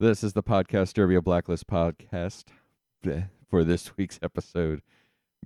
This 0.00 0.24
is 0.24 0.32
the 0.32 0.42
podcast 0.42 0.94
Derby 0.94 1.14
of 1.16 1.24
Blacklist 1.24 1.66
podcast 1.66 2.44
for 3.50 3.64
this 3.64 3.94
week's 3.98 4.18
episode. 4.22 4.80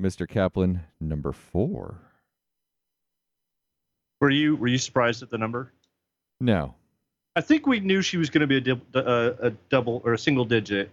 Mr. 0.01 0.29
Kaplan, 0.29 0.83
number 1.01 1.33
four. 1.33 1.99
Were 4.21 4.31
you 4.31 4.55
were 4.55 4.69
you 4.69 4.79
surprised 4.79 5.25
at 5.25 5.31
the 5.31 5.39
number? 5.39 5.73
No. 6.41 6.77
I 7.35 7.41
think 7.41 7.67
we 7.67 7.81
knew 7.81 8.01
she 8.01 8.17
was 8.17 8.31
going 8.31 8.43
to 8.43 8.47
be 8.47 8.59
a, 8.59 8.61
dib- 8.61 8.95
uh, 8.95 9.33
a 9.41 9.51
double 9.71 10.01
or 10.05 10.13
a 10.13 10.19
single 10.19 10.45
digit. 10.45 10.89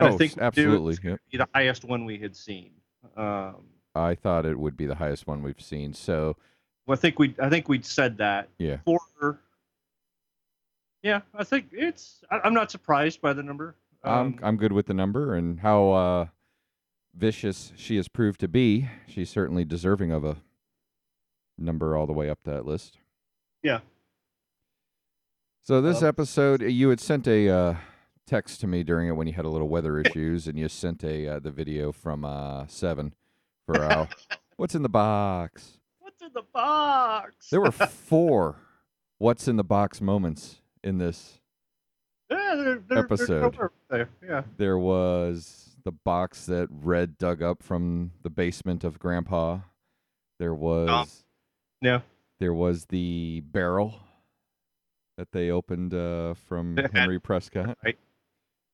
And 0.00 0.08
oh, 0.08 0.14
I 0.14 0.16
think 0.16 0.34
we 0.34 0.40
knew 0.40 0.44
it 0.44 0.46
absolutely. 0.46 0.96
Yep. 1.02 1.20
be 1.30 1.36
the 1.36 1.48
highest 1.54 1.84
one 1.84 2.06
we 2.06 2.16
had 2.16 2.34
seen. 2.34 2.70
Um, 3.14 3.56
I 3.94 4.14
thought 4.14 4.46
it 4.46 4.58
would 4.58 4.74
be 4.74 4.86
the 4.86 4.94
highest 4.94 5.26
one 5.26 5.42
we've 5.42 5.60
seen. 5.60 5.92
So, 5.92 6.38
well, 6.86 6.96
I 6.96 6.98
think 6.98 7.18
we 7.18 7.34
I 7.42 7.50
think 7.50 7.68
we'd 7.68 7.84
said 7.84 8.16
that 8.16 8.48
yeah. 8.58 8.78
for. 8.86 9.38
Yeah, 11.06 11.20
I 11.36 11.44
think 11.44 11.68
it's. 11.70 12.24
I, 12.32 12.40
I'm 12.42 12.52
not 12.52 12.72
surprised 12.72 13.20
by 13.20 13.32
the 13.32 13.42
number. 13.44 13.76
I'm 14.02 14.12
Um, 14.12 14.38
I'm 14.42 14.56
good 14.56 14.72
with 14.72 14.86
the 14.86 14.94
number 14.94 15.36
and 15.36 15.60
how 15.60 15.90
uh, 15.92 16.26
vicious 17.14 17.72
she 17.76 17.94
has 17.94 18.08
proved 18.08 18.40
to 18.40 18.48
be. 18.48 18.88
She's 19.06 19.30
certainly 19.30 19.64
deserving 19.64 20.10
of 20.10 20.24
a 20.24 20.38
number 21.56 21.96
all 21.96 22.08
the 22.08 22.12
way 22.12 22.28
up 22.28 22.40
that 22.42 22.66
list. 22.66 22.98
Yeah. 23.62 23.82
So 25.62 25.80
this 25.80 26.02
Uh, 26.02 26.08
episode, 26.08 26.60
you 26.62 26.88
had 26.88 26.98
sent 26.98 27.28
a 27.28 27.50
uh, 27.50 27.76
text 28.26 28.60
to 28.62 28.66
me 28.66 28.82
during 28.82 29.06
it 29.06 29.12
when 29.12 29.28
you 29.28 29.32
had 29.34 29.44
a 29.44 29.48
little 29.48 29.68
weather 29.68 30.00
issues, 30.04 30.48
and 30.48 30.58
you 30.58 30.68
sent 30.68 31.04
a 31.04 31.34
uh, 31.34 31.38
the 31.38 31.52
video 31.52 31.92
from 31.92 32.24
uh, 32.24 32.66
Seven 32.66 33.14
for 33.64 33.80
uh, 33.80 34.08
what's 34.56 34.74
in 34.74 34.82
the 34.82 34.88
box. 34.88 35.78
What's 36.00 36.20
in 36.20 36.32
the 36.34 36.42
box? 36.42 37.48
There 37.50 37.60
were 37.60 37.70
four 37.70 38.56
what's 39.18 39.46
in 39.46 39.54
the 39.54 39.62
box 39.62 40.00
moments 40.00 40.62
in 40.82 40.98
this 40.98 41.40
yeah, 42.30 42.54
they're, 42.56 42.82
they're, 42.88 42.98
episode. 42.98 43.56
They're 43.56 43.70
there. 43.88 44.08
Yeah. 44.26 44.42
There 44.56 44.78
was 44.78 45.76
the 45.84 45.92
box 45.92 46.46
that 46.46 46.68
Red 46.70 47.18
dug 47.18 47.42
up 47.42 47.62
from 47.62 48.12
the 48.22 48.30
basement 48.30 48.82
of 48.82 48.98
Grandpa. 48.98 49.60
There 50.38 50.54
was 50.54 51.24
Yeah. 51.80 52.00
there 52.40 52.52
was 52.54 52.86
the 52.86 53.42
barrel 53.46 54.00
that 55.16 55.32
they 55.32 55.50
opened 55.50 55.94
uh, 55.94 56.34
from 56.34 56.76
Henry 56.92 57.20
Prescott. 57.20 57.78
Right. 57.84 57.98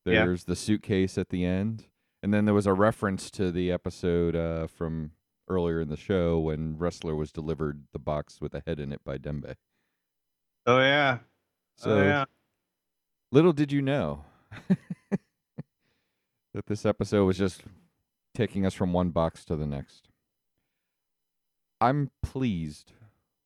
Yeah. 0.05 0.25
There's 0.25 0.45
the 0.45 0.57
suitcase 0.57 1.17
at 1.17 1.29
the 1.29 1.45
end, 1.45 1.85
and 2.25 2.35
then 2.35 2.45
there 2.45 2.55
was 2.55 2.67
a 2.67 2.73
reference 2.73 3.31
to 3.33 3.53
the 3.53 3.71
episode 3.71 4.35
uh, 4.35 4.67
from 4.67 5.13
earlier 5.49 5.81
in 5.81 5.91
the 5.91 5.97
show 5.97 6.41
when 6.41 6.75
Ressler 6.75 7.17
was 7.17 7.31
delivered 7.31 7.85
the 7.93 8.01
box 8.01 8.41
with 8.41 8.53
a 8.53 8.65
head 8.67 8.81
in 8.81 8.93
it 8.93 9.05
by 9.05 9.17
Dembe. 9.17 9.55
Oh 10.67 10.79
yeah. 10.79 11.19
So 11.77 11.99
oh 11.99 12.03
yeah. 12.03 12.25
Little 13.31 13.53
did 13.53 13.73
you 13.73 13.83
know 13.83 14.25
that 16.55 16.67
this 16.67 16.85
episode 16.85 17.25
was 17.25 17.39
just 17.39 17.63
taking 18.35 18.67
us 18.67 18.75
from 18.75 18.93
one 18.93 19.11
box 19.11 19.45
to 19.47 19.57
the 19.57 19.67
next. 19.67 20.09
I'm 21.81 22.11
pleased 22.23 22.93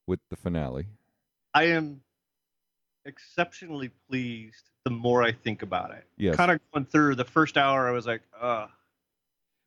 with 0.07 0.21
the 0.31 0.37
finale. 0.37 0.89
I 1.55 1.65
am 1.65 2.03
exceptionally 3.05 3.91
pleased 4.11 4.71
the 4.85 4.91
more 4.91 5.23
I 5.23 5.33
think 5.33 5.63
about 5.63 5.93
it. 5.93 6.05
Yes. 6.17 6.37
Kind 6.37 6.51
of 6.51 6.61
going 6.73 6.87
through 6.87 7.15
the 7.15 7.25
first 7.25 7.57
hour, 7.57 7.89
I 7.89 7.93
was 7.93 8.07
like, 8.07 8.23
uh 8.41 8.67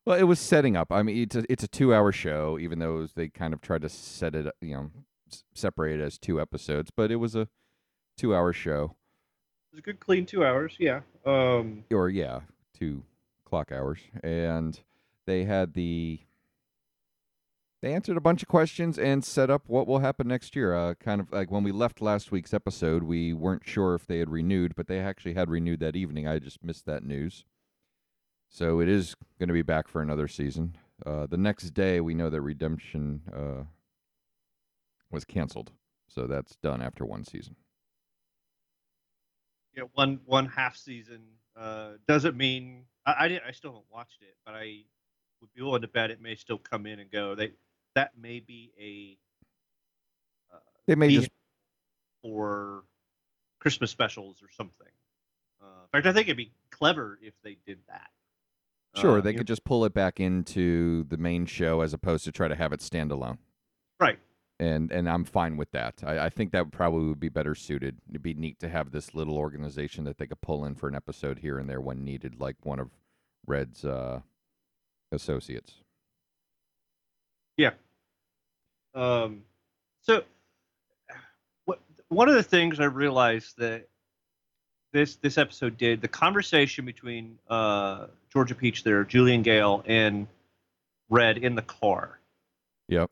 Well, 0.06 0.18
it 0.20 0.24
was 0.24 0.40
setting 0.40 0.76
up. 0.78 0.92
I 0.92 1.02
mean, 1.04 1.18
it's 1.24 1.36
a, 1.36 1.44
it's 1.52 1.64
a 1.64 1.68
two 1.68 1.94
hour 1.94 2.12
show, 2.12 2.60
even 2.60 2.80
though 2.80 2.96
was- 2.96 3.14
they 3.14 3.30
kind 3.30 3.54
of 3.54 3.62
tried 3.62 3.82
to 3.82 3.90
set 3.90 4.36
it, 4.36 4.54
you 4.62 4.76
know, 4.76 4.92
s- 5.32 5.44
separate 5.56 6.00
it 6.00 6.04
as 6.04 6.18
two 6.18 6.40
episodes, 6.40 6.92
but 6.96 7.12
it 7.12 7.16
was 7.18 7.36
a 7.36 7.48
two 8.20 8.36
hour 8.36 8.52
show. 8.54 8.96
it 9.72 9.76
was 9.76 9.80
a 9.80 9.82
good 9.82 10.00
clean 10.00 10.26
two 10.26 10.46
hours. 10.46 10.76
Yeah. 10.78 11.02
Um. 11.26 11.86
or 11.92 12.10
yeah, 12.10 12.42
two 12.78 13.04
clock 13.46 13.72
hours, 13.72 14.00
and 14.24 14.80
they 15.26 15.46
had 15.46 15.74
the 15.74 16.20
they 17.82 17.94
answered 17.94 18.18
a 18.18 18.22
bunch 18.22 18.42
of 18.42 18.50
questions 18.50 19.00
and 19.00 19.24
set 19.24 19.50
up 19.50 19.64
what 19.68 19.88
will 19.88 20.00
happen 20.00 20.28
next 20.28 20.54
year. 20.56 20.76
Uh, 20.76 20.96
kind 20.96 21.22
of 21.22 21.32
like 21.32 21.50
when 21.50 21.64
we 21.64 21.72
left 21.72 22.02
last 22.02 22.30
week's 22.32 22.54
episode, 22.54 23.04
we 23.04 23.34
weren't 23.34 23.66
sure 23.66 23.96
if 23.96 24.06
they 24.06 24.20
had 24.20 24.30
renewed, 24.30 24.76
but 24.76 24.88
they 24.88 25.00
actually 25.00 25.34
had 25.34 25.50
renewed 25.50 25.80
that 25.80 25.96
evening. 25.96 26.28
I 26.28 26.40
just 26.40 26.64
missed 26.64 26.86
that 26.88 27.04
news, 27.04 27.46
so 28.50 28.82
it 28.82 28.90
is 28.90 29.16
going 29.40 29.48
to 29.48 29.54
be 29.54 29.62
back 29.62 29.88
for 29.88 30.02
another 30.02 30.28
season. 30.28 30.76
Uh, 31.06 31.26
the 31.26 31.38
next 31.38 31.70
day, 31.74 32.02
we 32.02 32.14
know 32.14 32.30
that 32.30 32.42
Redemption 32.42 33.22
uh, 33.34 33.64
was 35.10 35.24
canceled, 35.24 35.72
so 36.08 36.28
that's 36.28 36.58
done 36.58 36.82
after 36.82 37.06
one 37.06 37.24
season. 37.24 37.56
Yeah. 39.80 39.90
One 39.94 40.20
one 40.26 40.48
half 40.48 40.76
season 40.76 41.22
uh, 41.56 41.92
doesn't 42.08 42.36
mean 42.38 42.86
I 43.06 43.16
I, 43.20 43.28
didn't, 43.28 43.44
I 43.48 43.52
still 43.52 43.72
haven't 43.72 43.86
watched 43.92 44.22
it, 44.22 44.36
but 44.46 44.56
I 44.56 44.84
would 45.42 45.54
be 45.54 45.62
willing 45.62 45.82
to 45.82 45.88
bet 45.88 46.12
it 46.12 46.22
may 46.22 46.36
still 46.36 46.58
come 46.58 46.86
in 46.86 47.00
and 47.00 47.10
go. 47.10 47.36
They 47.36 47.52
that 47.96 48.12
may 48.18 48.40
be 48.40 48.72
a 48.80 50.56
uh, 50.56 50.60
They 50.88 50.96
may 50.96 51.10
just 51.10 51.30
for 52.22 52.84
Christmas 53.60 53.92
specials 53.92 54.42
or 54.42 54.50
something. 54.52 54.88
Uh, 55.62 55.66
in 55.84 55.90
fact, 55.92 56.08
I 56.08 56.14
think 56.14 56.28
it'd 56.28 56.38
be 56.38 56.52
clever 56.72 57.20
if 57.22 57.34
they 57.44 57.58
did 57.66 57.80
that. 57.88 58.10
Sure, 58.96 59.20
Uh, 59.20 59.22
they 59.22 59.32
you 59.32 59.38
could 59.40 59.48
just 59.48 59.64
pull 59.64 59.86
it 59.86 59.94
back 59.94 60.20
into 60.20 61.04
the 61.04 61.18
main 61.18 61.46
show 61.46 61.82
as 61.82 61.94
opposed 61.94 62.24
to 62.26 62.32
try 62.32 62.48
to 62.48 62.56
have 62.56 62.74
it 62.74 62.82
stand 62.82 63.12
alone. 63.12 63.38
Right. 64.00 64.20
And 64.60 64.92
and 64.92 65.10
I'm 65.10 65.24
fine 65.24 65.56
with 65.56 65.72
that. 65.72 66.02
I, 66.06 66.26
I 66.26 66.30
think 66.30 66.52
that 66.52 66.72
probably 66.72 67.08
would 67.08 67.20
be 67.20 67.30
better 67.30 67.56
suited. 67.56 67.98
It'd 68.10 68.22
be 68.22 68.34
neat 68.34 68.60
to 68.60 68.70
have 68.70 68.92
this 68.92 69.16
little 69.16 69.38
organization 69.38 70.04
that 70.04 70.18
they 70.18 70.28
could 70.28 70.42
pull 70.42 70.66
in 70.66 70.76
for 70.76 70.90
an 70.90 70.96
episode 70.96 71.40
here 71.40 71.60
and 71.60 71.70
there 71.70 71.80
when 71.80 72.04
needed, 72.04 72.42
like 72.42 72.58
one 72.64 72.80
of 72.80 72.90
Red's 73.48 73.86
uh, 73.86 74.20
associates. 75.14 75.76
Yeah. 77.56 77.72
Um, 78.94 79.44
so, 80.02 80.24
what 81.66 81.80
one 82.10 82.28
of 82.28 82.36
the 82.36 82.44
things 82.44 82.80
I 82.80 82.86
realized 82.86 83.58
that 83.60 83.88
this 84.92 85.16
this 85.18 85.38
episode 85.38 85.78
did 85.78 86.02
the 86.02 86.08
conversation 86.08 86.86
between 86.86 87.38
uh, 87.50 88.08
Georgia 88.32 88.56
Peach 88.56 88.84
there, 88.84 89.04
Julian 89.04 89.42
Gale, 89.42 89.84
and 89.86 90.28
Red 91.10 91.38
in 91.38 91.56
the 91.56 91.62
car. 91.62 92.20
Yep. 92.88 93.10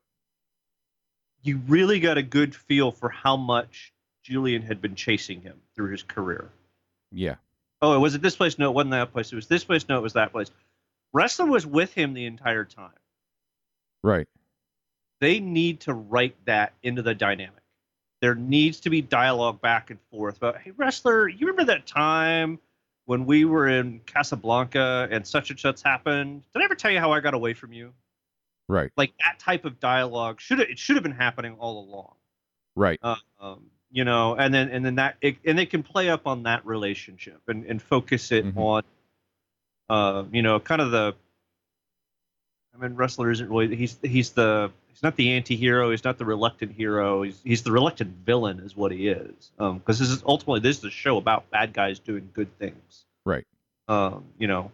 You 1.47 1.61
really 1.67 1.99
got 2.01 2.17
a 2.17 2.21
good 2.23 2.53
feel 2.53 2.91
for 2.91 3.09
how 3.09 3.37
much 3.37 3.93
Julian 4.23 4.61
had 4.61 4.81
been 4.81 4.95
chasing 4.95 5.41
him 5.41 5.61
through 5.75 5.91
his 5.91 6.03
career. 6.03 6.51
Yeah. 7.11 7.35
Oh, 7.81 7.95
it 7.95 7.99
was 7.99 8.15
at 8.15 8.21
this 8.21 8.35
place? 8.35 8.59
No, 8.59 8.69
it 8.69 8.73
wasn't 8.73 8.91
that 8.91 9.13
place. 9.13 9.31
It 9.31 9.35
was 9.37 9.47
this 9.47 9.63
place. 9.63 9.87
No, 9.87 9.97
it 9.97 10.01
was 10.01 10.13
that 10.13 10.33
place. 10.33 10.51
Ressler 11.15 11.47
was 11.47 11.65
with 11.65 11.93
him 11.93 12.13
the 12.13 12.25
entire 12.25 12.65
time. 12.65 12.91
Right. 14.03 14.27
they 15.19 15.39
need 15.39 15.81
to 15.81 15.93
write 15.93 16.35
that 16.45 16.73
into 16.83 17.01
the 17.01 17.15
dynamic. 17.15 17.63
There 18.21 18.35
needs 18.35 18.81
to 18.81 18.89
be 18.89 19.01
dialogue 19.01 19.61
back 19.61 19.89
and 19.89 19.99
forth 20.11 20.37
about, 20.37 20.57
hey, 20.59 20.71
Ressler, 20.71 21.29
you 21.29 21.47
remember 21.47 21.71
that 21.71 21.85
time 21.87 22.59
when 23.05 23.25
we 23.25 23.45
were 23.45 23.67
in 23.67 24.01
Casablanca 24.05 25.07
and 25.11 25.25
such 25.25 25.49
and 25.49 25.59
such 25.59 25.81
happened? 25.83 26.43
Did 26.53 26.61
I 26.61 26.65
ever 26.65 26.75
tell 26.75 26.91
you 26.91 26.99
how 26.99 27.11
I 27.13 27.19
got 27.19 27.33
away 27.33 27.53
from 27.53 27.73
you? 27.73 27.93
Right. 28.67 28.91
Like 28.97 29.13
that 29.19 29.39
type 29.39 29.65
of 29.65 29.79
dialogue 29.79 30.41
should 30.41 30.59
it 30.59 30.77
should 30.77 30.95
have 30.97 31.03
been 31.03 31.13
happening 31.13 31.55
all 31.59 31.85
along. 31.85 32.13
Right. 32.75 32.99
Uh, 33.01 33.15
um, 33.39 33.65
you 33.91 34.03
know, 34.03 34.35
and 34.35 34.53
then 34.53 34.69
and 34.69 34.85
then 34.85 34.95
that 34.95 35.15
it, 35.21 35.37
and 35.45 35.57
they 35.57 35.65
can 35.65 35.83
play 35.83 36.09
up 36.09 36.27
on 36.27 36.43
that 36.43 36.65
relationship 36.65 37.41
and, 37.47 37.65
and 37.65 37.81
focus 37.81 38.31
it 38.31 38.45
Mhm. 38.45 38.57
on, 38.57 38.83
uh, 39.89 40.23
you 40.31 40.41
know, 40.41 40.59
kind 40.59 40.81
of 40.81 40.91
the. 40.91 41.15
I 42.75 42.79
mean, 42.79 42.95
Ressler 42.95 43.31
isn't 43.31 43.49
really 43.49 43.75
he's 43.75 43.97
he's 44.03 44.31
the 44.31 44.71
he's 44.89 45.01
not 45.01 45.15
the 45.15 45.31
anti-hero. 45.31 45.89
He's 45.89 46.03
not 46.03 46.17
the 46.17 46.25
reluctant 46.25 46.73
hero. 46.73 47.23
He's 47.23 47.39
he's 47.43 47.63
the 47.63 47.71
reluctant 47.71 48.17
villain, 48.25 48.59
is 48.59 48.75
what 48.75 48.91
he 48.91 49.07
is. 49.07 49.51
Um, 49.57 49.79
because 49.79 49.97
this 49.97 50.09
is 50.09 50.21
ultimately 50.27 50.59
this 50.59 50.79
is 50.79 50.83
a 50.83 50.91
show 50.91 51.17
about 51.17 51.49
bad 51.49 51.73
guys 51.73 51.97
doing 51.99 52.29
good 52.33 52.55
things. 52.59 53.05
Right. 53.25 53.45
Um, 53.87 54.25
you 54.37 54.47
know, 54.47 54.71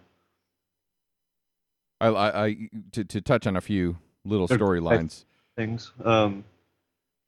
I, 2.04 2.10
I, 2.10 2.46
I 2.46 2.70
to 2.94 3.04
to 3.04 3.22
touch 3.22 3.48
on 3.48 3.56
a 3.56 3.62
few 3.62 3.98
little 4.26 4.48
storylines. 4.48 5.26
things. 5.56 5.92
Um, 6.04 6.44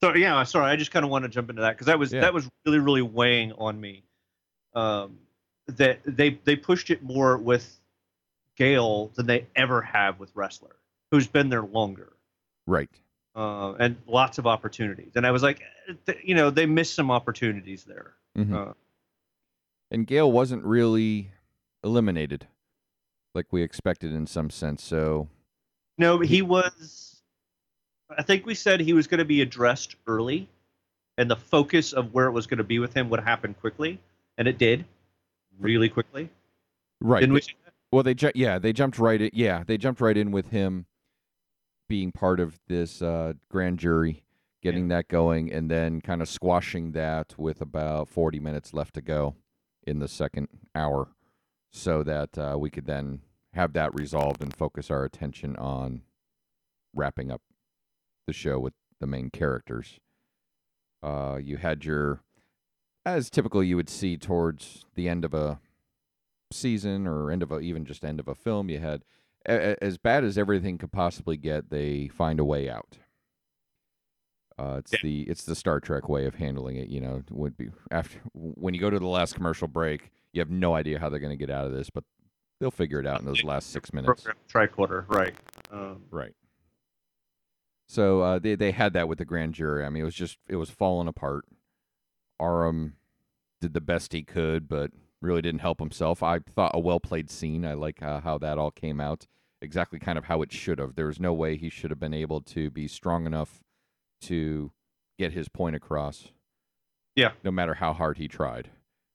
so 0.02 0.14
yeah, 0.14 0.42
sorry, 0.44 0.70
I 0.70 0.76
just 0.76 0.90
kind 0.90 1.04
of 1.04 1.10
want 1.10 1.24
to 1.24 1.28
jump 1.28 1.48
into 1.50 1.62
that 1.62 1.72
because 1.72 1.86
that 1.86 1.98
was 1.98 2.12
Yeah. 2.12 2.20
that 2.22 2.34
was 2.34 2.48
really 2.64 2.78
really 2.78 3.02
weighing 3.02 3.52
on 3.52 3.80
me. 3.80 4.02
Um, 4.74 5.18
that 5.68 6.00
they 6.04 6.38
they 6.44 6.56
pushed 6.56 6.90
it 6.90 7.02
more 7.02 7.36
with 7.38 7.80
Gale 8.56 9.08
than 9.14 9.26
they 9.26 9.46
ever 9.56 9.80
have 9.82 10.18
with 10.20 10.34
Ressler, 10.34 10.74
who's 11.10 11.26
been 11.26 11.48
there 11.48 11.62
longer. 11.62 12.12
Right. 12.66 12.90
Uh, 13.34 13.72
and 13.74 13.96
lots 14.06 14.38
of 14.38 14.46
opportunities, 14.46 15.12
and 15.14 15.26
I 15.26 15.30
was 15.30 15.42
like, 15.42 15.60
eh, 15.88 15.92
th- 16.06 16.18
you 16.24 16.34
know, 16.34 16.48
they 16.50 16.64
missed 16.66 16.94
some 16.94 17.10
opportunities 17.10 17.84
there. 17.84 18.14
Mhm. 18.36 18.70
Uh, 18.70 18.74
and 19.90 20.06
Gale 20.06 20.30
wasn't 20.32 20.64
really 20.64 21.30
eliminated 21.84 22.46
like 23.36 23.52
we 23.52 23.62
expected 23.62 24.12
in 24.12 24.26
some 24.26 24.50
sense. 24.50 24.82
So 24.82 25.28
No, 25.98 26.18
he 26.18 26.42
was. 26.42 27.22
I 28.16 28.22
think 28.22 28.46
we 28.46 28.54
said 28.54 28.80
he 28.80 28.92
was 28.92 29.06
going 29.06 29.18
to 29.18 29.24
be 29.24 29.42
addressed 29.42 29.96
early, 30.06 30.48
and 31.18 31.30
the 31.30 31.36
focus 31.36 31.92
of 31.92 32.12
where 32.14 32.26
it 32.26 32.32
was 32.32 32.46
going 32.46 32.58
to 32.58 32.64
be 32.64 32.78
with 32.78 32.94
him 32.94 33.10
would 33.10 33.20
happen 33.20 33.54
quickly, 33.54 34.00
and 34.38 34.48
it 34.48 34.58
did. 34.58 34.84
really 35.58 35.88
quickly. 35.88 36.28
Right. 37.00 37.20
Didn't 37.20 37.34
we? 37.34 37.42
Well, 37.92 38.02
they 38.02 38.14
ju- 38.14 38.32
yeah 38.34 38.58
they 38.58 38.72
jumped 38.72 38.98
right 38.98 39.20
in. 39.20 39.30
Yeah, 39.32 39.62
they 39.64 39.78
jumped 39.78 40.00
right 40.00 40.16
in 40.16 40.32
with 40.32 40.48
him 40.48 40.86
being 41.88 42.10
part 42.10 42.40
of 42.40 42.58
this 42.66 43.00
uh, 43.00 43.34
grand 43.48 43.78
jury, 43.78 44.24
getting 44.62 44.88
that 44.88 45.08
going, 45.08 45.52
and 45.52 45.70
then 45.70 46.00
kind 46.00 46.20
of 46.20 46.28
squashing 46.28 46.92
that 46.92 47.34
with 47.38 47.60
about 47.60 48.08
forty 48.08 48.40
minutes 48.40 48.74
left 48.74 48.94
to 48.94 49.02
go 49.02 49.36
in 49.86 49.98
the 50.00 50.08
second 50.08 50.48
hour, 50.74 51.08
so 51.70 52.02
that 52.02 52.36
uh, 52.36 52.56
we 52.58 52.70
could 52.70 52.86
then 52.86 53.20
have 53.56 53.72
that 53.72 53.94
resolved 53.94 54.42
and 54.42 54.54
focus 54.54 54.90
our 54.90 55.04
attention 55.04 55.56
on 55.56 56.02
wrapping 56.94 57.30
up 57.30 57.42
the 58.26 58.32
show 58.32 58.58
with 58.58 58.74
the 59.00 59.06
main 59.06 59.30
characters. 59.30 59.98
Uh, 61.02 61.38
you 61.42 61.56
had 61.56 61.84
your, 61.84 62.20
as 63.04 63.30
typical 63.30 63.62
you 63.62 63.76
would 63.76 63.88
see 63.90 64.16
towards 64.16 64.84
the 64.94 65.08
end 65.08 65.24
of 65.24 65.34
a 65.34 65.58
season 66.52 67.06
or 67.06 67.30
end 67.30 67.42
of 67.42 67.50
a, 67.50 67.60
even 67.60 67.84
just 67.84 68.04
end 68.04 68.20
of 68.20 68.28
a 68.28 68.34
film, 68.34 68.68
you 68.68 68.78
had 68.78 69.02
a- 69.48 69.82
as 69.82 69.96
bad 69.98 70.22
as 70.24 70.36
everything 70.38 70.76
could 70.78 70.92
possibly 70.92 71.36
get, 71.36 71.70
they 71.70 72.08
find 72.08 72.38
a 72.40 72.44
way 72.44 72.68
out. 72.68 72.98
Uh, 74.58 74.76
it's 74.78 74.92
Yeah. 74.94 74.98
the 75.02 75.22
it's 75.24 75.44
the 75.44 75.54
Star 75.54 75.80
Trek 75.80 76.08
way 76.08 76.24
of 76.24 76.36
handling 76.36 76.76
it. 76.76 76.88
You 76.88 77.00
know, 77.00 77.22
would 77.30 77.58
be 77.58 77.68
after 77.90 78.18
when 78.32 78.72
you 78.72 78.80
go 78.80 78.88
to 78.88 78.98
the 78.98 79.06
last 79.06 79.34
commercial 79.34 79.68
break, 79.68 80.10
you 80.32 80.40
have 80.40 80.48
no 80.50 80.74
idea 80.74 80.98
how 80.98 81.10
they're 81.10 81.20
going 81.20 81.36
to 81.38 81.46
get 81.46 81.50
out 81.54 81.66
of 81.66 81.72
this, 81.72 81.90
but 81.90 82.04
they'll 82.60 82.70
figure 82.70 83.00
it 83.00 83.06
out 83.06 83.20
in 83.20 83.26
those 83.26 83.44
last 83.44 83.70
six 83.70 83.92
minutes. 83.92 84.22
Program 84.22 84.36
tricorder, 84.48 85.08
right? 85.08 85.34
Um, 85.70 86.02
Right. 86.10 86.32
So 87.88 88.20
uh, 88.20 88.38
they 88.40 88.56
they 88.56 88.72
had 88.72 88.94
that 88.94 89.08
with 89.08 89.18
the 89.18 89.24
grand 89.24 89.54
jury. 89.54 89.84
I 89.84 89.88
mean, 89.90 90.02
it 90.02 90.04
was 90.04 90.14
just 90.14 90.38
it 90.48 90.56
was 90.56 90.70
falling 90.70 91.06
apart. 91.08 91.44
Aram 92.40 92.96
did 93.60 93.74
the 93.74 93.80
best 93.80 94.12
he 94.12 94.22
could, 94.22 94.68
but 94.68 94.90
really 95.22 95.40
didn't 95.40 95.60
help 95.60 95.78
himself. 95.78 96.22
I 96.22 96.40
thought 96.40 96.72
a 96.74 96.80
well 96.80 97.00
played 97.00 97.30
scene. 97.30 97.64
I 97.64 97.74
like 97.74 98.02
uh, 98.02 98.20
how 98.20 98.38
that 98.38 98.58
all 98.58 98.72
came 98.72 99.00
out 99.00 99.26
exactly 99.62 99.98
kind 99.98 100.18
of 100.18 100.24
how 100.24 100.42
it 100.42 100.52
should 100.52 100.78
have. 100.78 100.96
There 100.96 101.06
was 101.06 101.20
no 101.20 101.32
way 101.32 101.56
he 101.56 101.70
should 101.70 101.90
have 101.90 102.00
been 102.00 102.14
able 102.14 102.40
to 102.42 102.70
be 102.70 102.88
strong 102.88 103.26
enough 103.26 103.62
to 104.22 104.72
get 105.18 105.32
his 105.32 105.48
point 105.48 105.76
across. 105.76 106.28
Yeah. 107.14 107.32
No 107.44 107.50
matter 107.50 107.74
how 107.74 107.92
hard 107.92 108.18
he 108.18 108.28
tried, 108.28 108.70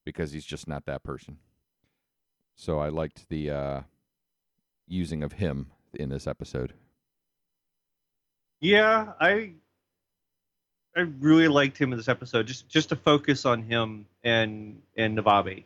because 0.06 0.32
he's 0.32 0.46
just 0.46 0.68
not 0.68 0.86
that 0.86 1.04
person. 1.04 1.38
So 2.56 2.80
I 2.80 2.90
liked 2.90 3.28
the 3.30 3.50
uh, 3.50 3.82
using 4.88 5.24
of 5.24 5.34
him 5.34 5.68
in 5.94 6.10
this 6.10 6.28
episode. 6.28 6.74
Yeah, 8.60 9.14
I 9.20 9.54
I 10.96 11.02
really 11.20 11.48
liked 11.48 11.78
him 11.78 11.92
in 11.92 11.98
this 11.98 12.08
episode. 12.10 12.48
Just 12.48 12.70
just 12.70 12.90
to 12.90 12.96
focus 12.96 13.46
on 13.46 13.64
him 13.64 14.06
and 14.24 14.82
and 14.96 15.18
Navabi. 15.18 15.64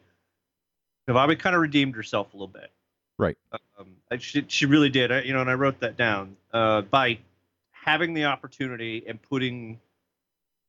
Navabi 1.10 1.38
kind 1.38 1.56
of 1.56 1.62
redeemed 1.62 1.96
herself 1.96 2.34
a 2.34 2.38
little 2.38 2.48
bit. 2.48 2.72
Right. 3.18 3.38
Um, 3.78 4.20
she 4.20 4.46
she 4.48 4.66
really 4.66 4.90
did. 4.90 5.12
I, 5.12 5.22
you 5.22 5.34
know, 5.34 5.42
and 5.42 5.50
I 5.50 5.54
wrote 5.54 5.80
that 5.82 5.98
down 5.98 6.38
uh, 6.54 6.82
by 6.82 7.20
having 7.72 8.14
the 8.14 8.26
opportunity 8.26 9.04
and 9.08 9.22
putting 9.22 9.80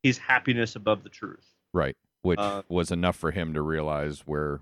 his 0.03 0.19
happiness 0.19 0.77
above 0.77 1.03
the 1.03 1.09
truth. 1.09 1.45
Right. 1.73 1.97
Which 2.23 2.39
Uh, 2.39 2.63
was 2.69 2.91
enough 2.91 3.17
for 3.17 3.31
him 3.31 3.55
to 3.55 3.63
realize 3.63 4.21
where 4.27 4.61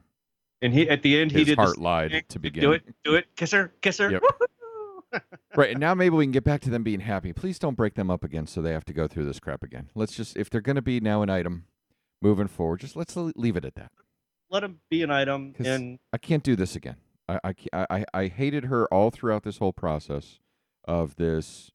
And 0.65 0.73
he 0.73 0.89
at 0.89 1.03
the 1.03 1.21
end 1.21 1.31
he 1.31 1.41
his 1.41 1.49
did 1.49 1.59
heart 1.59 1.77
lied 1.77 2.11
thing, 2.11 2.25
to 2.31 2.39
begin. 2.39 2.63
Do 2.63 2.73
it, 2.73 2.83
do 3.05 3.15
it, 3.17 3.27
kiss 3.37 3.53
her, 3.53 3.73
kiss 3.83 3.99
her. 3.99 4.11
Yep. 4.11 4.23
Right. 5.55 5.71
And 5.71 5.79
now 5.79 5.95
maybe 5.95 6.17
we 6.17 6.25
can 6.25 6.33
get 6.33 6.43
back 6.43 6.61
to 6.63 6.71
them 6.71 6.83
being 6.83 6.99
happy. 6.99 7.33
Please 7.33 7.61
don't 7.61 7.77
break 7.77 7.95
them 7.95 8.11
up 8.11 8.25
again 8.25 8.49
so 8.49 8.61
they 8.61 8.73
have 8.73 8.85
to 8.87 8.93
go 8.93 9.07
through 9.07 9.27
this 9.27 9.39
crap 9.39 9.63
again. 9.63 9.89
Let's 9.95 10.17
just, 10.17 10.37
if 10.37 10.51
they're 10.51 10.61
going 10.61 10.75
to 10.75 10.83
be 10.83 10.99
now 10.99 11.23
an 11.23 11.31
item 11.31 11.67
moving 12.21 12.49
forward, 12.49 12.81
just 12.81 12.97
let's 12.97 13.15
leave 13.15 13.57
it 13.57 13.65
at 13.65 13.77
that. 13.77 13.93
Let 14.51 14.61
them 14.63 14.81
be 14.91 15.05
an 15.05 15.13
item, 15.13 15.55
and 15.65 16.01
I 16.13 16.19
can't 16.19 16.43
do 16.43 16.57
this 16.57 16.75
again. 16.75 16.97
I, 17.29 17.39
I, 17.45 17.87
I, 17.89 18.05
I 18.13 18.27
hated 18.27 18.65
her 18.65 18.93
all 18.93 19.13
throughout 19.13 19.45
this 19.45 19.59
whole 19.59 19.73
process 19.73 20.41
of 20.85 21.15
this 21.15 21.71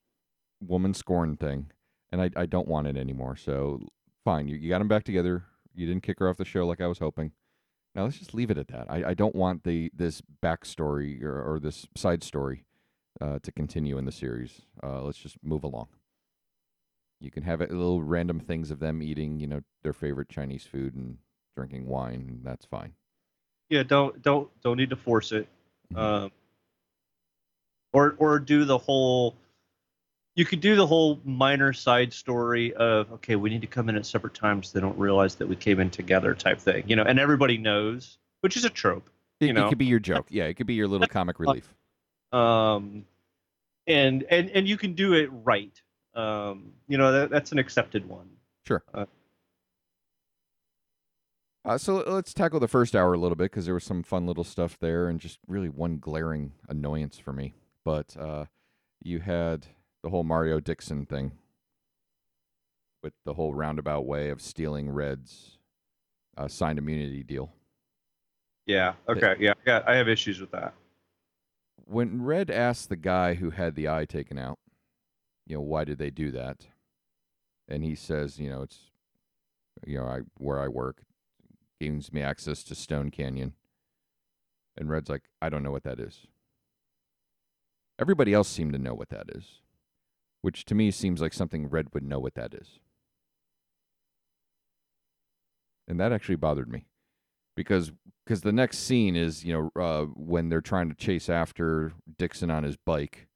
woman 0.60 0.94
scorn 0.94 1.38
thing, 1.38 1.72
and 2.12 2.22
I, 2.22 2.32
I 2.36 2.46
don't 2.46 2.68
want 2.68 2.88
it 2.88 2.98
anymore. 2.98 3.38
So 3.38 3.88
fine, 4.26 4.50
you, 4.50 4.58
you 4.58 4.68
got 4.68 4.80
them 4.80 4.90
back 4.90 5.06
together. 5.06 5.46
You 5.74 5.88
didn't 5.88 6.04
kick 6.04 6.20
her 6.20 6.30
off 6.30 6.36
the 6.36 6.44
show 6.44 6.68
like 6.68 6.82
I 6.82 6.88
was 6.88 7.00
hoping. 7.00 7.32
Now 8.00 8.06
let's 8.06 8.18
just 8.18 8.34
leave 8.34 8.50
it 8.50 8.58
at 8.58 8.70
that. 8.70 8.90
I, 8.90 9.10
I 9.10 9.14
don't 9.14 9.36
want 9.36 9.66
the 9.66 9.92
this 9.94 10.22
backstory 10.42 11.22
or, 11.22 11.44
or 11.44 11.60
this 11.60 11.86
side 11.98 12.24
story 12.24 12.64
uh, 13.20 13.40
to 13.44 13.52
continue 13.52 13.98
in 13.98 14.06
the 14.06 14.12
series. 14.14 14.62
Uh, 14.82 15.02
let's 15.02 15.18
just 15.18 15.36
move 15.44 15.66
along. 15.66 15.90
You 17.20 17.30
can 17.30 17.44
have 17.44 17.60
it, 17.60 17.72
little 17.72 18.02
random 18.02 18.40
things 18.40 18.72
of 18.72 18.80
them 18.80 19.04
eating, 19.04 19.42
you 19.42 19.48
know, 19.48 19.64
their 19.84 19.92
favorite 19.92 20.30
Chinese 20.30 20.64
food 20.64 20.96
and 20.96 21.18
drinking 21.58 21.88
wine, 21.88 22.26
and 22.30 22.42
that's 22.42 22.66
fine. 22.66 22.94
yeah, 23.68 23.84
don't 23.84 24.22
don't 24.22 24.50
don't 24.64 24.78
need 24.78 24.92
to 24.92 24.96
force 24.96 25.34
it. 25.34 25.50
Mhm. 25.94 26.00
um, 26.00 26.32
or 27.92 28.16
or 28.18 28.40
do 28.40 28.64
the 28.64 28.78
whole 28.78 29.36
you 30.36 30.46
could 30.46 30.62
do 30.62 30.76
the 30.76 30.86
whole 30.88 31.20
minor 31.26 31.74
side 31.74 32.14
story 32.14 32.74
of 32.76 33.12
okay 33.12 33.36
we 33.36 33.50
need 33.50 33.62
to 33.62 33.68
come 33.68 33.90
in 33.90 33.96
at 33.96 34.06
separate 34.06 34.34
times 34.34 34.70
so 34.70 34.78
they 34.78 34.82
don't 34.82 34.98
realize 34.98 35.36
that 35.36 35.48
we 35.48 35.56
came 35.56 35.80
in 35.80 35.90
together 35.90 36.34
type 36.34 36.60
thing 36.60 36.84
you 36.88 36.96
know 36.96 37.04
and 37.04 37.20
everybody 37.20 37.58
knows 37.58 38.18
which 38.42 38.56
is 38.56 38.64
a 38.66 38.70
trope 38.70 39.10
It, 39.40 39.48
you 39.48 39.54
know. 39.54 39.66
it 39.66 39.70
could 39.70 39.78
be 39.78 39.86
your 39.86 40.00
joke. 40.00 40.28
Yeah, 40.30 40.46
it 40.46 40.54
could 40.56 40.68
be 40.68 40.76
your 40.76 40.88
little 40.88 41.08
comic 41.08 41.40
relief. 41.40 41.74
um 42.32 43.06
and 43.88 44.24
and 44.30 44.50
and 44.52 44.68
you 44.68 44.78
can 44.78 44.94
do 44.94 45.14
it 45.14 45.30
right 45.44 45.82
um 46.16 46.72
you 46.88 46.98
know 46.98 47.12
that, 47.12 47.30
that's 47.30 47.52
an 47.52 47.60
accepted 47.60 48.08
one 48.08 48.30
Sure. 48.68 48.84
Uh, 51.66 51.78
so 51.78 52.04
let's 52.08 52.34
tackle 52.34 52.60
the 52.60 52.68
first 52.68 52.96
hour 52.96 53.14
a 53.14 53.18
little 53.18 53.36
bit 53.36 53.46
because 53.52 53.66
there 53.66 53.74
was 53.74 53.84
some 53.84 54.04
fun 54.04 54.26
little 54.26 54.44
stuff 54.44 54.78
there 54.80 55.08
and 55.10 55.20
just 55.20 55.40
really 55.48 55.70
one 55.70 55.98
glaring 55.98 56.54
annoyance 56.68 57.18
for 57.18 57.34
me. 57.34 57.54
But 57.84 58.16
uh, 58.18 58.46
you 59.02 59.20
had 59.20 59.68
the 60.04 60.10
whole 60.10 60.24
Mario 60.24 60.60
Dixon 60.60 61.06
thing 61.06 61.34
with 63.04 63.14
the 63.26 63.34
whole 63.34 63.54
roundabout 63.54 64.06
way 64.06 64.30
of 64.30 64.42
stealing 64.42 64.90
Red's 64.90 65.58
uh, 66.38 66.48
signed 66.48 66.80
immunity 66.80 67.24
deal. 67.24 67.52
yeah 68.66 68.94
okay 69.10 69.36
yeah 69.40 69.52
I, 69.62 69.66
got, 69.66 69.88
I 69.90 69.96
have 69.98 70.08
issues 70.10 70.40
with 70.42 70.52
that 70.52 70.74
When 71.86 72.24
Red 72.24 72.52
asked 72.52 72.90
the 72.90 72.96
guy 72.96 73.34
who 73.36 73.50
had 73.52 73.76
the 73.76 73.90
eye 73.90 74.06
taken 74.06 74.38
out, 74.38 74.60
you 75.48 75.56
know, 75.56 75.62
why 75.62 75.84
did 75.86 75.98
they 75.98 76.12
do 76.12 76.32
that? 76.32 76.68
And 77.68 77.84
he 77.84 77.96
says, 77.96 78.40
you 78.40 78.50
know, 78.50 78.62
it's, 78.64 78.80
you 79.88 79.98
know, 79.98 80.06
I 80.06 80.20
where 80.38 80.60
I 80.60 80.68
work 80.68 81.04
gives 81.82 82.14
me 82.14 82.22
access 82.22 82.64
to 82.66 82.76
Stone 82.76 83.12
Canyon. 83.12 83.54
And 84.78 84.90
Red's 84.90 85.10
like, 85.10 85.24
I 85.42 85.50
don't 85.50 85.64
know 85.64 85.72
what 85.72 85.84
that 85.84 86.00
is. 86.00 86.28
Everybody 88.00 88.34
else 88.34 88.48
seemed 88.50 88.74
to 88.74 88.80
know 88.80 88.94
what 88.94 89.10
that 89.10 89.28
is, 89.36 89.62
which 90.42 90.66
to 90.66 90.76
me 90.76 90.92
seems 90.92 91.22
like 91.22 91.34
something 91.34 91.68
Red 91.68 91.88
would 91.94 92.04
know 92.04 92.20
what 92.20 92.36
that 92.36 92.54
is. 92.54 92.80
And 95.88 96.00
that 96.00 96.12
actually 96.12 96.36
bothered 96.36 96.70
me 96.70 96.86
because 97.56 97.92
because 98.26 98.42
the 98.42 98.52
next 98.52 98.80
scene 98.80 99.16
is 99.16 99.44
you 99.44 99.54
know 99.76 99.82
uh, 99.82 100.06
when 100.16 100.50
they're 100.50 100.62
trying 100.62 100.90
to 100.90 100.96
chase 100.96 101.30
after 101.30 101.94
Dixon 102.18 102.52
on 102.52 102.64
his 102.64 102.78
bike, 102.78 103.28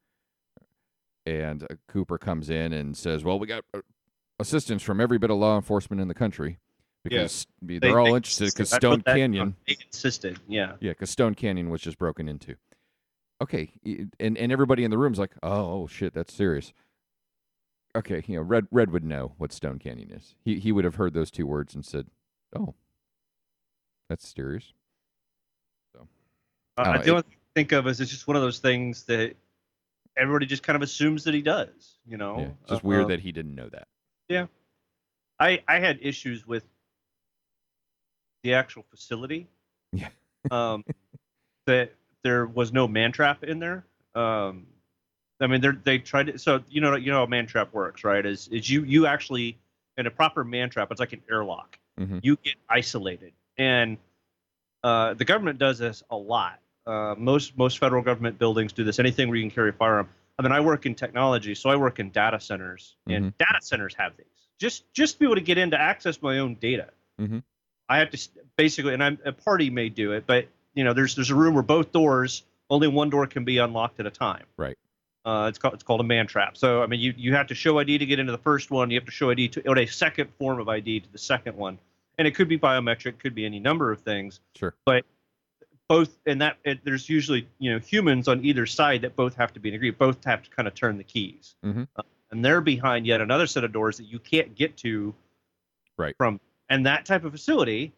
and 1.25 1.63
uh, 1.63 1.67
Cooper 1.88 2.19
comes 2.19 2.51
in 2.51 2.72
and 2.74 2.95
says, 2.95 3.24
"Well, 3.24 3.39
we 3.39 3.48
got 3.48 3.63
uh, 3.74 3.79
assistance 4.39 4.83
from 4.83 5.01
every 5.01 5.17
bit 5.17 5.31
of 5.31 5.38
law 5.38 5.55
enforcement 5.55 6.00
in 6.00 6.07
the 6.07 6.13
country 6.13 6.60
because 7.03 7.48
they're 7.62 7.79
They- 7.79 7.89
all 7.91 8.05
they 8.05 8.15
interested 8.17 8.45
because 8.45 8.72
insisted. 8.72 8.86
I 8.86 8.89
wrote 8.91 9.01
Stone. 9.01 9.15
Canyon, 9.15 9.55
they 9.67 9.77
insisted 9.83 10.39
yeah 10.48 10.74
yeah, 10.79 10.91
because 10.91 11.10
Stone 11.10 11.33
Canyon 11.33 11.69
was 11.72 11.81
just 11.81 11.98
broken 11.98 12.27
into." 12.29 12.55
Okay, 13.41 13.72
and 14.19 14.38
and 14.38 14.51
everybody 14.51 14.83
in 14.83 14.91
the 14.91 14.98
room's 15.00 15.17
like, 15.17 15.31
"Oh, 15.41 15.81
oh 15.81 15.88
shit, 15.88 16.13
that's 16.13 16.31
serious." 16.36 16.72
Okay, 17.95 18.23
you 18.27 18.38
know, 18.38 18.41
Red 18.41 18.67
Red 18.71 18.91
would 18.91 19.03
know 19.03 19.33
what 19.38 19.53
Stone 19.53 19.79
Canyon 19.79 20.12
is. 20.12 20.35
He 20.43 20.59
he 20.59 20.71
would 20.71 20.83
have 20.85 20.95
heard 20.95 21.13
those 21.13 21.29
two 21.29 21.45
words 21.45 21.75
and 21.75 21.85
said, 21.85 22.07
"Oh, 22.55 22.73
that's 24.09 24.27
serious." 24.27 24.73
Uh, 26.75 26.97
the 27.03 27.12
only 27.12 27.21
thing 27.21 27.33
I 27.35 27.53
think 27.53 27.71
of 27.71 27.85
is 27.85 28.01
it's 28.01 28.09
just 28.09 28.27
one 28.27 28.35
of 28.35 28.41
those 28.41 28.57
things 28.57 29.03
that 29.03 29.35
everybody 30.17 30.47
just 30.47 30.63
kind 30.63 30.75
of 30.75 30.81
assumes 30.81 31.23
that 31.23 31.35
he 31.35 31.41
does. 31.43 32.00
You 32.07 32.17
know, 32.17 32.39
Yeah, 32.39 32.45
it's 32.62 32.69
just 32.71 32.83
Uh, 32.83 32.88
weird 32.88 33.07
that 33.09 33.19
he 33.19 33.31
didn't 33.31 33.53
know 33.53 33.69
that. 33.69 33.88
Yeah, 34.27 34.47
I 35.39 35.62
I 35.67 35.77
had 35.77 36.00
issues 36.01 36.47
with 36.47 36.65
the 38.41 38.55
actual 38.55 38.83
facility. 38.89 39.47
Yeah. 39.91 40.09
um, 40.50 40.83
that 41.67 41.93
there 42.23 42.47
was 42.47 42.73
no 42.73 42.88
man 42.88 43.12
trap 43.12 43.43
in 43.43 43.59
there. 43.59 43.85
Um, 44.15 44.65
I 45.43 45.47
mean, 45.47 45.62
they 45.62 45.69
they 45.83 45.97
tried 46.00 46.27
to. 46.27 46.38
So 46.39 46.63
you 46.69 46.81
know 46.81 46.95
you 46.95 47.12
know 47.12 47.19
how 47.19 47.25
man 47.25 47.45
trap 47.47 47.73
works, 47.73 48.03
right? 48.03 48.25
Is 48.25 48.47
is 48.50 48.69
you 48.69 48.83
you 48.83 49.05
actually 49.07 49.57
in 49.97 50.07
a 50.07 50.12
proper 50.12 50.43
man 50.43 50.69
trap? 50.69 50.89
It's 50.91 51.00
like 51.00 51.13
an 51.13 51.21
airlock. 51.29 51.77
Mhm. 52.00 52.19
You 52.23 52.38
get 52.38 52.55
isolated, 52.69 53.33
and 53.57 53.97
uh, 54.83 55.13
the 55.13 55.25
government 55.25 55.59
does 55.59 55.77
this 55.79 56.03
a 56.09 56.15
lot. 56.15 56.59
Uh, 56.85 57.15
most 57.17 57.57
most 57.57 57.77
federal 57.79 58.01
government 58.03 58.38
buildings 58.38 58.73
do 58.73 58.83
this. 58.83 59.00
Anything 59.00 59.29
where 59.29 59.38
you 59.38 59.43
can 59.43 59.51
carry 59.51 59.69
a 59.69 59.73
firearm. 59.73 60.09
I 60.38 60.41
mean, 60.41 60.51
I 60.51 60.59
work 60.62 60.85
in 60.85 60.95
technology, 60.95 61.53
so 61.55 61.69
I 61.69 61.75
work 61.75 62.00
in 62.00 62.09
data 62.09 62.39
centers, 62.39 62.95
and 63.07 63.38
data 63.38 63.59
centers 63.62 63.93
have 63.95 64.17
these. 64.17 64.25
Just 64.59 64.91
just 64.93 65.13
to 65.13 65.19
be 65.19 65.25
able 65.25 65.35
to 65.35 65.41
get 65.41 65.57
in 65.57 65.71
to 65.71 65.79
access 65.79 66.21
my 66.21 66.39
own 66.39 66.55
data. 66.55 66.89
Mhm. 67.21 67.43
I 67.88 68.00
have 68.00 68.09
to 68.12 68.17
basically, 68.57 68.93
and 68.93 69.03
I'm 69.03 69.19
a 69.25 69.31
party 69.31 69.69
may 69.69 69.89
do 69.89 70.13
it, 70.13 70.25
but 70.25 70.47
you 70.73 70.83
know, 70.83 70.93
there's 70.93 71.15
there's 71.15 71.29
a 71.29 71.35
room 71.35 71.53
where 71.53 71.63
both 71.63 71.91
doors, 71.91 72.43
only 72.69 72.88
one 72.88 73.09
door 73.09 73.27
can 73.27 73.43
be 73.45 73.59
unlocked 73.59 74.00
at 74.00 74.07
a 74.07 74.12
time. 74.12 74.45
Right. 74.57 74.77
Uh, 75.25 75.46
it's 75.48 75.58
called 75.58 75.74
it's 75.74 75.84
called 75.84 76.01
a 76.01 76.03
man 76.03 76.27
trap. 76.27 76.58
So 76.58 76.84
I 76.84 76.88
mean, 76.88 77.00
you 77.00 77.13
you 77.15 77.34
have 77.34 77.48
to 77.48 77.56
show 77.56 77.80
ID 77.80 77.98
to 78.00 78.06
get 78.06 78.20
into 78.20 78.32
the 78.32 78.38
first 78.38 78.72
one. 78.72 78.89
You 78.92 78.98
have 79.00 79.06
to 79.06 79.12
show 79.12 79.30
ID 79.30 79.48
to 79.50 79.68
or 79.70 79.77
a 79.77 79.86
second 79.86 80.30
form 80.38 80.60
of 80.60 80.68
ID 80.68 81.01
to 81.01 81.12
the 81.12 81.18
second 81.18 81.56
one, 81.56 81.80
and 82.18 82.27
it 82.27 82.36
could 82.36 82.50
be 82.50 82.58
biometric, 82.60 83.20
could 83.20 83.34
be 83.34 83.46
any 83.46 83.60
number 83.60 83.92
of 83.92 84.01
things. 84.01 84.42
Sure. 84.56 84.74
But 84.86 85.06
both 85.88 86.18
and 86.25 86.42
that 86.42 86.58
it, 86.65 86.80
there's 86.84 87.10
usually 87.10 87.48
you 87.60 87.72
know 87.72 87.80
humans 87.80 88.27
on 88.27 88.44
either 88.44 88.65
side 88.65 89.01
that 89.03 89.15
both 89.15 89.36
have 89.36 89.53
to 89.53 89.60
be 89.62 89.70
in 89.70 89.75
agreement. 89.75 89.98
Both 89.98 90.24
have 90.25 90.44
to 90.44 90.50
kind 90.50 90.68
of 90.68 90.75
turn 90.75 90.98
the 90.98 91.03
keys, 91.06 91.56
Mhm. 91.63 91.88
Uh, 91.96 92.03
and 92.32 92.44
they're 92.44 92.62
behind 92.62 93.06
yet 93.06 93.22
another 93.22 93.48
set 93.48 93.63
of 93.63 93.72
doors 93.72 93.98
that 93.98 94.06
you 94.06 94.20
can't 94.20 94.56
get 94.56 94.75
to. 94.77 95.13
Right. 95.98 96.15
From 96.18 96.42
and 96.68 96.86
that 96.86 97.06
type 97.06 97.24
of 97.24 97.32
facility, 97.32 97.94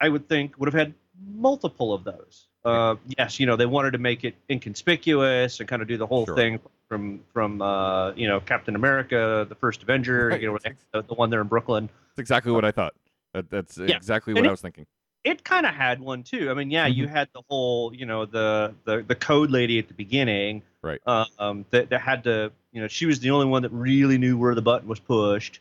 I 0.00 0.08
would 0.08 0.28
think 0.28 0.58
would 0.58 0.72
have 0.72 0.78
had 0.78 0.94
multiple 1.20 1.92
of 1.92 2.04
those. 2.04 2.48
Uh, 2.64 2.94
yes, 3.18 3.40
you 3.40 3.46
know 3.46 3.56
they 3.56 3.66
wanted 3.66 3.90
to 3.92 3.98
make 3.98 4.24
it 4.24 4.34
inconspicuous 4.48 5.58
and 5.60 5.68
kind 5.68 5.82
of 5.82 5.88
do 5.88 5.96
the 5.96 6.06
whole 6.06 6.26
Sure. 6.26 6.36
thing 6.36 6.60
from 6.88 7.20
from 7.32 7.60
uh, 7.60 8.12
you 8.12 8.28
know 8.28 8.40
Captain 8.40 8.76
America, 8.76 9.44
the 9.48 9.54
first 9.54 9.82
Avenger, 9.82 10.28
Right. 10.28 10.40
you 10.40 10.52
know 10.52 10.58
the, 10.92 11.02
the 11.02 11.14
one 11.14 11.30
there 11.30 11.40
in 11.40 11.48
Brooklyn. 11.48 11.88
That's 12.10 12.20
exactly 12.20 12.52
what 12.52 12.64
I 12.64 12.70
thought. 12.70 12.94
That, 13.34 13.50
that's 13.50 13.78
Yeah. 13.78 13.96
exactly 13.96 14.32
And 14.32 14.38
what 14.38 14.44
it- 14.46 14.48
I 14.48 14.50
was 14.52 14.60
thinking. 14.60 14.86
It 15.24 15.44
kind 15.44 15.66
of 15.66 15.74
had 15.74 16.00
one 16.00 16.24
too. 16.24 16.50
I 16.50 16.54
mean, 16.54 16.72
yeah, 16.72 16.86
you 16.88 17.04
Mm-hmm. 17.06 17.14
had 17.14 17.28
the 17.32 17.42
whole 17.48 17.94
you 17.94 18.06
know 18.06 18.26
the 18.26 18.74
the 18.84 19.04
the 19.06 19.14
code 19.14 19.50
lady 19.50 19.78
at 19.78 19.86
the 19.88 19.94
beginning, 19.94 20.62
Right. 20.82 21.00
Um, 21.06 21.64
that 21.70 21.90
that 21.90 22.00
had 22.00 22.24
to 22.24 22.50
you 22.72 22.80
know 22.80 22.88
she 22.88 23.06
was 23.06 23.20
the 23.20 23.30
only 23.30 23.46
one 23.46 23.62
that 23.62 23.70
really 23.70 24.18
knew 24.18 24.36
where 24.36 24.54
the 24.56 24.62
button 24.62 24.88
was 24.88 24.98
pushed. 24.98 25.60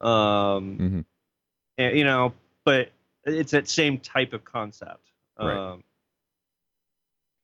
Um, 0.00 0.78
Mhm. 0.78 1.04
and, 1.78 1.98
you 1.98 2.04
know, 2.04 2.32
but 2.64 2.90
it's 3.24 3.52
that 3.52 3.68
same 3.68 3.98
type 3.98 4.32
of 4.32 4.44
concept. 4.44 5.10
Right. 5.38 5.56
Um, 5.56 5.84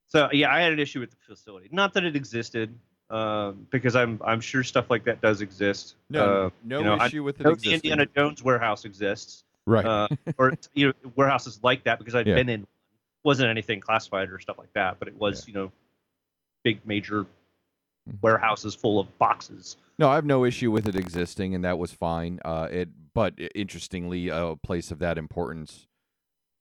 so 0.07 0.29
yeah, 0.31 0.51
I 0.53 0.61
had 0.61 0.73
an 0.73 0.79
issue 0.79 0.99
with 0.99 1.11
the 1.11 1.17
facility. 1.27 1.69
Not 1.71 1.93
that 1.93 2.03
it 2.03 2.15
existed, 2.15 2.73
um, 3.09 3.67
because 3.69 3.95
I'm 3.95 4.19
I'm 4.25 4.41
sure 4.41 4.63
stuff 4.63 4.89
like 4.89 5.03
that 5.05 5.21
does 5.21 5.41
exist. 5.41 5.95
No, 6.09 6.45
Uh, 6.45 6.49
no 6.63 6.79
you 6.79 6.85
know, 6.85 6.97
I 6.99 7.05
issue 7.07 7.23
with 7.23 7.39
it 7.39 7.43
know 7.43 7.55
the. 7.55 7.73
Indiana 7.73 8.05
Jones 8.05 8.43
warehouse 8.43 8.85
exists, 8.85 9.43
right. 9.65 9.85
uh, 9.85 10.07
or 10.37 10.53
you 10.73 10.87
know 10.87 10.93
warehouses 11.15 11.59
like 11.63 11.83
that 11.83 11.99
because 11.99 12.15
I've 12.15 12.27
Yeah. 12.27 12.35
been 12.35 12.49
in. 12.49 12.67
wasn't 13.23 13.49
anything 13.49 13.81
classified 13.81 14.29
or 14.29 14.39
stuff 14.39 14.57
like 14.57 14.71
that, 14.73 14.97
but 14.97 15.07
it 15.07 15.15
was 15.15 15.47
you 15.47 15.53
know 15.53 15.71
big 16.63 16.79
major. 16.85 17.25
Warehouses 18.21 18.75
full 18.75 18.99
of 18.99 19.17
boxes. 19.17 19.77
No, 19.97 20.09
I 20.09 20.15
have 20.15 20.25
no 20.25 20.45
issue 20.45 20.71
with 20.71 20.87
it 20.87 20.95
existing, 20.95 21.53
and 21.53 21.63
that 21.63 21.77
was 21.77 21.91
fine. 21.91 22.39
Uh, 22.45 22.67
it, 22.71 22.89
but 23.13 23.33
interestingly, 23.53 24.29
a 24.29 24.55
place 24.55 24.91
of 24.91 24.99
that 24.99 25.17
importance 25.17 25.87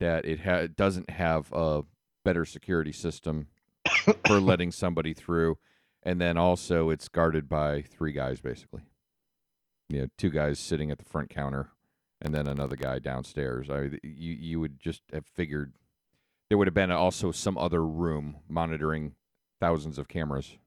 that 0.01 0.25
it 0.25 0.41
ha- 0.41 0.67
doesn't 0.75 1.11
have 1.11 1.53
a 1.53 1.83
better 2.25 2.45
security 2.45 2.93
system 2.93 3.49
for 4.27 4.41
letting 4.41 4.73
somebody 4.73 5.15
through, 5.15 5.57
and 6.03 6.21
then 6.21 6.37
also 6.37 6.91
it's 6.91 7.09
guarded 7.09 7.49
by 7.49 7.83
three 7.83 8.13
guys 8.13 8.41
basically. 8.41 8.83
You 9.89 10.03
know, 10.03 10.07
two 10.19 10.31
guys 10.31 10.59
sitting 10.59 10.91
at 10.91 10.99
the 10.99 11.05
front 11.05 11.31
counter, 11.31 11.71
and 12.21 12.35
then 12.35 12.47
another 12.47 12.77
guy 12.77 12.99
downstairs. 12.99 13.71
I 13.71 13.99
you 14.03 14.35
you 14.35 14.61
would 14.61 14.81
just 14.81 15.03
have 15.13 15.27
figured 15.27 15.73
there 16.49 16.59
would 16.59 16.67
have 16.67 16.75
been 16.75 16.91
also 16.91 17.31
some 17.31 17.57
other 17.57 17.85
room 17.85 18.39
monitoring 18.49 19.15
thousands 19.61 19.99
of 19.99 20.09
cameras 20.09 20.59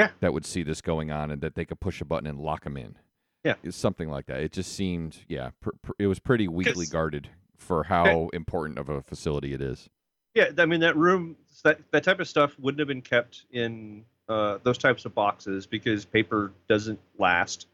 Yeah. 0.00 0.10
that 0.20 0.32
would 0.32 0.46
see 0.46 0.62
this 0.62 0.80
going 0.80 1.10
on 1.10 1.30
and 1.30 1.40
that 1.42 1.54
they 1.54 1.64
could 1.64 1.80
push 1.80 2.00
a 2.00 2.04
button 2.04 2.26
and 2.26 2.38
lock 2.38 2.64
them 2.64 2.76
in. 2.76 2.96
Yeah. 3.44 3.54
It's 3.62 3.76
something 3.76 4.08
like 4.10 4.26
that. 4.26 4.40
It 4.40 4.52
just 4.52 4.72
seemed, 4.74 5.18
yeah, 5.28 5.50
pr- 5.60 5.70
pr- 5.82 5.92
it 5.98 6.06
was 6.06 6.18
pretty 6.18 6.48
weakly 6.48 6.86
guarded 6.86 7.28
for 7.56 7.84
how 7.84 8.28
important 8.32 8.78
of 8.78 8.88
a 8.88 9.02
facility 9.02 9.52
it 9.54 9.60
is. 9.60 9.88
Yeah, 10.34 10.50
I 10.58 10.66
mean 10.66 10.80
that 10.80 10.96
room, 10.96 11.36
that 11.64 11.80
that 11.90 12.04
type 12.04 12.20
of 12.20 12.28
stuff 12.28 12.56
wouldn't 12.58 12.78
have 12.78 12.88
been 12.88 13.02
kept 13.02 13.44
in 13.50 14.04
uh, 14.28 14.58
those 14.62 14.78
types 14.78 15.04
of 15.04 15.14
boxes 15.14 15.66
because 15.66 16.04
paper 16.04 16.52
doesn't 16.68 17.00
last. 17.18 17.66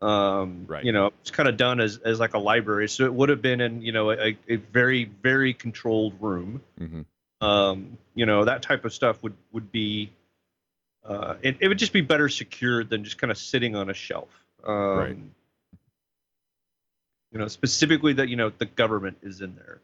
Um, 0.00 0.64
Right. 0.68 0.84
You 0.84 0.92
know, 0.92 1.08
it's 1.22 1.30
kind 1.32 1.48
of 1.48 1.56
done 1.56 1.80
as, 1.80 1.98
as 1.98 2.20
like 2.20 2.34
a 2.34 2.38
library, 2.38 2.88
so 2.88 3.04
it 3.04 3.12
would 3.12 3.28
have 3.30 3.42
been 3.42 3.60
in 3.60 3.82
you 3.82 3.90
know 3.92 4.10
a, 4.12 4.36
a 4.48 4.56
very 4.56 5.10
very 5.22 5.52
controlled 5.54 6.14
room. 6.20 6.62
hmm 6.78 7.00
Um, 7.40 7.98
you 8.14 8.26
know 8.26 8.44
that 8.44 8.62
type 8.62 8.84
of 8.84 8.92
stuff 8.92 9.22
would 9.22 9.34
would 9.52 9.72
be. 9.72 10.10
Uh, 11.04 11.34
it, 11.42 11.56
it 11.60 11.68
would 11.68 11.78
just 11.78 11.92
be 11.92 12.00
better 12.00 12.28
secured 12.28 12.90
than 12.90 13.02
just 13.04 13.18
kind 13.18 13.30
of 13.30 13.38
sitting 13.38 13.74
on 13.76 13.90
a 13.90 13.94
shelf. 13.94 14.28
Um, 14.66 14.74
Right. 14.98 15.16
You 17.32 17.38
know, 17.38 17.48
specifically 17.48 18.14
that 18.14 18.28
you 18.28 18.36
know 18.36 18.50
the 18.50 18.64
government 18.66 19.18
is 19.22 19.40
in 19.42 19.54
there. 19.54 19.80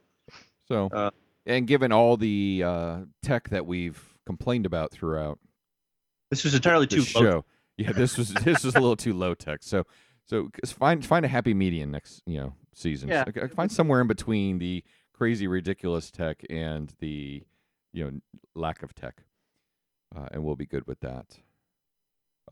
So, 0.66 0.88
Uh, 0.92 1.10
and 1.46 1.66
given 1.66 1.92
all 1.92 2.16
the 2.16 2.62
uh, 2.64 2.98
tech 3.22 3.50
that 3.50 3.66
we've 3.66 4.02
complained 4.24 4.64
about 4.64 4.92
throughout 4.92 5.38
This 6.30 6.42
was 6.42 6.54
entirely 6.54 6.86
the 6.86 6.96
too 6.96 7.20
low 7.20 7.24
show, 7.24 7.44
yeah, 7.76 7.92
this 7.92 8.16
was 8.16 8.32
this 8.44 8.64
was 8.64 8.74
a 8.74 8.80
little 8.80 8.96
too 8.96 9.12
low 9.12 9.34
tech. 9.34 9.62
So, 9.62 9.84
so 10.24 10.48
'cause 10.48 10.72
find 10.72 11.04
find 11.04 11.24
a 11.26 11.28
happy 11.28 11.52
median 11.52 11.90
next 11.90 12.22
you 12.26 12.38
know 12.38 12.54
season. 12.74 13.10
Yeah. 13.10 13.24
Like, 13.26 13.36
uh, 13.36 13.48
find 13.48 13.70
somewhere 13.70 14.00
in 14.00 14.06
between 14.06 14.58
the 14.58 14.82
crazy 15.12 15.46
ridiculous 15.46 16.10
tech 16.10 16.42
and 16.48 16.92
the 17.00 17.42
you 17.92 18.04
know 18.04 18.20
lack 18.54 18.82
of 18.82 18.94
tech, 18.94 19.22
uh, 20.16 20.28
and 20.32 20.44
we'll 20.44 20.56
be 20.56 20.66
good 20.66 20.86
with 20.86 21.00
that. 21.00 21.38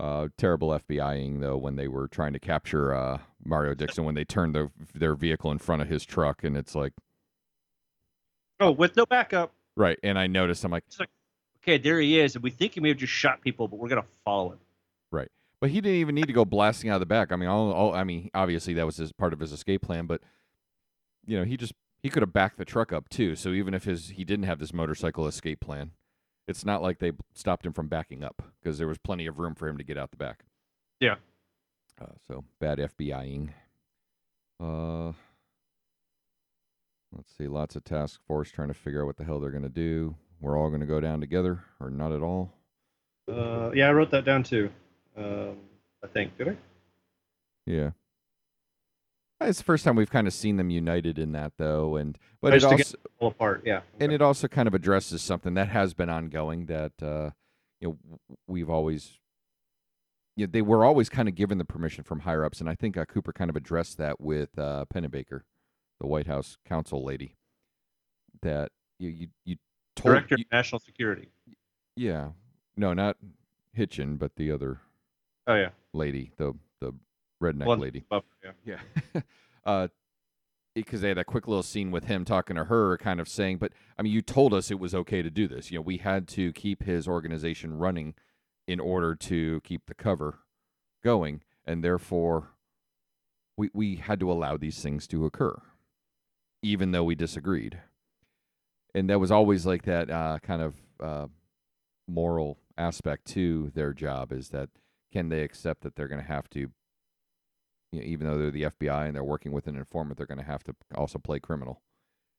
Uh, 0.00 0.28
terrible 0.38 0.68
FBIing 0.70 1.40
though 1.40 1.56
when 1.56 1.76
they 1.76 1.86
were 1.86 2.08
trying 2.08 2.32
to 2.32 2.38
capture 2.40 2.94
uh, 2.94 3.18
Mario 3.44 3.74
Dixon 3.76 4.04
when 4.04 4.14
they 4.14 4.24
turned 4.24 4.54
their 4.54 4.70
their 4.94 5.14
vehicle 5.14 5.50
in 5.50 5.58
front 5.58 5.82
of 5.82 5.88
his 5.88 6.04
truck, 6.04 6.42
and 6.44 6.56
it's 6.56 6.74
like 6.74 6.92
Oh, 8.60 8.70
with 8.70 8.96
no 8.96 9.04
backup. 9.06 9.52
right. 9.76 9.98
And 10.02 10.18
I 10.18 10.26
noticed 10.28 10.64
I'm 10.64 10.70
like, 10.70 10.84
Okay, 11.62 11.78
there 11.78 12.00
he 12.00 12.18
is, 12.18 12.34
and 12.34 12.42
we 12.42 12.50
think 12.50 12.74
he 12.74 12.80
may 12.80 12.88
have 12.88 12.96
just 12.98 13.12
shot 13.12 13.40
people, 13.40 13.68
but 13.68 13.78
we're 13.78 13.88
gonna 13.88 14.04
follow 14.24 14.52
him. 14.52 14.58
Right, 15.10 15.28
but 15.60 15.70
he 15.70 15.80
didn't 15.80 15.98
even 15.98 16.14
need 16.14 16.26
to 16.26 16.32
go 16.32 16.44
blasting 16.44 16.90
out 16.90 16.94
of 16.94 17.00
the 17.00 17.06
back. 17.06 17.30
I 17.30 17.36
mean, 17.36 17.48
all, 17.48 17.70
all 17.72 17.94
I 17.94 18.02
mean, 18.02 18.30
obviously 18.34 18.72
that 18.74 18.86
was 18.86 18.96
his 18.96 19.12
part 19.12 19.32
of 19.32 19.40
his 19.40 19.52
escape 19.52 19.82
plan, 19.82 20.06
but 20.06 20.20
you 21.26 21.38
know, 21.38 21.44
he 21.44 21.56
just 21.56 21.72
he 22.02 22.08
could 22.08 22.22
have 22.22 22.32
backed 22.32 22.56
the 22.58 22.64
truck 22.64 22.92
up 22.92 23.08
too. 23.08 23.36
So 23.36 23.50
even 23.50 23.74
if 23.74 23.84
his 23.84 24.08
he 24.10 24.24
didn't 24.24 24.46
have 24.46 24.58
this 24.58 24.72
motorcycle 24.72 25.26
escape 25.26 25.60
plan, 25.60 25.92
it's 26.48 26.64
not 26.64 26.82
like 26.82 26.98
they 26.98 27.12
stopped 27.34 27.64
him 27.64 27.72
from 27.72 27.88
backing 27.88 28.24
up 28.24 28.42
because 28.60 28.78
there 28.78 28.88
was 28.88 28.98
plenty 28.98 29.26
of 29.26 29.38
room 29.38 29.54
for 29.54 29.68
him 29.68 29.78
to 29.78 29.84
get 29.84 29.98
out 29.98 30.10
the 30.10 30.16
back. 30.16 30.44
Yeah. 31.00 31.16
Uh, 32.00 32.06
so 32.26 32.44
bad 32.60 32.78
FBIing. 32.78 33.50
Uh, 34.60 35.12
let's 37.12 37.36
see. 37.36 37.46
Lots 37.46 37.76
of 37.76 37.84
task 37.84 38.20
force 38.26 38.50
trying 38.50 38.68
to 38.68 38.74
figure 38.74 39.02
out 39.02 39.06
what 39.06 39.16
the 39.16 39.24
hell 39.24 39.40
they're 39.40 39.50
gonna 39.50 39.68
do. 39.68 40.14
We're 40.40 40.58
all 40.58 40.70
gonna 40.70 40.86
go 40.86 41.00
down 41.00 41.20
together, 41.20 41.64
or 41.80 41.90
not 41.90 42.12
at 42.12 42.22
all. 42.22 42.52
Uh, 43.28 43.70
yeah, 43.74 43.88
I 43.88 43.92
wrote 43.92 44.10
that 44.10 44.24
down 44.24 44.42
too. 44.42 44.70
Um, 45.16 45.56
I 46.02 46.08
think 46.08 46.36
did 46.38 46.48
I? 46.48 46.56
Yeah. 47.66 47.90
It's 49.48 49.58
the 49.58 49.64
first 49.64 49.84
time 49.84 49.96
we've 49.96 50.10
kind 50.10 50.26
of 50.26 50.32
seen 50.32 50.56
them 50.56 50.70
united 50.70 51.18
in 51.18 51.32
that, 51.32 51.52
though, 51.58 51.96
and 51.96 52.18
but 52.40 52.52
Just 52.52 52.64
it 52.66 52.72
also 53.20 53.28
apart. 53.28 53.62
Yeah. 53.64 53.80
and 54.00 54.04
Okay. 54.10 54.14
it 54.14 54.22
also 54.22 54.48
kind 54.48 54.66
of 54.68 54.74
addresses 54.74 55.22
something 55.22 55.54
that 55.54 55.68
has 55.68 55.94
been 55.94 56.08
ongoing 56.08 56.66
that 56.66 56.92
uh, 57.02 57.30
you 57.80 57.98
know 58.10 58.18
we've 58.46 58.70
always 58.70 59.18
you 60.36 60.46
know, 60.46 60.50
they 60.50 60.62
were 60.62 60.84
always 60.84 61.08
kind 61.10 61.28
of 61.28 61.34
given 61.34 61.58
the 61.58 61.64
permission 61.64 62.04
from 62.04 62.20
higher 62.20 62.44
ups, 62.44 62.58
and 62.60 62.68
I 62.70 62.74
think 62.74 62.96
uh, 62.96 63.04
Cooper 63.04 63.32
kind 63.34 63.50
of 63.50 63.56
addressed 63.56 63.98
that 63.98 64.18
with 64.20 64.58
uh, 64.58 64.86
Pennebaker, 64.92 65.42
the 66.00 66.06
White 66.06 66.26
House 66.26 66.56
counsel 66.66 67.04
lady, 67.04 67.36
that 68.40 68.70
you 68.98 69.10
you, 69.10 69.28
you 69.44 69.56
told 69.96 70.14
Director 70.14 70.36
you- 70.38 70.44
of 70.50 70.52
National 70.52 70.78
Security. 70.78 71.28
yeah 71.96 72.30
no 72.76 72.94
not 72.94 73.16
Hitchin 73.74 74.16
but 74.16 74.36
the 74.36 74.50
other 74.50 74.80
Oh 75.46 75.54
yeah. 75.54 75.70
lady 75.92 76.32
the 76.38 76.54
the 76.80 76.94
redneck 77.42 77.78
lady 77.78 78.04
yeah. 78.64 78.78
Yeah. 79.14 79.20
uh, 79.64 79.88
because 80.74 81.02
they 81.02 81.08
had 81.08 81.18
a 81.18 81.24
quick 81.24 81.46
little 81.46 81.62
scene 81.62 81.90
with 81.90 82.04
him 82.04 82.24
talking 82.24 82.56
to 82.56 82.64
her, 82.64 82.96
kind 82.96 83.20
of 83.20 83.28
saying, 83.28 83.58
"But 83.58 83.72
I 83.98 84.02
mean, 84.02 84.12
you 84.12 84.22
told 84.22 84.54
us 84.54 84.70
it 84.70 84.78
was 84.78 84.94
okay 84.94 85.22
to 85.22 85.30
do 85.30 85.46
this. 85.46 85.70
You 85.70 85.78
know, 85.78 85.82
we 85.82 85.98
had 85.98 86.26
to 86.28 86.52
keep 86.52 86.84
his 86.84 87.06
organization 87.06 87.78
running 87.78 88.14
in 88.66 88.80
order 88.80 89.14
to 89.14 89.60
keep 89.64 89.86
the 89.86 89.94
cover 89.94 90.38
going, 91.04 91.42
and 91.66 91.84
therefore, 91.84 92.52
we 93.56 93.70
we 93.74 93.96
had 93.96 94.20
to 94.20 94.32
allow 94.32 94.56
these 94.56 94.80
things 94.80 95.06
to 95.08 95.26
occur, 95.26 95.60
even 96.62 96.92
though 96.92 97.04
we 97.04 97.14
disagreed." 97.14 97.80
And 98.94 99.08
that 99.08 99.20
was 99.20 99.30
always 99.30 99.64
like 99.64 99.84
that 99.84 100.10
uh, 100.10 100.38
kind 100.42 100.62
of 100.62 100.74
uh, 101.00 101.26
moral 102.06 102.58
aspect 102.76 103.26
to 103.26 103.70
their 103.74 103.92
job 103.92 104.32
is 104.32 104.48
that 104.50 104.68
can 105.12 105.28
they 105.28 105.42
accept 105.42 105.82
that 105.82 105.96
they're 105.96 106.08
going 106.08 106.20
to 106.20 106.26
have 106.26 106.48
to 106.50 106.70
you 107.92 108.00
know, 108.00 108.06
even 108.06 108.26
though 108.26 108.38
they're 108.38 108.50
the 108.50 108.62
FBI 108.64 109.06
and 109.06 109.14
they're 109.14 109.22
working 109.22 109.52
with 109.52 109.66
an 109.66 109.76
informant, 109.76 110.16
they're 110.16 110.26
going 110.26 110.38
to 110.38 110.44
have 110.44 110.64
to 110.64 110.74
also 110.94 111.18
play 111.18 111.38
criminal. 111.38 111.82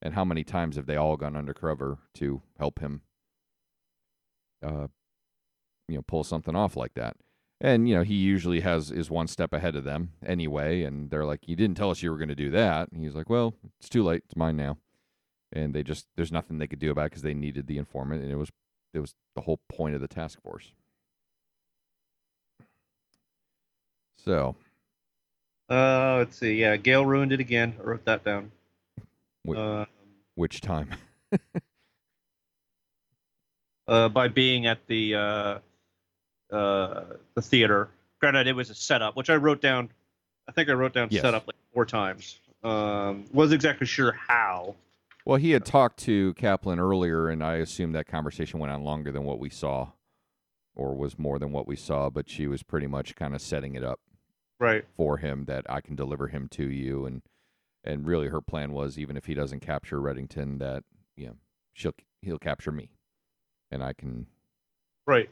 And 0.02 0.16
how 0.16 0.26
many 0.26 0.44
times 0.44 0.76
have 0.76 0.86
they 0.86 0.98
all 0.98 1.16
gone 1.16 1.38
undercover 1.38 2.00
to 2.16 2.42
help 2.58 2.80
him, 2.80 3.02
uh, 4.62 4.88
you 5.88 5.96
know, 5.96 6.02
pull 6.02 6.24
something 6.24 6.56
off 6.56 6.76
like 6.76 6.96
that? 6.96 7.16
And 7.62 7.88
you 7.88 7.96
know, 7.96 8.04
he 8.04 8.16
usually 8.16 8.60
has 8.60 8.92
is 8.92 9.10
one 9.10 9.28
step 9.28 9.54
ahead 9.54 9.78
of 9.78 9.86
them 9.86 10.12
anyway, 10.26 10.84
and 10.84 11.10
they're 11.10 11.24
like, 11.24 11.48
"You 11.48 11.56
didn't 11.56 11.78
tell 11.78 11.92
us 11.92 12.04
you 12.04 12.12
were 12.12 12.18
going 12.18 12.28
to 12.28 12.36
do 12.36 12.50
that." 12.52 12.92
And 12.92 13.02
he's 13.02 13.16
like, 13.16 13.30
"Well, 13.30 13.54
it's 13.80 13.88
too 13.88 14.04
late. 14.04 14.24
It's 14.26 14.36
mine 14.36 14.58
now." 14.58 14.78
And 15.54 15.74
they 15.74 15.84
just 15.84 16.08
there's 16.18 16.32
nothing 16.32 16.58
they 16.58 16.68
could 16.68 16.80
do 16.80 16.92
about 16.92 17.06
it 17.06 17.12
because 17.12 17.22
they 17.22 17.34
needed 17.34 17.68
the 17.68 17.78
informant, 17.78 18.22
and 18.22 18.32
it 18.32 18.36
was 18.36 18.50
it 18.94 19.00
was 19.00 19.16
the 19.36 19.42
whole 19.42 19.62
point 19.70 19.96
of 19.96 20.02
the 20.02 20.10
task 20.10 20.42
force. 20.42 20.74
So, 24.18 24.56
Uh, 25.74 26.18
let's 26.20 26.38
see. 26.38 26.54
Yeah, 26.54 26.78
Gale 26.78 27.04
ruined 27.04 27.32
it 27.32 27.40
again. 27.40 27.74
I 27.80 27.84
wrote 27.84 28.06
that 28.06 28.24
down. 28.24 28.52
Wait. 29.44 29.58
Uh, 29.58 29.86
which 30.36 30.62
time? 30.62 30.90
uh, 33.88 34.10
by 34.10 34.28
being 34.28 34.68
at 34.68 34.86
the 34.86 35.16
uh, 35.16 35.60
uh, 36.56 37.04
the 37.34 37.42
theater. 37.42 37.90
Granted, 38.20 38.46
it 38.46 38.56
was 38.56 38.70
a 38.70 38.76
setup, 38.76 39.16
which 39.16 39.32
I 39.32 39.36
wrote 39.36 39.62
down. 39.62 39.90
I 40.48 40.52
think 40.52 40.70
I 40.70 40.74
wrote 40.74 40.94
down 40.94 41.08
Yes. 41.10 41.24
setup 41.24 41.48
like 41.48 41.56
four 41.74 41.86
times. 41.88 42.40
Um, 42.64 43.26
wasn't 43.34 43.56
exactly 43.56 43.88
sure 43.88 44.12
how. 44.12 44.76
Well, 45.26 45.38
he 45.38 45.52
had 45.52 45.66
talked 45.66 45.98
to 46.02 46.36
Kaplan 46.36 46.80
earlier, 46.80 47.30
and 47.30 47.44
I 47.44 47.56
assume 47.56 47.94
that 47.94 48.06
conversation 48.06 48.60
went 48.60 48.72
on 48.72 48.84
longer 48.84 49.12
than 49.12 49.24
what 49.24 49.40
we 49.40 49.50
saw, 49.50 49.94
or 50.76 50.96
was 50.96 51.18
more 51.18 51.40
than 51.40 51.52
what 51.52 51.66
we 51.68 51.76
saw. 51.76 52.12
But 52.12 52.30
she 52.30 52.46
was 52.46 52.62
pretty 52.62 52.88
much 52.88 53.16
kind 53.16 53.34
of 53.34 53.42
setting 53.42 53.74
it 53.74 53.84
up 53.84 54.00
Right. 54.60 54.86
for 54.96 55.18
him 55.18 55.46
that 55.46 55.66
I 55.70 55.82
can 55.82 55.96
deliver 55.96 56.28
him 56.28 56.48
to 56.50 56.70
you, 56.70 57.06
and 57.06 57.22
and 57.84 58.06
really 58.06 58.28
her 58.30 58.42
plan 58.42 58.72
was 58.72 58.98
even 58.98 59.18
if 59.18 59.26
he 59.26 59.34
doesn't 59.34 59.60
capture 59.60 60.00
Reddington, 60.00 60.60
that 60.60 60.84
you 61.18 61.28
know 61.28 61.36
she'll 61.74 61.94
he'll 62.22 62.40
capture 62.40 62.72
me, 62.72 62.90
and 63.72 63.84
I 63.84 63.94
can 63.94 64.28
Right. 65.06 65.30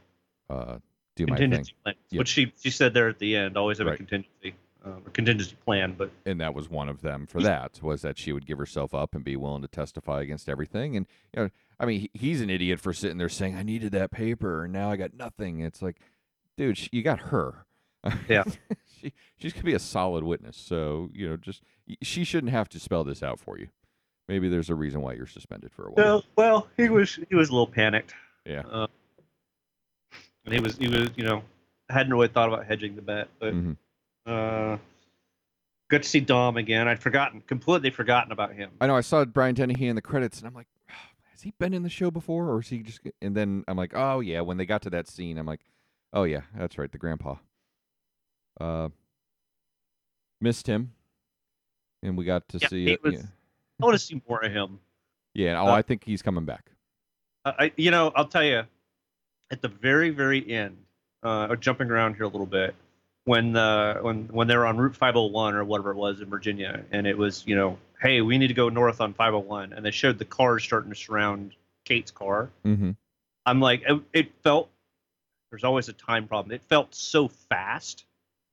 uh, 0.49 0.79
do 1.15 1.25
my 1.27 1.37
thing. 1.37 1.51
Contingency 1.51 1.73
plan. 1.83 1.95
Yep. 2.09 2.19
Which 2.19 2.27
she 2.29 2.51
she 2.61 2.69
said 2.69 2.93
there 2.93 3.07
at 3.07 3.19
the 3.19 3.35
end. 3.35 3.55
Always 3.57 3.77
have 3.77 3.87
Right. 3.87 3.93
a 3.93 3.97
contingency, 3.97 4.53
um, 4.83 5.03
a 5.05 5.09
contingency 5.11 5.55
plan. 5.65 5.93
But 5.97 6.11
and 6.25 6.41
that 6.41 6.53
was 6.53 6.69
one 6.69 6.89
of 6.89 7.01
them 7.01 7.25
for 7.25 7.41
that 7.41 7.81
was 7.81 8.01
that 8.01 8.17
she 8.17 8.33
would 8.33 8.45
give 8.45 8.57
herself 8.57 8.93
up 8.93 9.15
and 9.15 9.23
be 9.23 9.37
willing 9.37 9.61
to 9.61 9.67
testify 9.69 10.21
against 10.21 10.49
everything 10.49 10.97
and 10.97 11.05
you 11.33 11.43
know 11.43 11.49
i 11.79 11.85
mean 11.85 12.09
he's 12.13 12.41
an 12.41 12.49
idiot 12.49 12.79
for 12.79 12.91
sitting 12.93 13.17
there 13.17 13.29
saying 13.29 13.55
i 13.55 13.63
needed 13.63 13.91
that 13.91 14.11
paper 14.11 14.63
and 14.65 14.73
now 14.73 14.89
i 14.91 14.95
got 14.95 15.13
nothing 15.13 15.59
it's 15.61 15.81
like 15.81 15.97
dude 16.57 16.77
you 16.91 17.01
got 17.01 17.19
her 17.19 17.65
Yeah. 18.27 18.43
she 18.99 19.13
she's 19.37 19.53
gonna 19.53 19.63
be 19.63 19.73
a 19.73 19.79
solid 19.79 20.23
witness 20.23 20.57
so 20.57 21.09
you 21.13 21.29
know 21.29 21.37
just 21.37 21.61
she 22.01 22.23
shouldn't 22.23 22.51
have 22.51 22.67
to 22.69 22.79
spell 22.79 23.03
this 23.03 23.21
out 23.23 23.39
for 23.39 23.57
you 23.59 23.67
maybe 24.27 24.49
there's 24.49 24.69
a 24.69 24.75
reason 24.75 25.01
why 25.01 25.13
you're 25.13 25.27
suspended 25.27 25.71
for 25.71 25.87
a 25.87 25.91
while 25.91 26.05
well, 26.05 26.23
well, 26.35 26.67
he 26.77 26.89
was 26.89 27.19
he 27.29 27.35
was 27.35 27.49
a 27.49 27.51
little 27.51 27.67
panicked. 27.67 28.13
Yeah. 28.45 28.61
Uh, 28.61 28.87
and 30.45 30.53
he 30.53 30.59
was 30.59 30.77
he 30.77 30.87
was 30.87 31.09
you 31.15 31.23
know 31.23 31.43
hadn't 31.89 32.11
really 32.13 32.27
thought 32.27 32.47
about 32.47 32.65
hedging 32.65 32.95
the 32.95 33.01
bet, 33.01 33.27
but 33.39 33.53
Mhm. 33.53 33.75
uh, 34.25 34.77
good 35.89 36.03
to 36.03 36.09
see 36.09 36.21
Dom 36.21 36.57
again. 36.57 36.87
I'd 36.87 36.99
forgotten 36.99 37.41
completely 37.41 37.89
forgotten 37.89 38.31
about 38.31 38.53
him. 38.53 38.71
i 38.79 38.87
know 38.87 38.95
i 38.95 39.01
saw 39.01 39.25
brian 39.25 39.53
dennehy 39.55 39.87
in 39.87 39.95
the 39.95 40.01
credits 40.01 40.39
and 40.39 40.47
i'm 40.47 40.53
like 40.55 40.67
has 41.31 41.41
he 41.41 41.53
been 41.59 41.73
in 41.73 41.83
the 41.83 41.89
show 41.89 42.09
before 42.09 42.49
or 42.49 42.59
is 42.61 42.69
he 42.69 42.79
just 42.79 43.01
and 43.21 43.35
then 43.35 43.63
i'm 43.67 43.77
like 43.77 43.91
oh 43.95 44.19
yeah 44.21 44.41
when 44.41 44.57
they 44.57 44.65
got 44.65 44.81
to 44.83 44.89
that 44.89 45.07
scene 45.07 45.37
i'm 45.37 45.45
like 45.45 45.61
oh 46.13 46.23
yeah 46.23 46.41
that's 46.57 46.77
right 46.77 46.91
the 46.91 46.97
grandpa 46.97 47.35
uh 48.59 48.89
missed 50.39 50.67
him 50.67 50.91
and 52.03 52.17
we 52.17 52.25
got 52.25 52.47
to 52.49 52.57
Yeah, 52.59 52.67
see 52.67 52.87
it 52.87 53.03
was- 53.03 53.13
yeah. 53.13 53.21
I 53.81 53.85
want 53.85 53.95
to 53.95 53.99
see 53.99 54.21
more 54.27 54.43
of 54.43 54.51
him. 54.51 54.79
yeah 55.33 55.59
oh 55.61 55.67
uh, 55.67 55.71
i 55.73 55.81
think 55.81 56.03
he's 56.03 56.21
coming 56.21 56.45
back 56.45 56.69
I, 57.43 57.71
you 57.75 57.89
know, 57.89 58.11
I'll 58.15 58.27
tell 58.27 58.43
you, 58.43 58.63
at 59.49 59.61
the 59.63 59.67
very, 59.67 60.11
very 60.11 60.47
end, 60.51 60.77
uh, 61.23 61.55
jumping 61.55 61.89
around 61.89 62.13
here 62.13 62.25
a 62.25 62.27
little 62.27 62.45
bit, 62.45 62.75
when 63.25 63.53
the 63.53 63.97
when 64.01 64.27
when 64.27 64.47
they 64.47 64.55
were 64.55 64.67
on 64.67 64.77
Route 64.77 64.95
501 64.95 65.55
or 65.55 65.63
whatever 65.63 65.89
it 65.89 65.95
was 65.95 66.21
in 66.21 66.29
Virginia, 66.29 66.83
and 66.91 67.07
it 67.07 67.17
was, 67.17 67.43
you 67.47 67.55
know, 67.55 67.79
hey, 67.99 68.21
we 68.21 68.37
need 68.37 68.47
to 68.47 68.53
go 68.53 68.69
north 68.69 69.01
on 69.01 69.13
501, 69.15 69.73
and 69.73 69.83
they 69.83 69.89
showed 69.89 70.19
the 70.19 70.25
cars 70.25 70.63
starting 70.63 70.91
to 70.91 70.95
surround 70.95 71.55
Kate's 71.85 72.11
car. 72.11 72.49
mm-hmm 72.63 72.91
I'm 73.47 73.59
like, 73.59 73.81
it, 73.87 73.99
it 74.13 74.31
felt. 74.43 74.69
There's 75.49 75.63
always 75.63 75.89
a 75.89 75.93
time 75.93 76.27
problem. 76.27 76.53
It 76.53 76.61
felt 76.61 76.93
so 76.93 77.27
fast. 77.27 78.05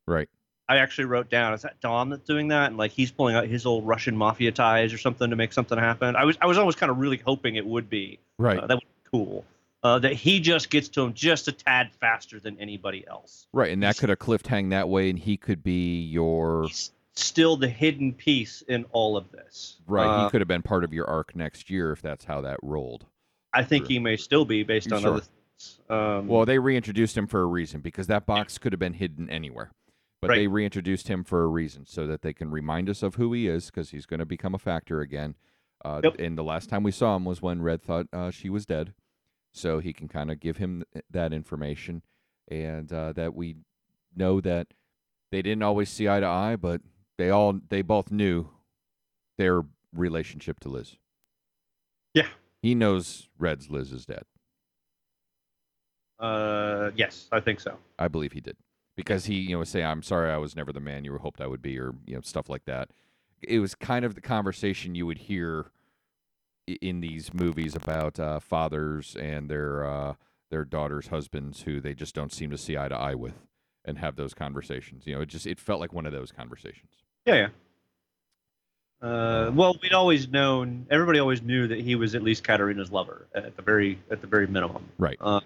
Right 0.09 0.29
I 0.71 0.77
actually 0.77 1.07
wrote 1.07 1.31
down, 1.31 1.55
is 1.55 1.63
that 1.63 1.81
Dom 1.81 2.11
that's 2.11 2.27
doing 2.27 2.49
that? 2.49 2.67
And 2.67 2.77
like 2.77 2.91
he's 2.91 3.11
pulling 3.11 3.35
out 3.35 3.47
his 3.47 3.65
old 3.65 3.87
Russian 3.87 4.15
mafia 4.15 4.53
ties 4.53 4.93
or 4.93 4.99
something 4.99 5.31
to 5.31 5.35
make 5.37 5.55
something 5.55 5.79
happen. 5.79 6.15
I 6.15 6.25
was 6.25 6.37
I 6.43 6.47
was 6.47 6.59
always 6.59 6.77
kind 6.77 6.91
of 6.91 6.99
really 6.99 7.17
hoping 7.17 7.57
it 7.57 7.65
would 7.67 7.89
be. 7.89 8.19
right 8.39 8.59
Uh, 8.59 8.67
that 8.67 8.75
would 8.77 8.83
be 8.83 9.11
cool. 9.11 9.45
Uh, 9.83 9.99
that 10.01 10.13
he 10.13 10.41
just 10.41 10.69
gets 10.71 10.89
to 10.89 11.03
him 11.03 11.15
just 11.15 11.49
a 11.49 11.53
tad 11.53 11.91
faster 12.01 12.39
than 12.41 12.59
anybody 12.59 13.07
else. 13.09 13.47
right 13.55 13.73
and 13.73 13.83
that 13.83 13.87
he's- 13.95 14.01
could 14.01 14.09
have 14.11 14.19
cliffed 14.19 14.49
hang 14.49 14.69
that 14.71 14.89
way 14.91 15.09
and 15.09 15.19
he 15.21 15.37
could 15.39 15.63
be 15.63 16.03
your 16.03 16.69
still 17.15 17.57
the 17.57 17.69
hidden 17.69 18.13
piece 18.13 18.61
in 18.63 18.85
all 18.93 19.17
of 19.17 19.31
this. 19.33 19.77
right 19.87 20.07
Uh, 20.07 20.25
he 20.25 20.31
could 20.31 20.41
have 20.43 20.49
been 20.49 20.63
part 20.63 20.85
of 20.85 20.93
your 20.93 21.07
arc 21.09 21.35
next 21.35 21.71
year 21.71 21.93
if 21.93 22.03
that's 22.03 22.27
how 22.27 22.41
that 22.43 22.59
rolled 22.63 23.07
I 23.55 23.65
think 23.65 23.87
he 23.89 23.99
may 23.99 24.17
still 24.19 24.45
be 24.45 24.65
based 24.65 24.93
on 24.93 25.01
Sure. 25.01 25.11
other 25.13 25.21
things. 25.23 25.81
Um, 25.89 26.29
Well, 26.29 26.45
they 26.45 26.59
reintroduced 26.59 27.17
him 27.17 27.27
for 27.27 27.41
a 27.41 27.47
reason 27.47 27.81
because 27.81 28.07
that 28.09 28.27
box 28.27 28.59
could 28.59 28.73
have 28.75 28.79
been 28.79 28.93
hidden 28.93 29.31
anywhere. 29.31 29.71
But 30.21 30.31
Right. 30.31 30.37
they 30.39 30.47
reintroduced 30.49 31.09
him 31.09 31.23
for 31.23 31.43
a 31.43 31.47
reason 31.47 31.87
so 31.87 32.07
that 32.09 32.23
they 32.23 32.33
can 32.33 32.51
remind 32.51 32.89
us 32.91 33.03
of 33.03 33.15
who 33.15 33.33
he 33.33 33.47
is 33.47 33.67
because 33.67 33.91
he's 33.91 34.07
going 34.07 34.19
to 34.21 34.27
become 34.27 34.55
a 34.55 34.59
factor 34.59 35.01
again. 35.01 35.37
Uh, 35.85 36.01
Yep. 36.03 36.17
And 36.19 36.37
the 36.37 36.43
last 36.45 36.69
time 36.69 36.83
we 36.83 36.91
saw 36.91 37.15
him 37.15 37.25
was 37.25 37.41
when 37.41 37.63
Red 37.63 37.83
thought 37.83 38.07
uh, 38.13 38.31
she 38.31 38.51
was 38.51 38.67
dead. 38.67 38.95
So 39.53 39.79
he 39.79 39.93
can 39.93 40.09
kind 40.09 40.31
of 40.31 40.41
give 40.41 40.57
him 40.59 40.85
th- 40.93 41.05
that 41.11 41.33
information 41.33 42.03
and 42.49 42.93
uh, 42.93 43.13
that 43.13 43.35
we 43.35 43.57
know 44.15 44.41
that 44.41 44.75
they 45.31 45.41
didn't 45.41 45.63
always 45.63 45.89
see 45.89 46.09
eye 46.09 46.21
to 46.21 46.27
eye, 46.27 46.57
but 46.57 46.81
they 47.17 47.31
all 47.31 47.59
they 47.69 47.83
both 47.83 48.11
knew 48.11 48.49
their 49.39 49.63
relationship 49.95 50.59
to 50.61 50.69
Liz. 50.69 50.97
Yeah. 52.13 52.29
He 52.61 52.75
knows 52.75 53.29
Red's 53.39 53.71
Liz 53.71 53.93
is 53.93 54.05
dead. 54.05 54.25
uh, 56.19 56.91
yes, 56.97 57.29
I 57.31 57.39
think 57.41 57.61
so. 57.61 57.79
I 57.99 58.09
believe 58.09 58.33
he 58.33 58.41
did 58.41 58.57
because 58.99 59.27
he, 59.27 59.37
you 59.37 59.57
know, 59.57 59.63
saying, 59.63 59.87
"I'm 59.87 60.03
sorry, 60.03 60.29
I 60.29 60.39
was 60.39 60.57
never 60.57 60.73
the 60.73 60.81
man 60.81 61.05
you 61.05 61.17
hoped 61.19 61.41
I 61.41 61.47
would 61.47 61.63
be," 61.63 61.79
or 61.79 61.95
you 62.05 62.17
know, 62.17 62.21
stuff 62.21 62.49
like 62.51 62.65
that. 62.65 62.91
It 63.41 63.61
was 63.61 63.77
kind 63.77 64.05
of 64.05 64.17
the 64.17 64.21
conversation 64.21 64.97
you 64.97 65.07
would 65.07 65.19
hear 65.19 65.71
in 66.67 67.01
these 67.01 67.33
movies 67.33 67.77
about 67.77 68.19
uh, 68.19 68.41
fathers 68.41 69.17
and 69.19 69.49
their 69.49 69.87
uh, 69.87 70.15
their 70.51 70.65
daughters' 70.65 71.07
husbands 71.07 71.63
who 71.63 71.81
they 71.81 71.95
just 71.95 72.13
don't 72.13 72.33
seem 72.33 72.51
to 72.51 72.59
see 72.59 72.77
eye 72.77 72.89
to 72.89 72.97
eye 72.97 73.15
with, 73.15 73.47
and 73.85 73.99
have 73.99 74.17
those 74.17 74.35
conversations. 74.35 75.07
You 75.07 75.15
know, 75.15 75.21
it 75.21 75.29
just 75.29 75.47
it 75.47 75.61
felt 75.61 75.79
like 75.79 75.93
one 75.93 76.05
of 76.05 76.13
those 76.13 76.33
conversations. 76.33 76.91
Yeah, 77.25 77.35
yeah. 77.35 77.49
Uh, 79.01 79.53
well, 79.55 79.77
we'd 79.81 79.93
always 79.93 80.27
known. 80.27 80.89
Everybody 80.91 81.21
always 81.21 81.41
knew 81.41 81.69
that 81.69 81.79
he 81.79 81.95
was 81.95 82.17
at 82.17 82.25
least 82.25 82.43
Katarina's 82.43 82.91
lover 82.91 83.29
at 83.33 83.55
the 83.55 83.63
very 83.63 84.01
at 84.11 84.21
the 84.21 84.27
very 84.27 84.49
minimum. 84.49 84.85
Right. 84.99 85.17
Um, 85.21 85.43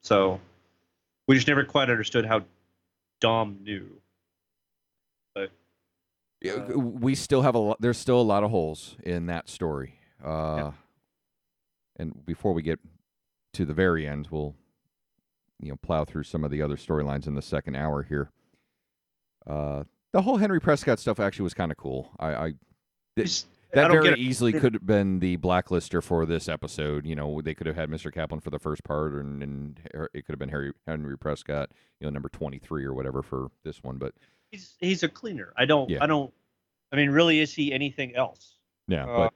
so 0.00 0.40
we 1.28 1.36
just 1.36 1.46
never 1.46 1.64
quite 1.64 1.90
understood 1.90 2.26
how 2.26 2.42
Dom 3.20 3.58
knew. 3.62 4.00
Yeah, 6.42 6.52
Uh, 6.52 6.78
we 6.78 7.14
still 7.14 7.40
have 7.42 7.54
a 7.54 7.58
lot. 7.58 7.80
There's 7.80 7.96
still 7.96 8.20
a 8.20 8.22
lot 8.22 8.44
of 8.44 8.50
holes 8.50 8.96
in 9.02 9.26
that 9.26 9.48
story. 9.48 9.98
Uh, 10.22 10.72
And 11.98 12.26
before 12.26 12.52
we 12.52 12.60
get 12.60 12.78
to 13.54 13.64
the 13.64 13.72
very 13.72 14.06
end, 14.06 14.28
we'll 14.30 14.54
you 15.60 15.70
know 15.70 15.76
plow 15.76 16.04
through 16.04 16.24
some 16.24 16.44
of 16.44 16.50
the 16.50 16.60
other 16.60 16.76
storylines 16.76 17.26
in 17.26 17.34
the 17.34 17.40
second 17.42 17.74
hour 17.74 18.02
here. 18.02 18.30
Uh, 19.46 19.84
the 20.12 20.20
whole 20.22 20.36
Henry 20.36 20.60
Prescott 20.60 20.98
stuff 20.98 21.18
actually 21.18 21.44
was 21.44 21.54
kind 21.54 21.70
of 21.72 21.78
cool. 21.78 22.10
I, 22.20 22.34
I 22.34 22.46
I 23.18 23.24
that 23.72 23.90
very 23.90 24.18
easily 24.18 24.52
could 24.52 24.74
have 24.74 24.86
been 24.86 25.18
the 25.18 25.36
blacklister 25.36 26.02
for 26.02 26.24
this 26.26 26.48
episode. 26.48 27.06
You 27.06 27.16
know, 27.16 27.40
they 27.42 27.54
could 27.54 27.66
have 27.66 27.76
had 27.76 27.90
Mr. 27.90 28.12
Kaplan 28.12 28.40
for 28.40 28.50
the 28.50 28.58
first 28.58 28.84
part, 28.84 29.14
and, 29.14 29.42
and 29.42 29.80
it 30.14 30.24
could 30.24 30.32
have 30.32 30.38
been 30.38 30.48
Harry 30.48 30.72
Henry 30.86 31.18
Prescott, 31.18 31.70
you 32.00 32.06
know, 32.06 32.10
number 32.10 32.28
twenty 32.28 32.58
three 32.58 32.84
or 32.84 32.94
whatever 32.94 33.22
for 33.22 33.48
this 33.64 33.82
one. 33.82 33.98
But 33.98 34.14
He's 34.50 34.74
he's 34.78 35.02
a 35.02 35.08
cleaner. 35.08 35.52
I 35.56 35.64
don't. 35.64 35.90
Yeah. 35.90 35.98
I 36.02 36.06
don't. 36.06 36.32
I 36.92 36.96
mean, 36.96 37.10
really, 37.10 37.40
is 37.40 37.52
he 37.52 37.72
anything 37.72 38.14
else? 38.14 38.54
yeah, 38.86 39.04
Uh, 39.04 39.16
but 39.16 39.34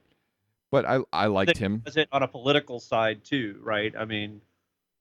but 0.71 0.85
I 0.85 0.99
I 1.11 1.27
liked 1.27 1.57
him. 1.57 1.79
Does 1.85 1.97
it 1.97 2.07
on 2.11 2.23
a 2.23 2.27
political 2.27 2.79
side 2.79 3.23
too, 3.23 3.59
right? 3.61 3.93
I 3.97 4.05
mean, 4.05 4.41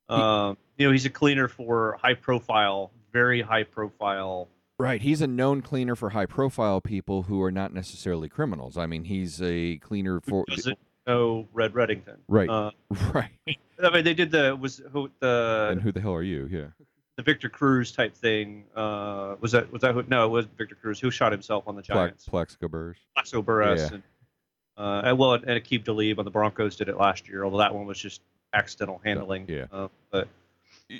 um, 0.08 0.56
you 0.76 0.86
know, 0.86 0.92
he's 0.92 1.06
a 1.06 1.10
cleaner 1.10 1.46
for 1.46 1.98
high 2.02 2.14
profile, 2.14 2.90
very 3.12 3.40
high 3.40 3.62
profile. 3.62 4.48
Right. 4.80 5.02
He's 5.02 5.20
a 5.20 5.26
known 5.26 5.62
cleaner 5.62 5.94
for 5.96 6.10
high 6.10 6.26
profile 6.26 6.80
people 6.80 7.24
who 7.24 7.42
are 7.42 7.50
not 7.50 7.72
necessarily 7.72 8.28
criminals. 8.28 8.76
I 8.78 8.86
mean, 8.86 9.04
he's 9.04 9.40
a 9.42 9.76
cleaner 9.78 10.20
for. 10.20 10.44
Who 10.48 10.56
doesn't 10.56 10.78
know 11.06 11.46
Red 11.52 11.74
Reddington? 11.74 12.16
Right. 12.28 12.48
Uh, 12.48 12.70
Right. 13.14 13.30
I 13.82 13.90
mean, 13.90 14.04
they 14.04 14.14
did 14.14 14.30
the 14.30 14.56
was 14.60 14.80
who 14.92 15.10
the 15.20 15.68
and 15.72 15.80
who 15.80 15.92
the 15.92 16.00
hell 16.00 16.14
are 16.14 16.22
you? 16.22 16.46
Yeah. 16.50 16.66
the 17.16 17.22
Victor 17.22 17.48
Cruz 17.48 17.92
type 17.92 18.14
thing. 18.14 18.64
Uh, 18.74 19.36
was 19.40 19.52
that 19.52 19.70
was 19.72 19.82
that 19.82 19.94
who? 19.94 20.02
No, 20.08 20.26
it 20.26 20.28
was 20.28 20.46
Victor 20.58 20.74
Cruz 20.74 20.98
who 21.00 21.10
shot 21.10 21.32
himself 21.32 21.64
on 21.66 21.76
the 21.76 21.82
Pla- 21.82 21.94
Giants. 22.06 22.26
Plaxico 22.28 22.68
Burress. 22.68 22.98
Plaxico 23.14 23.42
Burress 23.42 23.80
Yeah. 23.80 23.94
and 23.94 24.02
uh, 24.76 25.02
and 25.04 25.18
well, 25.18 25.34
and 25.34 25.44
Aqib 25.44 25.84
Talib 25.84 26.18
on 26.18 26.24
the 26.24 26.30
Broncos 26.30 26.76
did 26.76 26.88
it 26.88 26.96
last 26.96 27.28
year, 27.28 27.44
although 27.44 27.58
that 27.58 27.74
one 27.74 27.86
was 27.86 27.98
just 27.98 28.20
accidental 28.54 29.00
handling. 29.04 29.46
yeah. 29.48 29.66
Uh, 29.72 29.88
but 30.10 30.28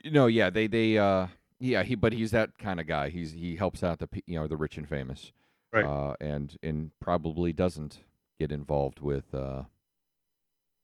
No, 0.07 0.27
yeah, 0.27 0.51
they 0.51 0.67
they 0.67 0.97
uh 0.99 1.27
Yeah, 1.61 1.83
he 1.83 1.95
but 1.95 2.13
he's 2.15 2.31
that 2.31 2.57
kind 2.59 2.81
of 2.81 2.87
guy. 2.87 3.11
He's 3.11 3.33
he 3.33 3.57
helps 3.57 3.83
out 3.85 3.99
the 3.99 4.09
you 4.27 4.39
know 4.41 4.47
the 4.49 4.57
rich 4.57 4.77
and 4.79 4.89
famous, 4.89 5.33
Right. 5.73 5.85
Uh, 5.85 6.15
and 6.21 6.57
and 6.63 6.91
probably 7.01 7.53
doesn't 7.53 7.99
get 8.39 8.51
involved 8.51 9.01
with 9.01 9.35
uh, 9.35 9.65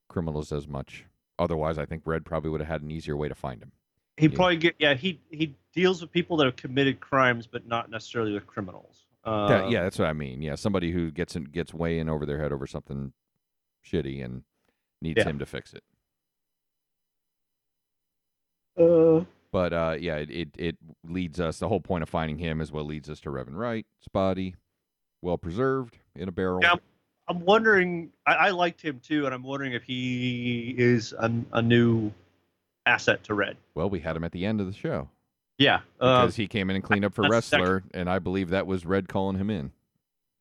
criminals 0.07 0.51
as 0.51 0.67
much. 0.67 1.05
Otherwise, 1.39 1.77
I 1.77 1.85
think 1.85 2.03
Red 2.05 2.25
probably 2.25 2.51
would 2.51 2.61
have 2.61 2.67
had 2.69 2.81
an 2.83 2.91
easier 2.91 3.17
way 3.17 3.27
to 3.27 3.35
find 3.35 3.61
him. 3.61 3.71
He 4.17 4.27
Yeah. 4.27 4.35
probably 4.35 4.57
get 4.57 4.75
yeah 4.79 4.93
he 4.93 5.19
he 5.31 5.55
deals 5.73 6.01
with 6.01 6.11
people 6.11 6.37
that 6.37 6.45
have 6.45 6.55
committed 6.55 6.99
crimes, 6.99 7.47
but 7.47 7.67
not 7.67 7.89
necessarily 7.89 8.33
with 8.33 8.45
criminals. 8.47 9.05
Uh, 9.23 9.47
That- 9.47 9.69
yeah, 9.71 9.81
that's 9.83 9.97
what 9.99 10.07
I 10.07 10.13
mean. 10.13 10.41
Yeah, 10.41 10.55
somebody 10.55 10.91
who 10.91 11.11
gets 11.11 11.35
in, 11.35 11.43
gets 11.45 11.73
way 11.73 11.99
in 11.99 12.07
over 12.07 12.25
their 12.25 12.39
head 12.39 12.51
over 12.53 12.65
something 12.67 13.11
shitty 13.85 14.23
and 14.23 14.43
needs 15.01 15.17
Yeah. 15.17 15.25
him 15.25 15.39
to 15.39 15.45
fix 15.45 15.73
it. 15.73 15.83
Uh, 18.79 19.25
But 19.51 19.73
uh, 19.73 19.95
yeah, 19.99 20.17
it, 20.17 20.29
it 20.29 20.49
it 20.57 20.77
leads 21.07 21.39
us. 21.39 21.59
The 21.59 21.67
whole 21.67 21.79
point 21.79 22.03
of 22.03 22.09
finding 22.09 22.37
him 22.37 22.59
is 22.61 22.71
what 22.71 22.85
leads 22.85 23.09
us 23.09 23.19
to 23.21 23.29
Reven 23.29 23.55
Wright, 23.55 23.85
spotty, 24.01 24.55
well 25.21 25.37
preserved 25.37 25.97
in 26.15 26.27
a 26.27 26.31
barrel. 26.31 26.59
Yeah. 26.61 26.75
I'm 27.29 27.41
wondering. 27.41 28.11
I, 28.25 28.33
I 28.33 28.49
liked 28.51 28.81
him 28.81 28.99
too, 29.01 29.25
and 29.25 29.33
I'm 29.35 29.43
wondering 29.43 29.73
if 29.73 29.83
he 29.83 30.73
is 30.77 31.13
a, 31.19 31.31
a 31.53 31.61
new 31.61 32.11
asset 32.85 33.23
to 33.25 33.33
Red. 33.33 33.57
Well, 33.75 33.89
we 33.89 33.99
had 33.99 34.15
him 34.15 34.23
at 34.23 34.31
the 34.31 34.45
end 34.45 34.61
of 34.61 34.67
the 34.67 34.73
show 34.73 35.09
Yeah. 35.57 35.79
Uh, 35.99 36.21
because 36.21 36.37
he 36.37 36.47
came 36.47 36.69
in 36.69 36.77
and 36.77 36.85
cleaned 36.85 37.03
up 37.03 37.13
for 37.13 37.27
that's 37.29 37.47
second- 37.47 37.65
Ressler, 37.67 37.83
and 37.93 38.09
I 38.09 38.19
believe 38.19 38.49
that 38.51 38.65
was 38.65 38.85
Red 38.85 39.09
calling 39.09 39.37
him 39.37 39.49
in. 39.49 39.71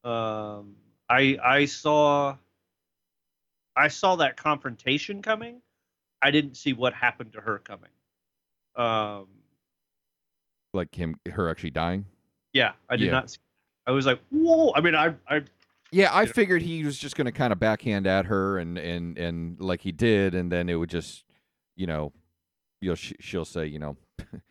um, 0.05 0.77
I 1.09 1.39
I 1.45 1.65
saw. 1.65 2.37
I 3.77 3.89
saw 3.89 4.17
that 4.17 4.37
confrontation 4.37 5.23
coming. 5.23 5.61
I 6.23 6.31
didn't 6.31 6.57
see 6.57 6.73
what 6.73 6.95
happened 6.95 7.33
to 7.35 7.41
her 7.41 7.59
coming. 7.59 7.91
Um, 8.77 9.27
Like 10.75 10.95
him, 10.95 11.17
her 11.33 11.49
actually 11.49 11.71
dying. 11.71 12.05
yeah, 12.53 12.73
I 12.89 12.97
did 12.97 13.07
Yeah. 13.07 13.13
not. 13.13 13.31
See, 13.31 13.39
I 13.87 13.93
was 13.93 14.05
like, 14.07 14.21
whoa! 14.31 14.73
I 14.75 14.81
mean, 14.81 14.95
I 14.95 15.15
I 15.29 15.43
Yeah, 15.93 16.13
I 16.13 16.23
You 16.23 16.27
know- 16.27 16.33
figured 16.33 16.63
he 16.63 16.85
was 16.85 16.99
just 16.99 17.17
going 17.17 17.27
to 17.27 17.33
kind 17.33 17.53
of 17.53 17.59
backhand 17.61 18.07
at 18.07 18.27
her, 18.27 18.59
and 18.59 18.77
and 18.77 19.17
and 19.17 19.61
like 19.61 19.81
he 19.83 19.93
did, 19.93 20.35
and 20.35 20.51
then 20.53 20.69
it 20.69 20.75
would 20.75 20.91
just, 20.91 21.25
you 21.77 21.87
know, 21.87 22.13
you 22.81 22.91
know, 22.91 22.95
sh- 22.97 23.13
she'll 23.21 23.45
say, 23.45 23.67
you 23.67 23.79
know, 23.79 23.97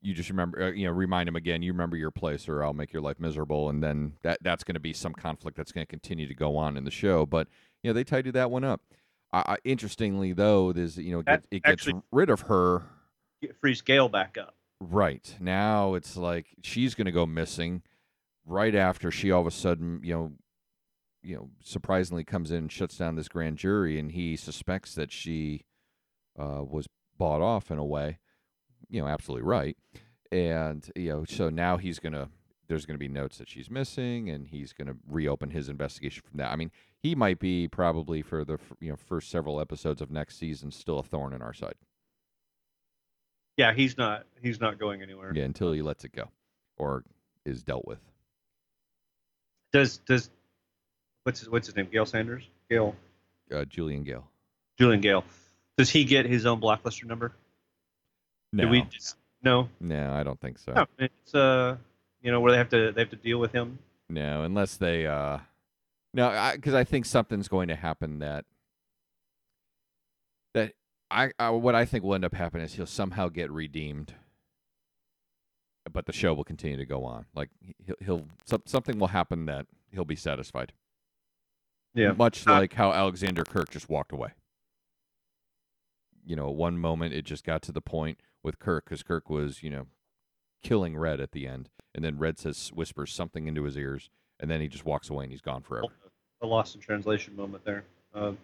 you 0.00 0.14
just 0.14 0.30
remember, 0.30 0.62
uh, 0.62 0.70
you 0.70 0.86
know, 0.86 0.92
remind 0.92 1.28
him 1.28 1.34
again, 1.36 1.60
you 1.62 1.72
remember 1.72 1.96
your 1.96 2.12
place, 2.12 2.48
or 2.48 2.62
I'll 2.64 2.72
make 2.72 2.92
your 2.92 3.02
life 3.02 3.18
miserable, 3.18 3.68
and 3.68 3.82
then 3.82 4.14
that 4.22 4.38
that's 4.42 4.62
going 4.64 4.74
to 4.74 4.80
be 4.80 4.92
some 4.92 5.12
conflict 5.12 5.56
that's 5.56 5.72
going 5.72 5.84
to 5.84 5.90
continue 5.90 6.26
to 6.28 6.34
go 6.34 6.56
on 6.56 6.76
in 6.76 6.84
the 6.84 6.90
show. 6.92 7.26
But 7.26 7.48
you 7.82 7.90
know, 7.90 7.94
they 7.94 8.04
tidied 8.04 8.34
that 8.34 8.50
one 8.50 8.64
up. 8.64 8.80
Interestingly, 9.64 10.32
though, 10.32 10.72
there's 10.72 10.96
you 10.96 11.10
know, 11.12 11.18
it, 11.18 11.26
That 11.26 11.42
get- 11.50 11.56
it 11.58 11.62
gets 11.64 11.72
actually- 11.88 12.02
rid 12.12 12.30
of 12.30 12.42
her. 12.42 12.84
Get 13.40 13.56
freeze 13.60 13.80
Gale 13.80 14.08
back 14.08 14.36
up. 14.38 14.54
Right. 14.80 15.34
Now 15.40 15.94
it's 15.94 16.16
like 16.16 16.46
she's 16.62 16.94
going 16.94 17.06
to 17.06 17.12
go 17.12 17.26
missing 17.26 17.82
right 18.44 18.74
after 18.74 19.10
she 19.10 19.30
all 19.30 19.40
of 19.40 19.46
a 19.46 19.50
sudden, 19.50 20.00
you 20.02 20.14
know, 20.14 20.32
you 21.22 21.34
know, 21.34 21.50
surprisingly 21.62 22.24
comes 22.24 22.50
in 22.50 22.58
and 22.58 22.72
shuts 22.72 22.96
down 22.96 23.16
this 23.16 23.28
grand 23.28 23.58
jury 23.58 23.98
and 23.98 24.12
he 24.12 24.36
suspects 24.36 24.94
that 24.94 25.10
she 25.10 25.64
uh, 26.38 26.62
was 26.64 26.86
bought 27.18 27.42
off 27.42 27.70
in 27.70 27.78
a 27.78 27.84
way. 27.84 28.18
You 28.88 29.02
know, 29.02 29.08
absolutely 29.08 29.46
right. 29.46 29.76
And, 30.30 30.88
you 30.94 31.10
know, 31.10 31.24
so 31.24 31.50
now 31.50 31.76
he's 31.76 31.98
going 31.98 32.12
to 32.12 32.28
there's 32.68 32.86
going 32.86 32.94
to 32.94 32.98
be 32.98 33.08
notes 33.08 33.38
that 33.38 33.48
she's 33.48 33.70
missing 33.70 34.28
and 34.28 34.46
he's 34.46 34.72
going 34.72 34.88
to 34.88 34.96
reopen 35.08 35.50
his 35.50 35.68
investigation 35.68 36.22
from 36.28 36.38
that. 36.38 36.52
I 36.52 36.56
mean, 36.56 36.70
he 36.98 37.14
might 37.14 37.38
be 37.38 37.66
probably 37.66 38.22
for 38.22 38.44
the 38.44 38.58
you 38.78 38.90
know 38.90 38.96
first 38.96 39.30
several 39.30 39.60
episodes 39.60 40.00
of 40.00 40.10
next 40.10 40.38
season 40.38 40.70
still 40.70 40.98
a 40.98 41.02
thorn 41.02 41.32
in 41.32 41.42
our 41.42 41.54
side. 41.54 41.74
Yeah, 43.58 43.74
he's 43.74 43.98
not. 43.98 44.24
He's 44.40 44.60
not 44.60 44.78
going 44.78 45.02
anywhere. 45.02 45.32
Yeah, 45.34 45.44
until 45.44 45.72
he 45.72 45.82
lets 45.82 46.04
it 46.04 46.12
go 46.12 46.28
or 46.78 47.04
is 47.44 47.62
dealt 47.62 47.86
with. 47.86 47.98
Does 49.72 49.98
does 49.98 50.30
what's 51.24 51.40
his, 51.40 51.50
what's 51.50 51.66
his 51.66 51.76
name? 51.76 51.88
Gail 51.92 52.06
Sanders. 52.06 52.44
Gail 52.70 52.94
Uh, 53.52 53.64
Julian 53.64 54.04
Gale. 54.04 54.26
Julian 54.78 55.00
Gale. 55.00 55.24
Does 55.76 55.90
he 55.90 56.04
get 56.04 56.24
his 56.24 56.46
own 56.46 56.60
blacklister 56.60 57.04
number? 57.04 57.32
No, 58.52 58.64
Do 58.64 58.70
we 58.70 58.82
just, 58.82 59.16
no. 59.42 59.68
no, 59.80 60.12
I 60.12 60.22
don't 60.22 60.40
think 60.40 60.58
so. 60.58 60.72
No. 60.72 60.86
It's 60.98 61.34
uh, 61.34 61.76
you 62.22 62.30
know, 62.30 62.40
where 62.40 62.52
they 62.52 62.58
have 62.58 62.70
to 62.70 62.92
they 62.92 63.00
have 63.02 63.10
to 63.10 63.16
deal 63.16 63.38
with 63.38 63.52
him. 63.52 63.78
No, 64.08 64.42
unless 64.42 64.76
they 64.76 65.06
uh, 65.06 65.38
no, 66.14 66.52
because 66.54 66.74
I, 66.74 66.84
think 66.84 67.06
something's 67.06 67.48
going 67.48 67.68
to 67.68 67.76
happen 67.76 68.20
that 68.20 68.44
that 70.54 70.72
I, 71.10 71.30
I 71.38 71.50
what 71.50 71.74
I 71.74 71.84
think 71.84 72.04
will 72.04 72.14
end 72.14 72.24
up 72.24 72.34
happening 72.34 72.64
is 72.64 72.74
he'll 72.74 72.86
somehow 72.86 73.28
get 73.28 73.50
redeemed, 73.50 74.14
but 75.90 76.06
the 76.06 76.12
show 76.12 76.34
will 76.34 76.44
continue 76.44 76.76
to 76.76 76.86
go 76.86 77.04
on. 77.04 77.26
Like 77.34 77.50
he'll, 77.84 77.96
he'll 78.04 78.26
some, 78.44 78.62
something 78.66 78.98
will 78.98 79.08
happen 79.08 79.46
that 79.46 79.66
he'll 79.90 80.04
be 80.04 80.16
satisfied. 80.16 80.72
Yeah. 81.94 82.12
much 82.12 82.46
Uh, 82.46 82.52
like 82.52 82.74
how 82.74 82.92
Alexander 82.92 83.44
Kirk 83.44 83.70
just 83.70 83.88
walked 83.88 84.12
away. 84.12 84.30
You 86.24 86.36
know, 86.36 86.48
at 86.50 86.54
one 86.54 86.78
moment 86.78 87.14
it 87.14 87.24
just 87.24 87.44
got 87.44 87.62
to 87.62 87.72
the 87.72 87.80
point 87.80 88.20
with 88.42 88.58
Kirk 88.58 88.84
because 88.84 89.02
Kirk 89.02 89.30
was, 89.30 89.62
you 89.62 89.70
know, 89.70 89.86
killing 90.62 90.96
Red 90.96 91.20
at 91.20 91.32
the 91.32 91.46
end, 91.46 91.70
and 91.94 92.04
then 92.04 92.18
Red 92.18 92.38
says 92.38 92.70
whispers 92.74 93.12
something 93.12 93.46
into 93.46 93.64
his 93.64 93.76
ears, 93.78 94.10
and 94.38 94.50
then 94.50 94.60
he 94.60 94.68
just 94.68 94.84
walks 94.84 95.08
away 95.08 95.24
and 95.24 95.32
he's 95.32 95.40
gone 95.40 95.62
forever. 95.62 95.86
A 96.42 96.46
lost 96.46 96.74
in 96.74 96.80
translation 96.80 97.34
moment 97.34 97.64
there. 97.64 97.84
Um, 98.14 98.38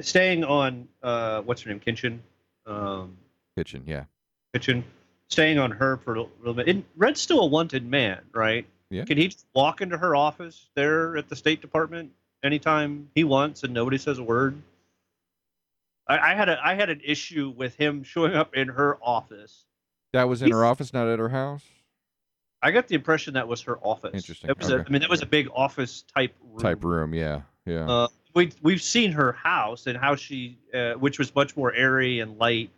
staying 0.00 0.44
on 0.44 0.88
uh, 1.02 1.42
what's 1.42 1.62
her 1.62 1.70
name, 1.70 1.80
Kitchen. 1.80 2.22
Um, 2.66 3.16
Kitchen, 3.56 3.82
yeah, 3.86 4.04
Kitchen. 4.52 4.84
Staying 5.28 5.58
on 5.58 5.70
her 5.70 5.96
for 5.98 6.16
a 6.16 6.24
little 6.40 6.54
bit. 6.54 6.66
And 6.68 6.84
Red's 6.96 7.20
still 7.20 7.40
a 7.40 7.46
wanted 7.46 7.88
man, 7.88 8.20
right? 8.32 8.66
Yeah. 8.90 9.04
Can 9.04 9.16
he 9.16 9.28
just 9.28 9.46
walk 9.54 9.80
into 9.80 9.96
her 9.96 10.16
office 10.16 10.66
there 10.74 11.16
at 11.16 11.28
the 11.28 11.36
State 11.36 11.60
Department 11.60 12.10
anytime 12.42 13.08
he 13.14 13.22
wants 13.22 13.62
and 13.62 13.72
nobody 13.72 13.96
says 13.96 14.18
a 14.18 14.24
word? 14.24 14.60
I, 16.08 16.32
I 16.32 16.34
had 16.34 16.48
a 16.48 16.58
I 16.64 16.74
had 16.74 16.90
an 16.90 17.00
issue 17.04 17.54
with 17.56 17.76
him 17.76 18.02
showing 18.02 18.34
up 18.34 18.54
in 18.56 18.66
her 18.68 18.98
office. 19.00 19.64
that 20.12 20.28
was 20.28 20.42
in 20.42 20.46
He's- 20.48 20.56
her 20.56 20.64
office, 20.64 20.92
not 20.92 21.06
at 21.06 21.18
her 21.20 21.28
house. 21.28 21.62
I 22.62 22.72
got 22.72 22.88
the 22.88 22.94
impression 22.94 23.34
that 23.34 23.48
was 23.48 23.62
her 23.62 23.78
office. 23.78 24.10
Interesting, 24.12 24.50
It 24.50 24.58
was 24.58 24.68
a, 24.68 24.74
okay. 24.74 24.84
I 24.86 24.90
mean, 24.92 25.00
that 25.00 25.08
was 25.08 25.22
a 25.22 25.26
big 25.26 25.48
office 25.54 26.02
type 26.14 26.34
room. 26.44 26.58
Type 26.58 26.84
room, 26.84 27.14
yeah, 27.14 27.40
yeah, 27.64 27.88
Uh, 27.88 28.08
we 28.34 28.52
we've 28.62 28.82
seen 28.82 29.12
her 29.12 29.32
house 29.32 29.86
and 29.86 29.96
how 29.96 30.14
she, 30.16 30.58
uh, 30.74 30.92
which 30.94 31.18
was 31.18 31.34
much 31.34 31.56
more 31.56 31.72
airy 31.74 32.20
and 32.20 32.38
light. 32.38 32.70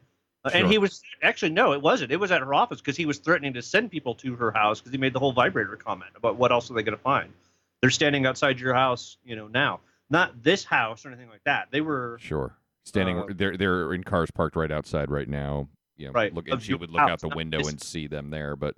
Uh, 0.45 0.51
And 0.55 0.67
he 0.69 0.79
was 0.79 1.03
actually 1.23 1.53
no, 1.53 1.73
it 1.73 1.81
wasn't. 1.83 2.11
It 2.11 2.17
was 2.17 2.31
at 2.33 2.41
her 2.41 2.53
office 2.55 2.81
because 2.81 2.97
he 2.97 3.07
was 3.07 3.19
threatening 3.19 3.53
to 3.55 3.63
send 3.63 3.91
people 3.91 4.15
to 4.17 4.35
her 4.37 4.51
house 4.51 4.81
because 4.81 4.93
he 4.93 4.99
made 4.99 5.13
the 5.13 5.19
whole 5.21 5.33
vibrator 5.33 5.77
comment 5.77 6.11
about 6.17 6.37
what 6.37 6.51
else 6.53 6.71
are 6.71 6.75
they 6.75 6.83
going 6.83 6.97
to 6.97 7.03
find. 7.03 7.33
They're 7.81 7.91
standing 7.91 8.27
outside 8.27 8.59
your 8.61 8.75
house, 8.75 9.19
you 9.25 9.37
know, 9.37 9.49
now. 9.49 9.81
Not 10.11 10.43
this 10.43 10.65
house 10.65 11.05
or 11.07 11.09
anything 11.09 11.31
like 11.31 11.43
that. 11.45 11.69
They 11.71 11.81
were 11.81 12.19
sure. 12.21 12.57
Standing, 12.85 13.19
uh, 13.19 13.27
they're 13.31 13.57
they're 13.57 13.95
in 13.95 14.03
cars 14.03 14.31
parked 14.31 14.57
right 14.57 14.71
outside 14.71 15.11
right 15.11 15.29
now. 15.29 15.69
You 15.97 16.07
know, 16.07 16.13
Right, 16.13 16.35
Look, 16.35 16.49
and 16.49 16.61
she 16.61 16.75
would 16.75 16.91
look 16.91 17.01
out 17.03 17.21
the 17.21 17.29
window 17.29 17.59
this- 17.59 17.71
and 17.71 17.81
see 17.81 18.09
them 18.09 18.31
there, 18.31 18.57
but 18.57 18.75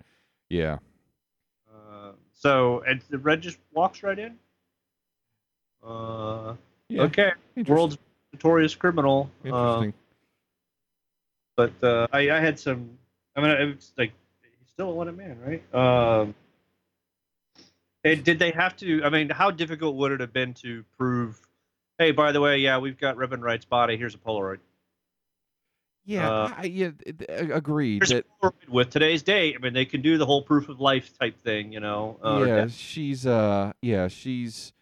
yeah, 0.50 0.78
uh, 1.74 2.12
so 2.32 2.80
and 2.87 3.00
the 3.08 3.18
red 3.18 3.40
just 3.40 3.58
walks 3.72 4.02
right 4.02 4.18
in. 4.18 4.37
Uh, 5.86 6.54
yeah. 6.88 7.02
okay, 7.02 7.32
world's 7.66 7.98
notorious 8.32 8.74
criminal. 8.74 9.30
Uh, 9.44 9.48
Interesting. 9.48 9.94
but 11.56 11.72
uh, 11.82 12.06
I, 12.12 12.30
I 12.30 12.40
had 12.40 12.58
some. 12.58 12.90
I 13.36 13.40
mean, 13.40 13.50
it's 13.50 13.92
like 13.98 14.12
he's 14.42 14.68
still 14.68 14.90
a 14.90 14.94
wanted 14.94 15.16
man, 15.16 15.38
right? 15.44 15.74
Um, 15.74 16.34
and 18.04 18.22
did 18.22 18.38
they 18.38 18.50
have 18.52 18.76
to? 18.76 19.02
I 19.04 19.10
mean, 19.10 19.30
how 19.30 19.50
difficult 19.50 19.96
would 19.96 20.12
it 20.12 20.20
have 20.20 20.32
been 20.32 20.54
to 20.54 20.84
prove? 20.98 21.40
Hey, 21.98 22.10
by 22.12 22.32
the 22.32 22.40
way, 22.40 22.58
yeah, 22.58 22.78
we've 22.78 22.98
got 22.98 23.16
Reven 23.16 23.40
Wright's 23.40 23.64
body. 23.64 23.96
Here's 23.96 24.14
a 24.14 24.18
Polaroid. 24.18 24.58
Yeah, 26.06 26.30
Uh, 26.30 26.54
I, 26.58 26.64
yeah, 26.64 26.90
agreed. 27.28 28.02
That 28.02 28.26
with 28.68 28.90
today's 28.90 29.22
date. 29.22 29.56
I 29.56 29.62
mean, 29.62 29.72
they 29.72 29.86
can 29.86 30.02
do 30.02 30.18
the 30.18 30.26
whole 30.26 30.42
proof 30.42 30.68
of 30.68 30.78
life 30.78 31.18
type 31.18 31.42
thing, 31.42 31.72
you 31.72 31.80
know. 31.80 32.18
Uh, 32.22 32.44
yeah, 32.46 32.66
she's 32.66 33.26
uh, 33.26 33.72
yeah, 33.80 34.08
she's 34.08 34.73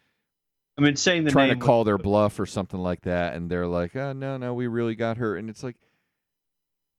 I 0.77 0.81
mean, 0.81 0.95
saying 0.95 1.25
the 1.25 1.31
trying 1.31 1.49
to 1.49 1.55
call 1.55 1.83
their 1.83 1.97
bluff 1.97 2.39
or 2.39 2.45
something 2.45 2.79
like 2.79 3.01
that, 3.01 3.35
and 3.35 3.49
they're 3.49 3.67
like, 3.67 3.95
"Oh 3.95 4.13
no, 4.13 4.37
no, 4.37 4.53
we 4.53 4.67
really 4.67 4.95
got 4.95 5.17
her," 5.17 5.35
and 5.35 5.49
it's 5.49 5.63
like, 5.63 5.75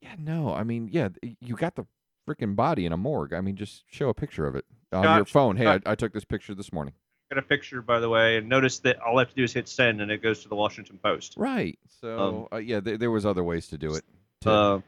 yeah, 0.00 0.14
no, 0.18 0.52
I 0.54 0.62
mean, 0.62 0.88
yeah, 0.92 1.08
you 1.40 1.56
got 1.56 1.74
the 1.74 1.84
freaking 2.28 2.54
body 2.54 2.86
in 2.86 2.92
a 2.92 2.96
morgue. 2.96 3.32
I 3.32 3.40
mean, 3.40 3.56
just 3.56 3.84
show 3.90 4.08
a 4.08 4.14
picture 4.14 4.46
of 4.46 4.54
it 4.54 4.64
on 4.92 5.16
your 5.16 5.24
phone. 5.24 5.56
Hey, 5.56 5.66
I, 5.66 5.80
I 5.86 5.94
took 5.94 6.12
this 6.12 6.24
picture 6.24 6.54
this 6.54 6.72
morning. 6.72 6.94
got 7.30 7.38
a 7.38 7.42
picture, 7.42 7.82
by 7.82 7.98
the 7.98 8.08
way, 8.08 8.36
and 8.36 8.48
notice 8.48 8.78
that 8.80 9.00
all 9.00 9.18
I 9.18 9.22
have 9.22 9.30
to 9.30 9.34
do 9.34 9.42
is 9.42 9.52
hit 9.52 9.68
send, 9.68 10.00
and 10.00 10.10
it 10.10 10.22
goes 10.22 10.42
to 10.42 10.48
the 10.48 10.54
Washington 10.56 10.98
Post. 11.02 11.34
Right. 11.36 11.78
So 12.00 12.48
uh, 12.52 12.58
yeah, 12.58 12.80
there, 12.80 12.96
there 12.96 13.10
was 13.10 13.26
other 13.26 13.42
ways 13.42 13.68
to 13.68 13.78
do 13.78 13.94
it. 13.94 14.04
Uh, 14.46 14.80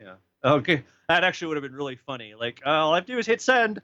yeah. 0.00 0.14
Okay. 0.44 0.84
That 1.08 1.24
actually 1.24 1.48
would 1.48 1.56
have 1.56 1.64
been 1.64 1.74
really 1.74 1.96
funny. 1.96 2.34
Like, 2.34 2.62
uh, 2.64 2.70
all 2.70 2.92
I 2.92 2.96
have 2.96 3.06
to 3.06 3.12
do 3.12 3.18
is 3.18 3.26
hit 3.26 3.42
send. 3.42 3.82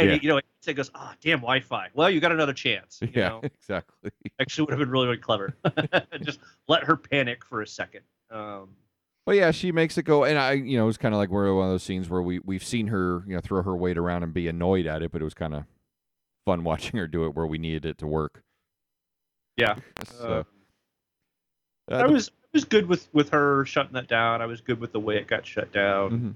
And, 0.00 0.10
Yeah. 0.10 0.18
you 0.22 0.28
know, 0.28 0.40
it 0.66 0.74
goes, 0.74 0.90
ah, 0.94 1.14
damn 1.20 1.38
Wi 1.40 1.60
Fi. 1.60 1.88
Well, 1.94 2.10
you 2.10 2.20
got 2.20 2.32
another 2.32 2.52
chance. 2.52 2.98
You 3.02 3.08
yeah, 3.14 3.28
Know? 3.28 3.40
exactly. 3.44 4.10
Actually, 4.40 4.64
would 4.64 4.70
have 4.72 4.78
been 4.78 4.90
really, 4.90 5.06
really 5.06 5.18
clever. 5.18 5.54
Just 6.22 6.38
let 6.68 6.84
her 6.84 6.96
panic 6.96 7.44
for 7.44 7.62
a 7.62 7.66
second. 7.66 8.02
Um, 8.30 8.70
But 9.26 9.36
yeah, 9.36 9.50
she 9.50 9.72
makes 9.72 9.98
it 9.98 10.04
go, 10.04 10.24
and 10.24 10.38
I, 10.38 10.52
you 10.52 10.76
know, 10.78 10.84
it 10.84 10.86
was 10.86 10.98
kind 10.98 11.14
of 11.14 11.18
like 11.18 11.28
we're 11.30 11.54
one 11.54 11.66
of 11.66 11.72
those 11.72 11.82
scenes 11.82 12.08
where 12.08 12.22
we 12.22 12.38
we've 12.40 12.64
seen 12.64 12.86
her, 12.88 13.22
you 13.26 13.34
know, 13.34 13.40
throw 13.40 13.62
her 13.62 13.76
weight 13.76 13.98
around 13.98 14.22
and 14.22 14.32
be 14.32 14.48
annoyed 14.48 14.86
at 14.86 15.02
it, 15.02 15.12
but 15.12 15.20
it 15.20 15.24
was 15.24 15.34
kind 15.34 15.54
of 15.54 15.64
fun 16.46 16.64
watching 16.64 16.98
her 16.98 17.06
do 17.06 17.24
it 17.26 17.34
where 17.34 17.46
we 17.46 17.58
needed 17.58 17.84
it 17.84 17.98
to 17.98 18.06
work. 18.06 18.42
Yeah. 19.56 19.76
So, 20.04 20.44
Uh, 21.90 21.94
uh, 21.94 21.96
I 21.98 22.06
was 22.06 22.28
I 22.28 22.48
was 22.54 22.64
good 22.64 22.86
with 22.86 23.08
with 23.12 23.30
her 23.30 23.64
shutting 23.66 23.92
that 23.94 24.08
down. 24.08 24.40
I 24.42 24.46
was 24.46 24.60
good 24.60 24.80
with 24.80 24.92
the 24.92 25.00
way 25.00 25.16
it 25.16 25.26
got 25.26 25.44
shut 25.46 25.72
down. 25.72 26.10
mhm. 26.10 26.34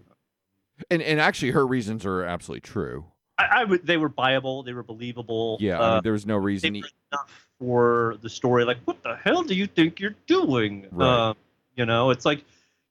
and 0.90 1.02
and 1.02 1.20
actually, 1.20 1.52
her 1.52 1.66
reasons 1.66 2.04
are 2.04 2.22
absolutely 2.24 2.60
true. 2.62 3.06
I, 3.38 3.46
I 3.60 3.64
would 3.64 3.86
they 3.86 3.96
were 3.96 4.08
viable. 4.08 4.62
They 4.62 4.72
were 4.72 4.82
believable. 4.82 5.58
Yeah, 5.60 5.78
I 5.80 5.82
Uh, 5.84 5.94
mean, 5.94 6.00
there 6.04 6.12
was 6.12 6.26
no 6.26 6.36
reason. 6.36 6.74
he- 6.74 6.84
enough 7.12 7.46
for 7.58 8.16
the 8.22 8.28
story. 8.28 8.64
Like, 8.64 8.78
what 8.84 9.02
the 9.02 9.16
hell 9.16 9.42
do 9.42 9.54
you 9.54 9.66
think 9.66 10.00
you're 10.00 10.14
doing? 10.26 10.86
Right. 10.90 11.28
Um, 11.30 11.36
you 11.76 11.86
know, 11.86 12.10
it's 12.10 12.24
like 12.24 12.44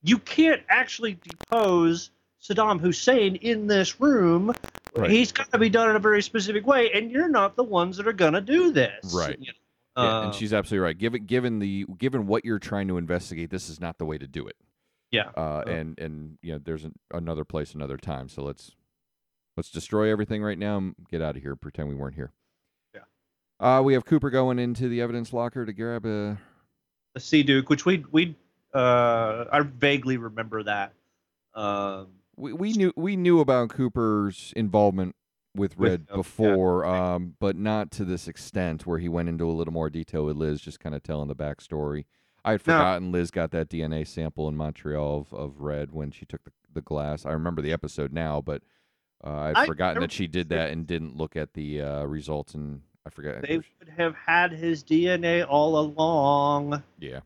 you 0.04 0.18
can't 0.20 0.62
actually 0.70 1.18
depose 1.24 2.12
Saddam 2.42 2.80
Hussein 2.80 3.36
in 3.38 3.68
this 3.68 4.02
room. 4.02 4.54
Right. 4.96 5.10
He's 5.10 5.32
got 5.32 5.52
to 5.52 5.58
be 5.58 5.70
done 5.70 5.90
in 5.90 5.96
a 5.96 6.00
very 6.00 6.22
specific 6.22 6.68
way, 6.68 6.92
and 6.92 7.10
you're 7.10 7.30
not 7.30 7.56
the 7.56 7.64
ones 7.64 7.98
that 7.98 8.08
are 8.08 8.14
gonna 8.14 8.42
do 8.42 8.72
this. 8.72 9.14
Right. 9.14 9.38
you 9.40 9.48
know? 9.48 9.54
Yeah, 10.04 10.18
Um, 10.20 10.26
and 10.26 10.36
she's 10.36 10.54
absolutely 10.54 10.84
right. 10.86 10.98
Given 10.98 11.26
given 11.26 11.60
the 11.60 11.86
given 11.98 12.28
what 12.28 12.44
you're 12.44 12.60
trying 12.60 12.88
to 12.90 12.98
investigate, 12.98 13.50
this 13.50 13.70
is 13.70 13.80
not 13.80 13.98
the 13.98 14.06
way 14.06 14.18
to 14.18 14.28
do 14.28 14.48
it. 14.48 14.56
Yeah. 15.12 15.30
Uh, 15.38 15.40
Uh, 15.40 15.64
and 15.68 16.00
and 16.00 16.38
you 16.42 16.52
know, 16.54 16.58
there's 16.64 16.84
an, 16.84 16.94
another 17.14 17.46
place, 17.46 17.74
another 17.76 17.98
time. 17.98 18.28
So 18.28 18.44
let's 18.44 18.72
let's 19.58 19.70
destroy 19.72 20.10
everything 20.12 20.44
right 20.44 20.58
now. 20.58 20.78
and 20.78 20.96
Get 21.10 21.22
out 21.22 21.36
of 21.36 21.42
here. 21.42 21.56
Pretend 21.56 21.90
we 21.90 21.96
weren't 21.96 22.16
here. 22.16 22.32
Yeah. 22.94 23.02
Uh, 23.60 23.82
we 23.82 23.94
have 23.94 24.06
Cooper 24.06 24.30
going 24.30 24.60
into 24.60 24.88
the 24.90 25.02
evidence 25.02 25.34
locker 25.34 25.66
to 25.66 25.74
grab 25.74 26.06
a. 26.06 26.38
the 27.14 27.20
Sea 27.20 27.44
Duke, 27.44 27.70
which 27.70 27.86
we 27.86 28.06
we 28.12 28.36
uh, 28.74 29.46
I 29.52 29.60
vaguely 29.62 30.18
remember 30.18 30.64
that. 30.64 30.94
Um, 31.54 32.08
We, 32.36 32.54
we 32.54 32.74
knew 32.74 32.92
we 32.96 33.16
knew 33.16 33.40
about 33.40 33.70
Cooper's 33.70 34.52
involvement 34.56 35.16
with 35.56 35.78
With- 35.78 35.90
Red 35.92 36.08
yeah. 36.10 36.16
before, 36.16 36.84
um, 36.86 37.36
but 37.40 37.56
not 37.56 37.92
to 37.92 38.06
this 38.06 38.28
extent 38.28 38.88
where 38.88 38.98
he 38.98 39.08
went 39.08 39.30
into 39.30 39.48
a 39.48 39.54
little 39.54 39.74
more 39.74 39.90
detail 39.92 40.26
with 40.26 40.36
Liz, 40.38 40.60
just 40.62 40.80
kind 40.80 40.96
of 40.96 41.04
telling 41.04 41.28
the 41.28 41.36
backstory. 41.36 42.06
I 42.44 42.54
had 42.54 42.62
No. 42.68 42.74
forgotten 42.74 43.12
Liz 43.12 43.30
got 43.32 43.52
that 43.52 43.70
DNA 43.70 44.06
sample 44.08 44.48
in 44.50 44.58
Montreal 44.58 45.28
of, 45.32 45.34
of 45.34 45.60
Red 45.62 45.92
when 45.92 46.10
she 46.12 46.26
took 46.26 46.44
the, 46.44 46.52
the 46.74 46.82
glass. 46.82 47.24
I 47.26 47.32
remember 47.34 47.62
the 47.62 47.72
episode 47.72 48.12
now, 48.12 48.42
but 48.42 48.64
uh, 49.24 49.30
I'd 49.30 49.56
I- 49.58 49.66
forgotten 49.66 49.98
I 49.98 50.02
that 50.02 50.12
she 50.12 50.28
did 50.28 50.50
that 50.50 50.72
and 50.72 50.86
didn't 50.88 51.16
look 51.16 51.36
at 51.36 51.54
the 51.54 51.82
uh, 51.82 52.04
results. 52.04 52.54
And 52.56 52.82
I 53.06 53.10
forget. 53.10 53.42
they 53.42 53.58
would 53.58 53.90
have 53.98 54.16
had 54.16 54.52
his 54.52 54.84
DNA 54.84 55.46
all 55.48 55.78
along. 55.80 56.84
yeah, 57.00 57.20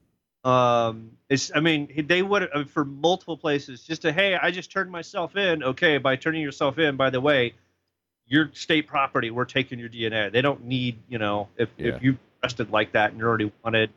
Um, 0.44 1.12
it's 1.30 1.52
I 1.56 1.60
mean 1.60 2.06
they 2.08 2.22
would 2.22 2.48
have 2.54 2.70
for 2.70 2.86
multiple 2.86 3.38
places 3.38 3.84
just 3.84 4.02
to 4.04 4.12
hey 4.12 4.36
I 4.36 4.52
just 4.52 4.72
turned 4.72 4.92
myself 4.92 5.36
in. 5.36 5.64
Okay, 5.64 5.98
by 5.98 6.16
turning 6.16 6.42
yourself 6.42 6.80
in, 6.80 6.96
by 6.96 7.10
the 7.10 7.22
way, 7.22 7.54
your 8.28 8.50
state 8.54 8.88
property. 8.88 9.30
We're 9.32 9.46
taking 9.46 9.80
your 9.80 9.90
DNA. 9.90 10.32
They 10.32 10.42
don't 10.42 10.66
need 10.66 10.98
you 11.10 11.18
know 11.20 11.48
if 11.58 11.70
Yeah. 11.78 11.96
if 11.96 12.04
you 12.04 12.18
arrested 12.44 12.72
like 12.72 12.92
that 12.94 13.12
and 13.12 13.20
you're 13.20 13.30
already 13.30 13.52
wanted. 13.64 13.90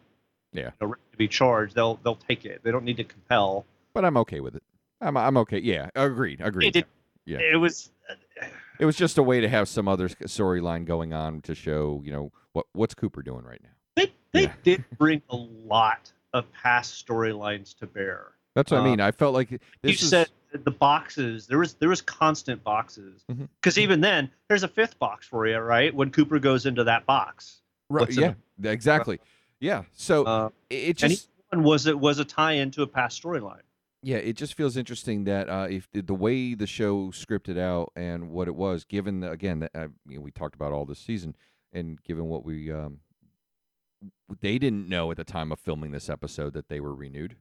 Yeah. 0.52 0.70
you 0.80 0.88
know, 0.88 0.94
to 1.12 1.16
be 1.16 1.28
charged, 1.28 1.74
they'll 1.76 2.00
they'll 2.02 2.16
take 2.28 2.44
it. 2.44 2.60
They 2.64 2.72
don't 2.72 2.84
need 2.84 2.96
to 2.96 3.04
compel. 3.04 3.64
but 3.94 4.04
I'm 4.04 4.16
okay 4.18 4.40
with 4.40 4.56
it. 4.56 4.62
I'm 5.00 5.16
I'm 5.16 5.36
okay. 5.38 5.58
Yeah, 5.60 5.90
agreed. 5.94 6.40
Agreed. 6.40 6.74
It, 6.76 6.86
Yeah. 7.26 7.38
it 7.38 7.56
was 7.56 7.90
It 8.78 8.84
was 8.86 8.96
just 8.96 9.18
a 9.18 9.22
way 9.22 9.40
to 9.40 9.48
have 9.48 9.68
some 9.68 9.86
other 9.88 10.08
storyline 10.08 10.84
going 10.86 11.12
on 11.12 11.42
to 11.42 11.54
show, 11.54 12.00
you 12.04 12.12
know, 12.12 12.32
what 12.52 12.66
what's 12.72 12.94
Cooper 12.94 13.22
doing 13.22 13.44
right 13.44 13.60
now. 13.62 13.70
they 13.96 14.12
they 14.32 14.42
Yeah. 14.44 14.52
did 14.62 14.84
bring 14.98 15.22
a 15.30 15.36
lot 15.36 16.12
of 16.32 16.50
past 16.52 17.06
storylines 17.06 17.76
to 17.78 17.86
bear. 17.86 18.32
That's 18.54 18.70
what 18.72 18.78
I 18.78 18.80
Uh, 18.80 18.84
mean. 18.90 19.00
I 19.00 19.10
felt 19.12 19.34
like 19.34 19.50
this 19.50 19.60
you 19.82 19.90
is 19.92 20.08
said 20.08 20.28
the 20.64 20.70
boxes 20.70 21.46
there 21.46 21.58
was 21.58 21.74
there 21.74 21.88
was 21.88 22.00
constant 22.02 22.64
boxes 22.64 23.24
because 23.60 23.78
even 23.78 24.00
then 24.00 24.28
there's 24.48 24.64
a 24.64 24.68
fifth 24.68 24.98
box 24.98 25.24
for 25.26 25.46
you 25.46 25.56
right 25.58 25.94
when 25.94 26.10
cooper 26.10 26.40
goes 26.40 26.66
into 26.66 26.82
that 26.82 27.06
box 27.06 27.60
right, 27.88 28.00
what's 28.00 28.16
in 28.16 28.34
yeah, 28.60 28.70
exactly. 28.72 29.20
Yeah. 29.60 29.84
So 29.92 30.24
uh, 30.24 30.48
it 30.70 30.74
it 30.74 31.02
and 31.04 31.10
just 31.12 31.28
one 31.50 31.62
was 31.62 31.86
it 31.86 31.96
was 31.98 32.18
a 32.18 32.24
tie-in 32.24 32.72
to 32.72 32.82
a 32.82 32.86
past 32.88 33.22
storyline 33.22 33.60
yeah, 34.02 34.16
it 34.16 34.34
just 34.34 34.54
feels 34.54 34.76
interesting 34.76 35.24
that 35.24 35.48
uh, 35.48 35.66
if 35.68 35.88
the 35.92 36.14
way 36.14 36.54
the 36.54 36.66
show 36.66 37.08
scripted 37.08 37.58
out 37.58 37.92
and 37.94 38.30
what 38.30 38.48
it 38.48 38.54
was, 38.54 38.84
given 38.84 39.20
the, 39.20 39.30
again 39.30 39.60
that 39.60 39.70
uh, 39.74 39.88
you 40.08 40.16
know, 40.16 40.22
we 40.22 40.30
talked 40.30 40.54
about 40.54 40.72
all 40.72 40.84
this 40.84 40.98
season, 40.98 41.36
and 41.72 42.02
given 42.02 42.24
what 42.26 42.44
we 42.44 42.70
um, 42.72 43.00
they 44.40 44.58
didn't 44.58 44.88
know 44.88 45.10
at 45.10 45.16
the 45.16 45.24
time 45.24 45.52
of 45.52 45.58
filming 45.58 45.90
this 45.90 46.08
episode 46.08 46.52
that 46.54 46.68
they 46.68 46.80
were 46.80 46.94
renewed. 46.94 47.36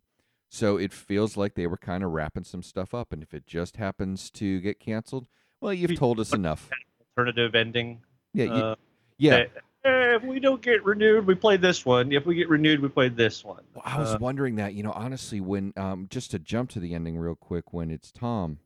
So 0.50 0.78
it 0.78 0.92
feels 0.92 1.38
like 1.38 1.54
they 1.54 1.68
were 1.68 1.78
kind 1.78 2.04
of 2.04 2.12
wrapping 2.12 2.44
some 2.44 2.64
stuff 2.64 2.94
up, 2.94 3.12
and 3.14 3.22
if 3.22 3.34
it 3.34 3.46
just 3.46 3.78
happens 3.78 4.30
to 4.32 4.60
get 4.60 4.80
canceled, 4.80 5.28
well, 5.62 5.74
you've 5.74 5.98
told 5.98 6.20
us 6.20 6.34
enough. 6.34 6.70
alternative 7.18 7.54
ending 7.56 8.02
Yeah, 8.34 8.46
you- 8.46 8.52
uh, 8.52 8.76
yeah. 9.18 9.32
that, 9.38 9.52
eh, 9.86 10.16
if 10.16 10.24
we 10.24 10.40
don't 10.40 10.62
get 10.62 10.84
renewed 10.84 11.26
we 11.26 11.36
play 11.36 11.58
this 11.58 11.86
one. 11.86 12.12
If 12.12 12.26
we 12.26 12.36
get 12.36 12.50
renewed 12.50 12.80
we 12.82 12.90
play 12.90 13.10
this 13.10 13.44
one. 13.44 13.64
Well, 13.74 13.84
I 13.86 13.98
was 14.00 14.14
Uh, 14.14 14.18
wondering 14.20 14.56
that, 14.58 14.74
you 14.74 14.84
know, 14.84 14.92
honestly, 14.92 15.40
when 15.42 15.74
um, 15.78 16.08
just 16.10 16.32
to 16.32 16.40
jump 16.40 16.70
to 16.72 16.80
the 16.80 16.94
ending 16.94 17.18
real 17.18 17.36
quick, 17.36 17.72
when 17.74 17.90
it's 17.92 18.12
Tom 18.12 18.60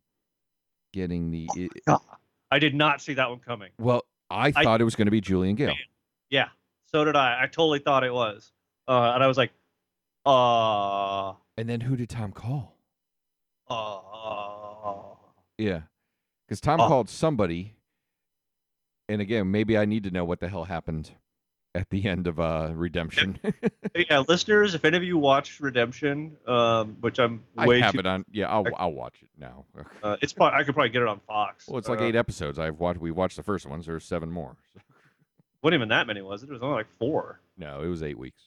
getting 0.93 1.31
the, 1.31 1.49
it, 1.55 1.71
i 2.51 2.59
did 2.59 2.75
not 2.75 3.01
see 3.01 3.13
that 3.15 3.29
one 3.29 3.39
coming. 3.39 3.71
Well, 3.79 4.03
I 4.29 4.51
I- 4.55 4.63
thought 4.63 4.81
it 4.81 4.83
was 4.85 4.95
going 4.95 5.07
to 5.07 5.11
be 5.11 5.21
Julian 5.21 5.55
Gale. 5.55 5.73
yeah 6.29 6.49
so 6.91 7.03
did 7.05 7.15
i. 7.15 7.43
I 7.43 7.47
totally 7.47 7.79
thought 7.79 8.03
it 8.03 8.13
was. 8.13 8.51
Uh, 8.87 9.11
and 9.15 9.23
i 9.23 9.27
was 9.27 9.37
like 9.37 9.51
uh. 10.25 11.33
And 11.57 11.67
then 11.69 11.81
who 11.81 11.95
did 11.95 12.09
Tom 12.09 12.31
call? 12.31 12.75
uh. 13.69 15.15
Yeah, 15.57 15.81
because 16.47 16.59
Tom 16.61 16.79
Oh. 16.81 16.87
called 16.87 17.09
somebody, 17.09 17.75
and 19.13 19.21
again, 19.21 19.49
maybe 19.51 19.77
I 19.77 19.85
need 19.85 20.03
to 20.03 20.11
know 20.11 20.25
what 20.25 20.39
the 20.39 20.49
hell 20.49 20.63
happened 20.65 21.11
at 21.75 21.89
the 21.89 22.05
end 22.07 22.27
of 22.27 22.39
uh, 22.39 22.71
Redemption. 22.73 23.39
yeah, 24.09 24.23
listeners, 24.27 24.75
if 24.75 24.85
any 24.85 24.97
of 24.97 25.03
you 25.03 25.17
watch 25.17 25.59
Redemption, 25.59 26.35
um, 26.47 26.97
which 27.01 27.19
I'm 27.19 27.43
way 27.55 27.81
I 27.81 27.85
have 27.85 27.93
too, 27.93 27.99
it 27.99 28.05
on. 28.05 28.25
Yeah, 28.31 28.49
I'll 28.49 28.65
I'll 28.75 28.91
watch 28.93 29.15
it 29.21 29.29
now. 29.39 29.65
uh, 30.03 30.17
it's 30.21 30.33
probably 30.33 30.59
I 30.59 30.63
could 30.63 30.73
probably 30.73 30.89
get 30.89 31.01
it 31.01 31.07
on 31.07 31.19
Fox. 31.27 31.67
Well, 31.67 31.77
it's 31.77 31.89
like 31.89 31.99
Uh, 31.99 32.05
eight 32.05 32.15
episodes. 32.15 32.59
I've 32.59 32.79
watched. 32.79 32.99
We 32.99 33.11
watched 33.11 33.37
the 33.37 33.43
first 33.43 33.65
ones. 33.65 33.85
There's 33.85 34.05
seven 34.05 34.31
more. 34.31 34.55
wasn't 35.61 35.75
even 35.75 35.89
that 35.89 36.07
many, 36.07 36.21
was 36.21 36.43
it? 36.43 36.49
It 36.49 36.53
was 36.53 36.63
only 36.63 36.75
like 36.75 36.87
four. 36.99 37.39
No, 37.57 37.81
it 37.81 37.87
was 37.87 38.03
eight 38.03 38.17
weeks. 38.17 38.41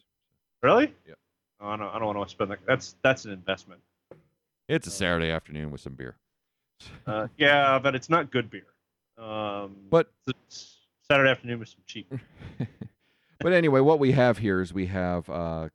Really? 0.62 0.92
Yeah. 1.06 1.14
Oh, 1.60 1.68
I 1.68 1.76
don't. 1.76 1.88
I 1.88 1.98
don't 1.98 2.14
want 2.14 2.28
to 2.28 2.32
spend 2.32 2.50
that. 2.50 2.58
That's 2.66 2.96
that's 3.02 3.24
an 3.24 3.32
investment. 3.32 3.80
It's 4.68 4.86
a 4.86 4.90
Saturday 4.90 5.30
afternoon 5.30 5.70
with 5.70 5.80
some 5.80 5.94
beer. 5.94 6.16
Uh, 7.06 7.28
yeah, 7.38 7.78
but 7.78 7.94
it's 7.94 8.10
not 8.10 8.30
good 8.30 8.50
beer. 8.50 8.66
Um, 9.18 9.76
But 9.90 10.10
Saturday 11.08 11.30
afternoon 11.30 11.58
with 11.60 11.68
some 11.68 11.80
cheap. 11.86 12.12
but 13.40 13.52
anyway, 13.52 13.80
what 13.80 13.98
we 13.98 14.12
have 14.12 14.38
here 14.38 14.60
is 14.60 14.72
we 14.72 14.86
have 14.86 15.28
uh, 15.30 15.68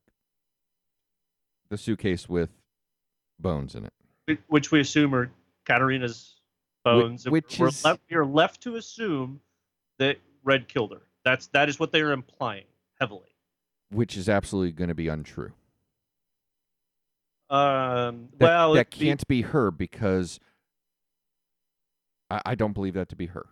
the 1.69 1.77
suitcase 1.77 2.27
with 2.29 2.49
bones 3.39 3.75
in 3.75 3.85
it. 4.27 4.39
which 4.47 4.71
we 4.71 4.79
assume 4.79 5.15
are 5.15 5.31
Katarina's 5.65 6.35
bones. 6.83 7.27
which 7.27 7.59
we're 7.59 7.69
is- 7.69 7.83
left, 7.83 8.01
we 8.09 8.15
are 8.17 8.25
left 8.25 8.61
to 8.61 8.75
assume 8.75 9.39
that 9.97 10.17
Red 10.43 10.67
killed 10.67 10.91
her. 10.91 11.01
That's 11.23 11.47
that 11.47 11.69
is 11.69 11.79
what 11.79 11.91
they 11.91 12.01
are 12.01 12.11
implying 12.11 12.65
heavily. 12.99 13.29
which 13.91 14.17
is 14.17 14.27
absolutely 14.29 14.71
going 14.71 14.87
to 14.87 14.95
be 14.95 15.07
untrue. 15.07 15.51
Um, 17.49 18.29
That, 18.37 18.45
well, 18.47 18.73
that 18.73 18.87
it'd 18.87 18.99
be- 18.99 19.05
can't 19.07 19.27
be 19.27 19.41
her 19.41 19.69
because 19.71 20.39
I, 22.31 22.41
I 22.45 22.55
don't 22.55 22.73
believe 22.73 22.93
that 22.93 23.09
to 23.09 23.15
be 23.15 23.27
her. 23.27 23.45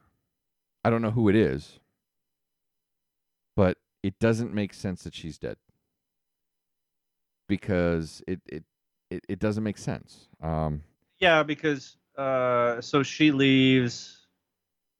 I 0.83 0.89
don't 0.89 1.01
know 1.01 1.11
who 1.11 1.27
it 1.27 1.35
is, 1.35 1.79
but 3.55 3.77
it 4.01 4.17
doesn't 4.19 4.53
make 4.53 4.73
sense 4.73 5.03
that 5.03 5.13
she's 5.13 5.37
dead 5.37 5.57
because 7.47 8.23
it 8.25 8.39
it 8.47 8.63
it, 9.11 9.25
it 9.27 9.39
doesn't 9.39 9.63
make 9.63 9.77
sense. 9.77 10.29
Um, 10.41 10.83
Yeah, 11.19 11.43
because 11.43 11.97
uh, 12.17 12.79
so 12.79 13.03
she 13.03 13.31
leaves. 13.31 14.15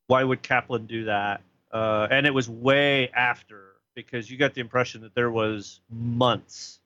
Why 0.08 0.24
would 0.24 0.42
Kaplan 0.42 0.88
do 0.88 1.06
that? 1.06 1.42
Uh, 1.72 2.08
and 2.10 2.26
it 2.26 2.34
was 2.34 2.50
way 2.50 3.10
after 3.12 3.76
because 3.96 4.30
you 4.30 4.38
got 4.38 4.56
the 4.56 4.62
impression 4.62 5.02
that 5.02 5.14
there 5.14 5.30
was 5.30 5.82
months 5.90 6.80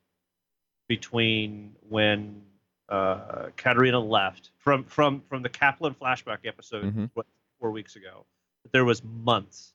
between 0.89 1.73
when 1.88 2.41
uh, 2.89 3.50
Katarina 3.56 4.00
left 4.00 4.52
from 4.58 4.84
from 4.84 5.22
from 5.30 5.41
the 5.41 5.50
Kaplan 5.50 5.96
flashback 5.96 6.39
episode 6.46 6.93
Mhm. 6.93 7.10
what, 7.13 7.26
four 7.60 7.72
weeks 7.72 7.96
ago. 7.96 8.26
There 8.72 8.86
was 8.86 9.04
months, 9.04 9.74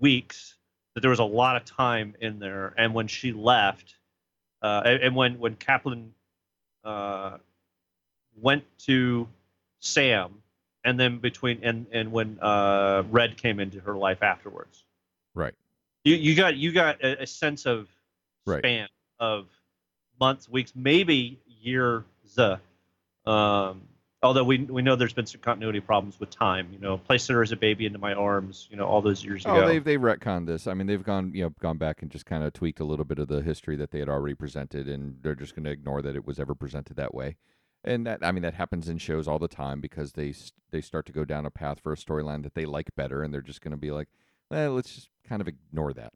weeks. 0.00 0.56
That 0.94 1.00
there 1.02 1.10
was 1.10 1.18
a 1.18 1.24
lot 1.24 1.56
of 1.56 1.64
time 1.66 2.14
in 2.20 2.38
there, 2.38 2.72
and 2.78 2.94
when 2.94 3.06
she 3.06 3.30
left, 3.32 3.96
uh, 4.62 4.82
and, 4.86 5.02
and 5.02 5.16
when 5.16 5.38
when 5.38 5.54
Kaplan 5.56 6.14
uh, 6.84 7.36
went 8.40 8.64
to 8.78 9.28
Sam, 9.80 10.42
and 10.84 10.98
then 10.98 11.18
between 11.18 11.62
and 11.62 11.86
and 11.92 12.10
when 12.12 12.38
uh, 12.40 13.02
Red 13.10 13.36
came 13.36 13.60
into 13.60 13.78
her 13.80 13.94
life 13.94 14.22
afterwards. 14.22 14.84
Right. 15.34 15.52
You 16.04 16.14
you 16.14 16.34
got 16.34 16.56
you 16.56 16.72
got 16.72 17.02
a, 17.04 17.22
a 17.22 17.26
sense 17.26 17.66
of 17.66 17.88
Right. 18.46 18.60
span 18.60 18.88
of 19.18 19.48
months, 20.20 20.48
weeks, 20.48 20.72
maybe 20.74 21.38
years 21.60 22.04
uh, 22.38 22.56
Um, 23.28 23.82
although 24.22 24.44
we 24.44 24.58
we 24.58 24.82
know 24.82 24.96
there's 24.96 25.12
been 25.12 25.26
some 25.26 25.40
continuity 25.40 25.80
problems 25.80 26.18
with 26.20 26.30
time. 26.30 26.68
You 26.72 26.78
know, 26.78 26.98
placed 26.98 27.28
her 27.28 27.42
as 27.42 27.52
a 27.52 27.56
baby 27.56 27.86
into 27.86 27.98
my 27.98 28.14
arms. 28.14 28.68
You 28.70 28.76
know, 28.76 28.86
all 28.86 29.02
those 29.02 29.24
years 29.24 29.44
Oh, 29.46 29.54
ago. 29.56 29.66
they've 29.68 29.84
they've 29.84 30.00
retconned 30.00 30.46
this. 30.46 30.66
I 30.66 30.74
mean, 30.74 30.86
they've 30.86 31.02
gone 31.02 31.32
you 31.34 31.42
know 31.44 31.50
gone 31.60 31.78
back 31.78 32.02
and 32.02 32.10
just 32.10 32.26
kind 32.26 32.44
of 32.44 32.52
tweaked 32.52 32.80
a 32.80 32.84
little 32.84 33.04
bit 33.04 33.18
of 33.18 33.28
the 33.28 33.42
history 33.42 33.76
that 33.76 33.90
they 33.90 33.98
had 33.98 34.08
already 34.08 34.34
presented, 34.34 34.88
and 34.88 35.18
they're 35.22 35.34
just 35.34 35.54
going 35.54 35.64
to 35.64 35.70
ignore 35.70 36.02
that 36.02 36.16
it 36.16 36.26
was 36.26 36.38
ever 36.38 36.54
presented 36.54 36.96
that 36.96 37.14
way. 37.14 37.36
And 37.84 38.06
that 38.06 38.20
I 38.22 38.32
mean 38.32 38.42
that 38.42 38.54
happens 38.54 38.88
in 38.88 38.98
shows 38.98 39.28
all 39.28 39.38
the 39.38 39.48
time 39.48 39.80
because 39.80 40.12
they 40.12 40.34
they 40.70 40.80
start 40.80 41.06
to 41.06 41.12
go 41.12 41.24
down 41.24 41.46
a 41.46 41.50
path 41.50 41.80
for 41.80 41.92
a 41.92 41.96
storyline 41.96 42.42
that 42.42 42.54
they 42.54 42.64
like 42.64 42.90
better, 42.96 43.22
and 43.22 43.32
they're 43.32 43.42
just 43.42 43.60
going 43.60 43.72
to 43.72 43.76
be 43.76 43.90
like, 43.92 44.08
well, 44.50 44.72
let's 44.72 44.94
just 44.94 45.08
kind 45.28 45.40
of 45.40 45.48
ignore 45.48 45.92
that. 45.92 46.12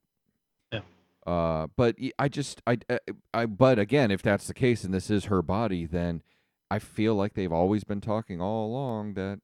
Uh, 1.26 1.66
but 1.76 1.96
I 2.18 2.28
just 2.28 2.62
I, 2.66 2.78
I 2.88 2.98
I 3.34 3.46
but 3.46 3.78
again, 3.78 4.10
if 4.10 4.22
that's 4.22 4.46
the 4.46 4.54
case, 4.54 4.84
and 4.84 4.92
this 4.94 5.10
is 5.10 5.26
her 5.26 5.42
body, 5.42 5.84
then 5.86 6.22
I 6.70 6.78
feel 6.78 7.14
like 7.14 7.34
they've 7.34 7.52
always 7.52 7.84
been 7.84 8.00
talking 8.00 8.40
all 8.40 8.66
along 8.66 9.14
that 9.14 9.40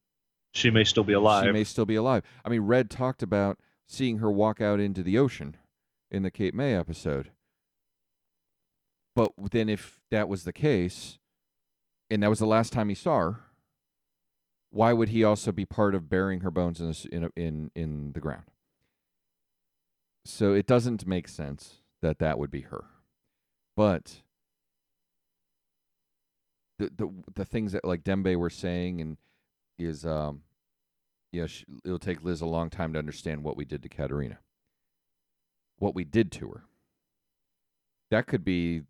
she 0.52 0.70
may 0.70 0.84
still 0.84 1.04
be 1.04 1.12
alive. 1.12 1.44
she 1.44 1.52
may 1.52 1.64
still 1.64 1.84
be 1.84 1.96
alive. 1.96 2.22
I 2.44 2.48
mean, 2.48 2.62
Red 2.62 2.88
talked 2.90 3.22
about 3.22 3.58
seeing 3.86 4.18
her 4.18 4.30
walk 4.30 4.60
out 4.60 4.80
into 4.80 5.02
the 5.02 5.18
ocean 5.18 5.56
in 6.10 6.22
the 6.22 6.30
Cape 6.30 6.54
May 6.54 6.74
episode. 6.74 7.30
But 9.14 9.32
then, 9.50 9.68
if 9.68 10.00
that 10.10 10.28
was 10.28 10.44
the 10.44 10.52
case, 10.52 11.18
and 12.10 12.22
that 12.22 12.30
was 12.30 12.38
the 12.38 12.46
last 12.46 12.72
time 12.72 12.88
he 12.88 12.94
saw 12.94 13.18
her, 13.20 13.40
why 14.70 14.92
would 14.92 15.08
he 15.10 15.24
also 15.24 15.52
be 15.52 15.64
part 15.64 15.94
of 15.94 16.08
burying 16.08 16.40
her 16.40 16.50
bones 16.50 16.80
in 16.80 16.90
s- 16.90 17.06
in 17.06 17.24
a- 17.24 17.30
in 17.36 17.70
in 17.74 18.12
the 18.12 18.20
ground? 18.20 18.44
So 20.26 20.54
it 20.54 20.66
doesn't 20.66 21.06
make 21.06 21.28
sense 21.28 21.76
that 22.02 22.18
that 22.18 22.38
would 22.38 22.50
be 22.50 22.62
her. 22.62 22.84
But 23.76 24.22
the 26.78 26.90
the 26.96 27.10
the 27.34 27.44
things 27.44 27.72
that 27.72 27.84
like 27.84 28.02
Dembe 28.04 28.36
were 28.36 28.50
saying 28.50 29.00
and 29.00 29.16
is 29.78 30.04
um 30.04 30.42
you 31.32 31.42
know, 31.42 31.46
sh- 31.46 31.64
it'll 31.84 31.98
take 31.98 32.24
Liz 32.24 32.40
a 32.40 32.46
long 32.46 32.70
time 32.70 32.92
to 32.92 32.98
understand 32.98 33.42
what 33.44 33.56
we 33.56 33.64
did 33.64 33.82
to 33.82 33.88
Katarina. 33.88 34.38
What 35.78 35.94
we 35.94 36.04
did 36.04 36.32
to 36.32 36.48
her. 36.48 36.64
That 38.10 38.26
could 38.26 38.44
be 38.44 38.82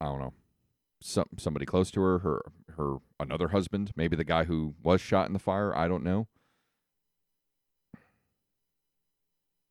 I 0.00 0.06
don't 0.06 0.20
know. 0.20 0.32
Some 1.02 1.26
somebody 1.38 1.66
close 1.66 1.90
to 1.92 2.00
her, 2.02 2.18
her 2.20 2.42
her 2.76 2.96
another 3.18 3.48
husband, 3.48 3.92
maybe 3.96 4.16
the 4.16 4.24
guy 4.24 4.44
who 4.44 4.74
was 4.82 5.00
shot 5.00 5.26
in 5.26 5.32
the 5.32 5.38
fire, 5.38 5.76
I 5.76 5.88
don't 5.88 6.04
know. 6.04 6.28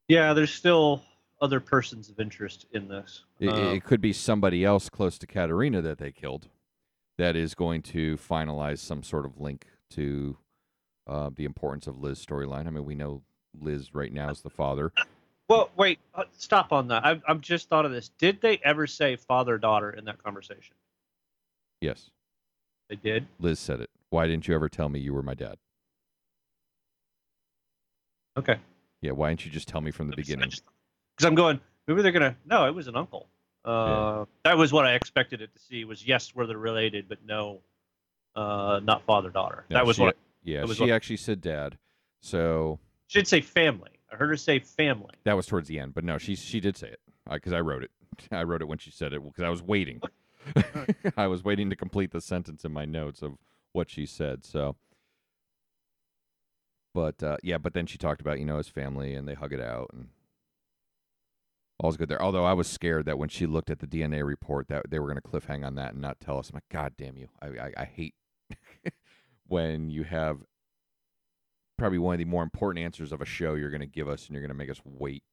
Yeah, 0.08 0.34
there's 0.34 0.54
still 0.54 1.02
other 1.42 1.60
persons 1.60 2.10
of 2.10 2.20
interest 2.20 2.66
in 2.72 2.88
this. 2.88 3.24
It, 3.40 3.50
Um, 3.50 3.76
it 3.76 3.84
could 3.84 4.02
be 4.02 4.14
somebody 4.14 4.64
else 4.64 4.90
close 4.90 5.18
to 5.20 5.28
Katarina 5.28 5.82
that 5.82 5.98
they 5.98 6.12
killed 6.12 6.48
that 7.18 7.36
is 7.36 7.56
going 7.56 7.82
to 7.82 8.18
finalize 8.18 8.80
some 8.80 9.04
sort 9.04 9.26
of 9.26 9.40
link 9.40 9.66
to 9.92 10.38
uh, 11.08 11.30
the 11.34 11.46
importance 11.46 11.88
of 11.88 12.00
Liz's 12.00 12.26
storyline. 12.26 12.68
I 12.68 12.72
mean, 12.72 12.86
we 12.86 12.96
know 12.96 13.22
Liz 13.60 13.94
right 13.94 14.12
now 14.12 14.30
is 14.30 14.42
the 14.42 14.50
father. 14.50 14.92
well, 15.48 15.70
wait, 15.78 16.00
uh, 16.14 16.24
stop 16.38 16.74
on 16.74 16.88
that. 16.90 17.06
I've, 17.06 17.22
I've 17.28 17.42
just 17.42 17.70
thought 17.70 17.86
of 17.86 17.92
this. 17.92 18.10
Did 18.18 18.42
they 18.42 18.60
ever 18.64 18.88
say 18.88 19.16
father 19.16 19.58
daughter 19.58 19.92
in 19.92 20.06
that 20.06 20.22
conversation? 20.22 20.76
Yes, 21.82 22.10
They 22.90 22.96
did. 22.96 23.28
Liz 23.40 23.60
said 23.60 23.80
it. 23.82 23.90
Why 24.10 24.28
didn't 24.28 24.48
you 24.48 24.56
ever 24.56 24.70
tell 24.70 24.90
me 24.90 25.00
you 25.00 25.14
were 25.14 25.22
my 25.22 25.36
dad? 25.36 25.58
Okay. 28.38 28.58
Yeah, 29.06 29.12
why 29.12 29.30
didn't 29.30 29.46
you 29.46 29.52
just 29.52 29.68
tell 29.68 29.82
me 29.82 29.92
from 29.92 30.10
the 30.10 30.16
beginning? 30.16 30.50
Because 30.50 31.26
I'm 31.26 31.36
going. 31.36 31.60
Maybe 31.88 32.02
they're 32.02 32.12
gonna. 32.12 32.36
No, 32.46 32.66
it 32.66 32.74
was 32.74 32.88
an 32.88 32.96
uncle. 32.96 33.28
Uh, 33.64 34.26
That 34.44 34.58
was 34.58 34.74
what 34.74 34.86
I 34.86 34.96
expected 34.96 35.42
it 35.42 35.54
to 35.54 35.62
see. 35.62 35.86
Was 35.86 36.06
yes, 36.08 36.34
were 36.34 36.48
they 36.48 36.56
related, 36.56 37.08
but 37.08 37.20
no, 37.24 37.62
uh, 38.36 38.80
not 38.84 39.04
father 39.06 39.30
daughter. 39.30 39.66
No, 39.70 39.76
that 39.78 39.86
was 39.86 39.98
she, 39.98 40.02
what 40.02 40.18
Yeah, 40.44 40.64
was 40.64 40.78
she 40.78 40.84
what- 40.84 40.90
actually 40.92 41.18
said 41.18 41.40
dad. 41.42 41.78
So 42.22 42.80
should 43.08 43.28
say 43.28 43.42
family. 43.42 43.92
I 44.12 44.16
heard 44.16 44.30
her 44.30 44.38
say 44.38 44.58
family. 44.60 45.14
that 45.24 45.34
was 45.36 45.46
towards 45.46 45.68
the 45.68 45.78
end, 45.80 45.94
but 45.94 46.04
no, 46.04 46.18
she 46.18 46.36
she 46.36 46.60
did 46.60 46.76
say 46.76 46.88
it 46.90 47.00
because 47.32 47.54
I 47.54 47.60
wrote 47.62 47.84
it. 47.84 47.92
I 48.32 48.42
wrote 48.44 48.62
it 48.64 48.68
when 48.68 48.80
she 48.80 48.90
said 48.90 49.14
it 49.14 49.24
because 49.24 49.44
I 49.44 49.50
was 49.50 49.62
waiting. 49.62 50.02
I 51.18 51.28
was 51.28 51.44
waiting 51.44 51.70
to 51.70 51.76
complete 51.76 52.10
the 52.12 52.22
sentence 52.22 52.66
in 52.66 52.72
my 52.74 52.86
notes 52.86 53.22
of 53.22 53.38
what 53.74 53.90
she 53.92 54.06
said. 54.08 54.46
So, 54.46 54.76
but 56.96 57.22
uh, 57.22 57.36
yeah, 57.44 57.58
but 57.58 57.74
then 57.74 57.86
she 57.86 57.98
talked 57.98 58.22
about 58.22 58.40
you 58.40 58.46
know 58.46 58.58
his 58.58 58.70
family 58.70 59.14
and 59.14 59.28
they 59.28 59.34
hug 59.34 59.52
it 59.52 59.60
out 59.60 59.92
and 59.94 60.08
all's 61.78 61.98
good 61.98 62.08
there. 62.08 62.22
Although 62.22 62.46
I 62.46 62.54
was 62.54 62.68
scared 62.68 63.06
that 63.06 63.20
when 63.20 63.28
she 63.28 63.46
looked 63.46 63.70
at 63.70 63.80
the 63.80 63.86
DNA 63.86 64.26
report 64.26 64.70
that 64.70 64.90
they 64.90 64.98
were 64.98 65.08
going 65.08 65.22
to 65.22 65.22
cliffhang 65.22 65.66
on 65.66 65.76
that 65.76 65.92
and 65.92 66.02
not 66.02 66.22
tell 66.22 66.40
us. 66.40 66.50
I'm 66.50 66.56
like, 66.56 66.70
God 66.72 66.94
damn 66.98 67.18
you! 67.18 67.28
I 67.42 67.48
I, 67.48 67.72
I 67.78 67.84
hate 67.86 68.16
when 69.48 69.90
you 69.90 70.04
have 70.04 70.38
probably 71.78 72.00
one 72.00 72.14
of 72.14 72.20
the 72.20 72.26
more 72.26 72.44
important 72.44 72.84
answers 72.86 73.12
of 73.12 73.20
a 73.22 73.26
show 73.26 73.56
you're 73.56 73.70
going 73.70 73.82
to 73.82 73.86
give 73.86 74.08
us 74.08 74.28
and 74.28 74.34
you're 74.34 74.42
going 74.42 74.48
to 74.48 74.56
make 74.56 74.70
us 74.70 74.80
wait, 74.86 75.24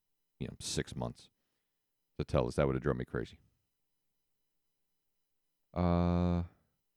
you 0.41 0.49
know, 0.49 0.55
six 0.59 0.97
months 0.97 1.29
to 2.19 2.25
tell 2.25 2.49
us. 2.49 2.57
That 2.57 2.67
would 2.67 2.75
have 2.75 2.83
drove 2.83 2.97
me 2.97 3.05
crazy. 3.05 3.39
Uh, 5.77 6.43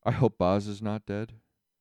I 0.03 0.11
hope 0.11 0.39
Boz 0.39 0.67
is 0.67 0.81
not 0.81 1.05
dead. 1.05 1.33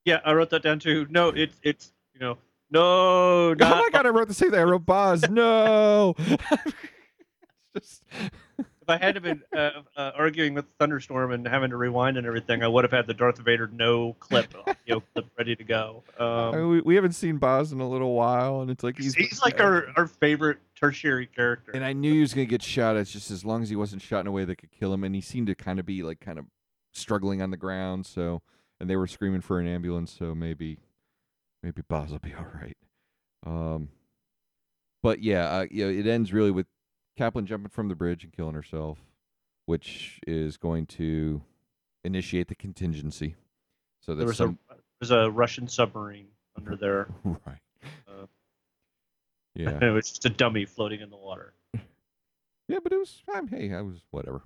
Yeah, 0.04 0.20
I 0.22 0.34
wrote 0.34 0.50
that 0.50 0.62
down 0.62 0.80
too. 0.80 1.06
No, 1.08 1.28
it's 1.30 1.58
it's 1.62 1.90
you 2.12 2.20
know 2.20 2.36
no. 2.70 2.80
oh 3.50 3.54
Not, 3.58 3.76
my 3.78 3.88
god, 3.92 4.06
I 4.06 4.10
wrote 4.10 4.28
the 4.28 4.34
same 4.34 4.50
thing. 4.50 4.60
I 4.60 4.64
wrote 4.64 4.86
Boz. 4.86 5.22
no. 5.30 6.14
just 7.76 8.02
If 8.58 8.88
I 8.88 8.98
hadn't 8.98 9.22
been 9.22 9.42
uh, 9.56 9.70
uh, 9.96 10.10
arguing 10.14 10.54
with 10.54 10.66
Thunderstorm 10.78 11.32
and 11.32 11.48
having 11.48 11.70
to 11.70 11.76
rewind 11.76 12.18
and 12.18 12.26
everything, 12.26 12.62
I 12.62 12.68
would 12.68 12.84
have 12.84 12.90
had 12.92 13.06
the 13.06 13.14
Darth 13.14 13.38
Vader 13.38 13.66
no 13.72 14.12
clip, 14.20 14.54
audio 14.66 15.02
clip 15.14 15.26
ready 15.38 15.56
to 15.56 15.64
go. 15.64 16.04
I 16.20 16.22
Um, 16.22 16.54
mean, 16.54 16.68
we, 16.68 16.80
we 16.82 16.94
haven't 16.94 17.12
seen 17.14 17.38
Boz 17.38 17.72
in 17.72 17.80
a 17.80 17.88
little 17.88 18.12
while, 18.12 18.60
and 18.60 18.70
it's 18.70 18.84
like 18.84 18.98
he's 18.98 19.14
he's, 19.14 19.40
like 19.42 19.58
our, 19.60 19.86
our 19.96 20.06
favorite 20.06 20.58
tertiary 20.78 21.26
character. 21.26 21.72
And 21.72 21.82
I 21.84 21.94
knew 21.94 22.12
he 22.12 22.20
was 22.20 22.34
gonna 22.34 22.44
get 22.44 22.62
shot. 22.62 22.96
It's 22.96 23.10
just 23.10 23.30
as 23.30 23.44
long 23.44 23.62
as 23.62 23.70
he 23.70 23.76
wasn't 23.76 24.02
shot 24.02 24.20
in 24.20 24.26
a 24.26 24.32
way 24.32 24.44
that 24.44 24.56
could 24.56 24.70
kill 24.70 24.92
him, 24.92 25.02
and 25.02 25.14
he 25.14 25.20
seemed 25.22 25.46
to 25.46 25.54
kind 25.54 25.78
of 25.80 25.86
be 25.86 26.02
like 26.02 26.20
kind 26.20 26.38
of 26.38 26.44
struggling 26.92 27.40
on 27.40 27.50
the 27.50 27.56
ground. 27.56 28.04
So, 28.04 28.42
and 28.80 28.90
they 28.90 28.96
were 28.96 29.06
screaming 29.06 29.40
for 29.40 29.58
an 29.60 29.66
ambulance. 29.66 30.12
So 30.12 30.34
maybe, 30.34 30.78
maybe 31.64 31.82
Boz 31.88 32.10
will 32.10 32.18
be 32.18 32.34
all 32.38 32.46
right. 32.54 32.76
Um, 33.44 33.88
but 35.02 35.22
yeah, 35.22 35.48
uh, 35.48 35.66
you 35.70 35.84
know, 35.84 35.90
it 35.90 36.06
ends 36.06 36.32
really 36.32 36.50
with 36.50 36.66
Kaplan 37.16 37.46
jumping 37.46 37.70
from 37.70 37.88
the 37.88 37.94
bridge 37.94 38.22
and 38.24 38.32
killing 38.32 38.54
herself, 38.54 38.98
which 39.66 40.20
is 40.26 40.56
going 40.56 40.86
to 40.86 41.42
initiate 42.04 42.48
the 42.48 42.54
contingency. 42.54 43.34
So 44.00 44.14
there 44.14 44.26
was 44.26 44.36
some 44.36 44.58
a 44.70 44.74
there's 45.00 45.10
a 45.10 45.30
Russian 45.30 45.66
submarine 45.68 46.28
under 46.56 46.76
there. 46.76 47.08
right. 47.24 47.58
Uh, 48.08 48.26
yeah. 49.54 49.78
it 49.82 49.90
was 49.90 50.10
just 50.10 50.24
a 50.26 50.30
dummy 50.30 50.64
floating 50.64 51.00
in 51.00 51.10
the 51.10 51.16
water. 51.16 51.54
Yeah, 52.66 52.78
but 52.82 52.92
it 52.92 52.98
was 52.98 53.22
um, 53.34 53.48
hey, 53.48 53.74
I 53.74 53.82
was 53.82 53.98
whatever. 54.10 54.42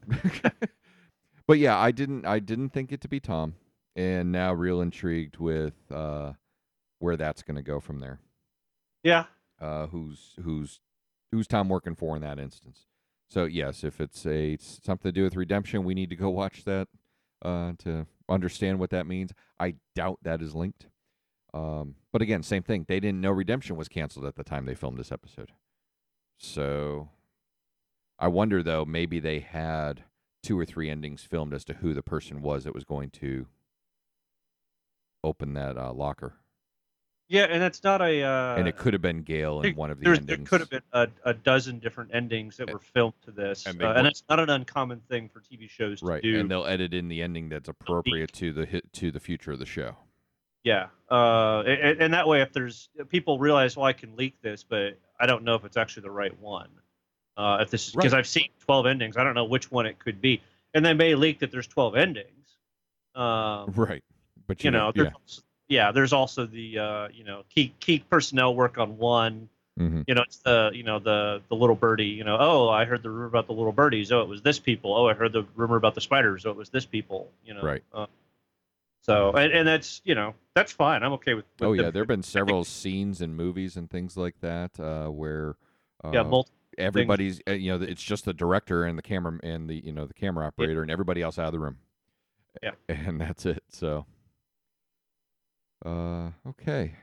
but 1.46 1.58
yeah, 1.58 1.78
I 1.78 1.92
didn't 1.92 2.26
I 2.26 2.40
didn't 2.40 2.70
think 2.70 2.90
it 2.90 3.00
to 3.02 3.08
be 3.08 3.20
Tom, 3.20 3.54
and 3.94 4.32
now 4.32 4.52
real 4.52 4.80
intrigued 4.80 5.36
with 5.36 5.74
uh, 5.92 6.32
where 6.98 7.16
that's 7.16 7.42
going 7.42 7.56
to 7.56 7.62
go 7.62 7.80
from 7.80 8.00
there. 8.00 8.18
Yeah, 9.02 9.24
Uh, 9.60 9.86
who's 9.86 10.34
who's 10.42 10.80
who's 11.32 11.46
Tom 11.46 11.68
working 11.68 11.94
for 11.94 12.16
in 12.16 12.22
that 12.22 12.38
instance? 12.38 12.86
So 13.30 13.44
yes, 13.44 13.84
if 13.84 14.00
it's 14.00 14.24
a 14.26 14.52
it's 14.52 14.80
something 14.84 15.10
to 15.10 15.12
do 15.12 15.22
with 15.24 15.36
redemption, 15.36 15.84
we 15.84 15.94
need 15.94 16.10
to 16.10 16.16
go 16.16 16.30
watch 16.30 16.64
that 16.64 16.88
uh, 17.42 17.72
to 17.78 18.06
understand 18.28 18.78
what 18.78 18.90
that 18.90 19.06
means. 19.06 19.32
I 19.60 19.74
doubt 19.94 20.18
that 20.22 20.42
is 20.42 20.54
linked. 20.54 20.86
Um, 21.54 21.94
but 22.12 22.22
again, 22.22 22.42
same 22.42 22.62
thing. 22.62 22.84
They 22.88 23.00
didn't 23.00 23.20
know 23.20 23.30
redemption 23.30 23.76
was 23.76 23.88
canceled 23.88 24.26
at 24.26 24.36
the 24.36 24.44
time 24.44 24.66
they 24.66 24.74
filmed 24.74 24.98
this 24.98 25.12
episode. 25.12 25.52
So 26.38 27.08
I 28.18 28.28
wonder 28.28 28.62
though, 28.62 28.84
maybe 28.84 29.20
they 29.20 29.40
had 29.40 30.04
two 30.42 30.58
or 30.58 30.64
three 30.64 30.90
endings 30.90 31.22
filmed 31.22 31.54
as 31.54 31.64
to 31.66 31.74
who 31.74 31.94
the 31.94 32.02
person 32.02 32.42
was 32.42 32.64
that 32.64 32.74
was 32.74 32.84
going 32.84 33.10
to 33.10 33.46
open 35.24 35.54
that 35.54 35.76
uh, 35.76 35.92
locker, 35.92 36.34
yeah, 37.28 37.44
and 37.44 37.62
it's 37.62 37.84
not 37.84 38.00
a. 38.00 38.22
Uh, 38.22 38.56
and 38.56 38.66
it 38.66 38.76
could 38.76 38.94
have 38.94 39.02
been 39.02 39.22
Gale 39.22 39.60
in 39.60 39.76
one 39.76 39.90
of 39.90 40.00
the 40.00 40.06
endings. 40.06 40.26
There 40.26 40.36
could 40.38 40.60
have 40.60 40.70
been 40.70 40.82
a, 40.92 41.08
a 41.24 41.34
dozen 41.34 41.78
different 41.78 42.10
endings 42.14 42.56
that 42.56 42.72
were 42.72 42.78
filmed 42.78 43.14
to 43.26 43.30
this, 43.30 43.66
and 43.66 43.82
uh, 43.82 43.92
and 43.96 44.06
it's 44.06 44.22
not 44.30 44.40
an 44.40 44.48
uncommon 44.48 45.00
thing 45.08 45.28
for 45.28 45.40
TV 45.40 45.68
shows 45.68 46.02
right, 46.02 46.22
to 46.22 46.32
do. 46.32 46.40
and 46.40 46.50
they'll 46.50 46.66
edit 46.66 46.94
in 46.94 47.08
the 47.08 47.22
ending 47.22 47.50
that's 47.50 47.68
appropriate 47.68 48.32
to 48.34 48.52
the 48.52 48.64
hit 48.64 48.90
to 48.94 49.10
the 49.10 49.20
future 49.20 49.52
of 49.52 49.58
the 49.58 49.66
show. 49.66 49.96
Yeah, 50.64 50.86
uh, 51.10 51.60
and, 51.66 52.00
and 52.02 52.14
that 52.14 52.26
way, 52.26 52.40
if 52.40 52.52
there's 52.52 52.88
people 53.08 53.38
realize, 53.38 53.76
well, 53.76 53.86
I 53.86 53.92
can 53.92 54.16
leak 54.16 54.40
this, 54.40 54.64
but 54.64 54.98
I 55.20 55.26
don't 55.26 55.44
know 55.44 55.54
if 55.54 55.64
it's 55.64 55.76
actually 55.76 56.02
the 56.02 56.10
right 56.10 56.38
one. 56.40 56.68
Uh, 57.36 57.58
if 57.60 57.70
this 57.70 57.88
is 57.88 57.94
because 57.94 58.12
Right. 58.12 58.18
I've 58.18 58.26
seen 58.26 58.48
12 58.60 58.86
endings, 58.86 59.16
I 59.16 59.22
don't 59.22 59.34
know 59.34 59.44
which 59.44 59.70
one 59.70 59.86
it 59.86 59.98
could 59.98 60.20
be, 60.20 60.42
and 60.74 60.84
they 60.84 60.94
may 60.94 61.14
leak 61.14 61.38
that 61.40 61.52
there's 61.52 61.68
12 61.68 61.94
endings. 61.94 62.56
Um, 63.14 63.72
Right, 63.76 64.02
but 64.46 64.64
you 64.64 64.70
know, 64.70 64.92
yeah, 64.94 65.04
there's, 65.04 65.42
yeah, 65.68 65.92
there's 65.92 66.12
also 66.12 66.46
the 66.46 66.78
uh, 66.78 67.08
you 67.12 67.24
know 67.24 67.44
key 67.48 67.74
key 67.80 68.00
personnel 68.10 68.54
work 68.54 68.78
on 68.78 68.98
one, 68.98 69.48
Mm-hmm. 69.78 70.02
You 70.08 70.14
know, 70.14 70.22
it's 70.22 70.38
the 70.38 70.70
you 70.74 70.82
know 70.82 70.98
the 70.98 71.40
the 71.48 71.54
little 71.54 71.76
birdie. 71.76 72.06
You 72.06 72.24
know, 72.24 72.36
oh, 72.38 72.68
I 72.68 72.84
heard 72.84 73.02
the 73.02 73.10
rumor 73.10 73.26
about 73.26 73.46
the 73.46 73.52
little 73.52 73.72
birdies. 73.72 74.10
Oh, 74.10 74.20
it 74.20 74.28
was 74.28 74.42
this 74.42 74.58
people. 74.58 74.92
Oh, 74.94 75.06
I 75.06 75.14
heard 75.14 75.32
the 75.32 75.46
rumor 75.54 75.76
about 75.76 75.94
the 75.94 76.00
spiders. 76.00 76.44
Oh, 76.46 76.50
it 76.50 76.56
was 76.56 76.68
this 76.70 76.84
people. 76.84 77.30
You 77.44 77.54
know, 77.54 77.62
Right. 77.62 77.82
Uh, 77.92 78.06
so 79.02 79.32
and, 79.32 79.52
and 79.52 79.68
that's 79.68 80.02
you 80.04 80.16
know 80.16 80.34
that's 80.54 80.72
fine. 80.72 81.02
I'm 81.04 81.12
okay 81.12 81.34
with. 81.34 81.44
with 81.60 81.68
Oh 81.68 81.72
yeah, 81.74 81.82
them- 81.82 81.92
there 81.92 82.02
have 82.02 82.08
been 82.08 82.24
several 82.24 82.64
scenes 82.64 83.20
in 83.20 83.34
movies 83.34 83.76
and 83.76 83.88
things 83.88 84.16
like 84.16 84.40
that 84.40 84.78
uh, 84.80 85.06
where 85.08 85.54
uh, 86.04 86.10
yeah, 86.12 86.24
multi- 86.24 86.50
everybody's 86.76 87.40
uh, 87.48 87.52
you 87.52 87.78
know 87.78 87.84
it's 87.84 88.02
just 88.02 88.24
the 88.24 88.34
director 88.34 88.84
and 88.84 88.98
the 88.98 89.02
camera 89.02 89.38
and 89.44 89.70
the 89.70 89.76
you 89.76 89.92
know 89.92 90.06
the 90.06 90.14
camera 90.14 90.44
operator 90.46 90.82
and 90.82 90.90
everybody 90.90 91.22
else 91.22 91.38
out 91.38 91.46
of 91.46 91.52
the 91.52 91.60
room. 91.60 91.78
Yeah. 92.64 92.72
and 92.88 93.20
that's 93.20 93.46
it. 93.46 93.62
So, 93.68 94.06
uh, 95.84 96.30
okay. 96.46 96.94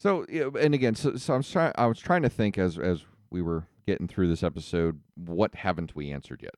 So 0.00 0.26
yeah, 0.28 0.48
and 0.60 0.74
again, 0.74 0.94
so, 0.94 1.16
so 1.16 1.34
I'm 1.34 1.42
trying. 1.42 1.72
I 1.76 1.86
was 1.86 1.98
trying 1.98 2.22
to 2.22 2.28
think 2.28 2.58
as 2.58 2.78
as 2.78 3.04
we 3.30 3.40
were 3.42 3.66
getting 3.86 4.08
through 4.08 4.28
this 4.28 4.42
episode, 4.42 5.00
what 5.14 5.54
haven't 5.54 5.94
we 5.96 6.10
answered 6.10 6.42
yet? 6.42 6.54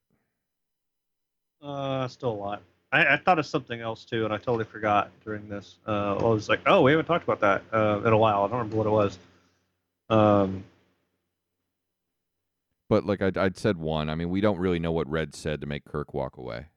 Uh, 1.61 2.07
still 2.07 2.31
a 2.31 2.33
lot. 2.33 2.61
I, 2.91 3.15
I 3.15 3.17
thought 3.17 3.39
of 3.39 3.45
something 3.45 3.81
else 3.81 4.05
too, 4.05 4.25
and 4.25 4.33
I 4.33 4.37
totally 4.37 4.63
forgot 4.65 5.09
during 5.23 5.47
this. 5.49 5.77
Uh, 5.87 6.15
I 6.17 6.23
was 6.23 6.47
like, 6.49 6.61
oh, 6.65 6.81
we 6.81 6.91
haven't 6.91 7.05
talked 7.05 7.23
about 7.23 7.39
that 7.41 7.63
uh, 7.73 8.01
in 8.05 8.13
a 8.13 8.17
while. 8.17 8.43
I 8.43 8.47
don't 8.47 8.57
remember 8.59 8.77
what 8.77 8.87
it 8.87 8.91
was. 8.91 9.19
Um, 10.09 10.63
But 12.89 13.05
like 13.05 13.21
I 13.21 13.31
I'd 13.35 13.57
said 13.57 13.77
one. 13.77 14.09
I 14.09 14.15
mean, 14.15 14.29
we 14.29 14.39
don't 14.39 14.57
really 14.59 14.79
know 14.79 14.93
what 14.93 15.09
Red 15.09 15.35
said 15.35 15.59
to 15.61 15.67
make 15.67 15.83
Kirk 15.83 16.13
walk 16.13 16.37
away. 16.37 16.67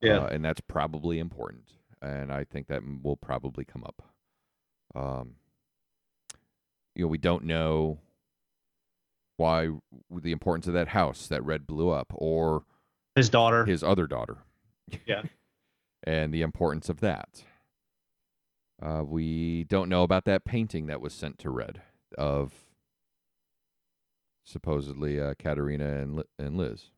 yeah, 0.00 0.18
Uh, 0.18 0.26
and 0.26 0.44
that's 0.44 0.60
probably 0.60 1.18
important. 1.18 1.72
And 2.02 2.32
I 2.32 2.44
think 2.44 2.68
that 2.68 2.82
will 3.02 3.16
probably 3.16 3.64
come 3.64 3.84
up. 3.84 4.02
Um, 4.94 5.34
you 6.94 7.02
know, 7.04 7.08
we 7.08 7.18
don't 7.18 7.44
know 7.44 7.98
why 9.36 9.68
the 10.10 10.32
importance 10.32 10.66
of 10.66 10.74
that 10.74 10.88
house 10.88 11.26
that 11.28 11.44
Red 11.44 11.66
blew 11.66 11.90
up, 11.90 12.12
or 12.14 12.64
his 13.14 13.28
daughter. 13.28 13.64
his 13.64 13.82
other 13.82 14.06
daughter. 14.06 14.38
Yeah. 15.06 15.22
and 16.04 16.32
the 16.32 16.42
importance 16.42 16.88
of 16.88 17.00
that. 17.00 17.44
Uh, 18.82 19.02
we 19.04 19.64
don't 19.64 19.88
know 19.90 20.02
about 20.02 20.24
that 20.24 20.44
painting 20.44 20.86
that 20.86 21.00
was 21.00 21.12
sent 21.12 21.38
to 21.40 21.50
Red 21.50 21.82
of 22.16 22.52
supposedly 24.44 25.20
uh, 25.20 25.34
Katarina 25.38 26.00
and 26.00 26.16
Li- 26.16 26.24
and 26.38 26.56
Liz. 26.56 26.90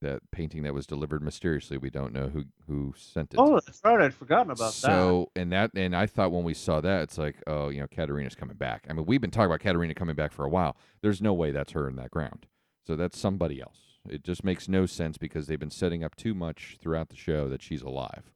That 0.00 0.20
painting 0.30 0.62
that 0.62 0.74
was 0.74 0.86
delivered 0.86 1.22
mysteriously. 1.22 1.76
We 1.76 1.90
don't 1.90 2.12
know 2.12 2.28
who 2.28 2.44
who 2.68 2.94
sent 2.96 3.34
it. 3.34 3.40
oh, 3.40 3.58
that's 3.66 3.80
right. 3.84 4.00
I'd 4.00 4.14
forgotten 4.14 4.52
about 4.52 4.68
that. 4.68 4.72
so 4.72 5.30
and 5.34 5.50
that 5.52 5.72
and 5.74 5.96
I 5.96 6.06
thought 6.06 6.30
when 6.30 6.44
we 6.44 6.54
saw 6.54 6.80
that, 6.80 7.02
it's 7.02 7.18
like, 7.18 7.42
oh, 7.48 7.68
you 7.68 7.80
know, 7.80 7.88
Katarina's 7.88 8.36
coming 8.36 8.56
back. 8.56 8.86
I 8.88 8.92
mean, 8.92 9.06
we've 9.06 9.20
been 9.20 9.32
talking 9.32 9.46
about 9.46 9.60
Katarina 9.60 9.94
coming 9.94 10.14
back 10.14 10.30
for 10.30 10.44
a 10.44 10.48
while. 10.48 10.76
There's 11.02 11.20
no 11.20 11.34
way 11.34 11.50
that's 11.50 11.72
her 11.72 11.88
in 11.88 11.96
that 11.96 12.12
ground. 12.12 12.46
So 12.86 12.94
that's 12.94 13.18
somebody 13.18 13.60
else. 13.60 13.98
It 14.08 14.22
just 14.22 14.44
makes 14.44 14.68
no 14.68 14.86
sense 14.86 15.18
because 15.18 15.46
they've 15.46 15.58
been 15.58 15.70
setting 15.70 16.04
up 16.04 16.14
too 16.16 16.32
much 16.34 16.78
throughout 16.80 17.08
the 17.08 17.16
show 17.16 17.48
that 17.48 17.62
she's 17.62 17.82
alive. 17.82 18.32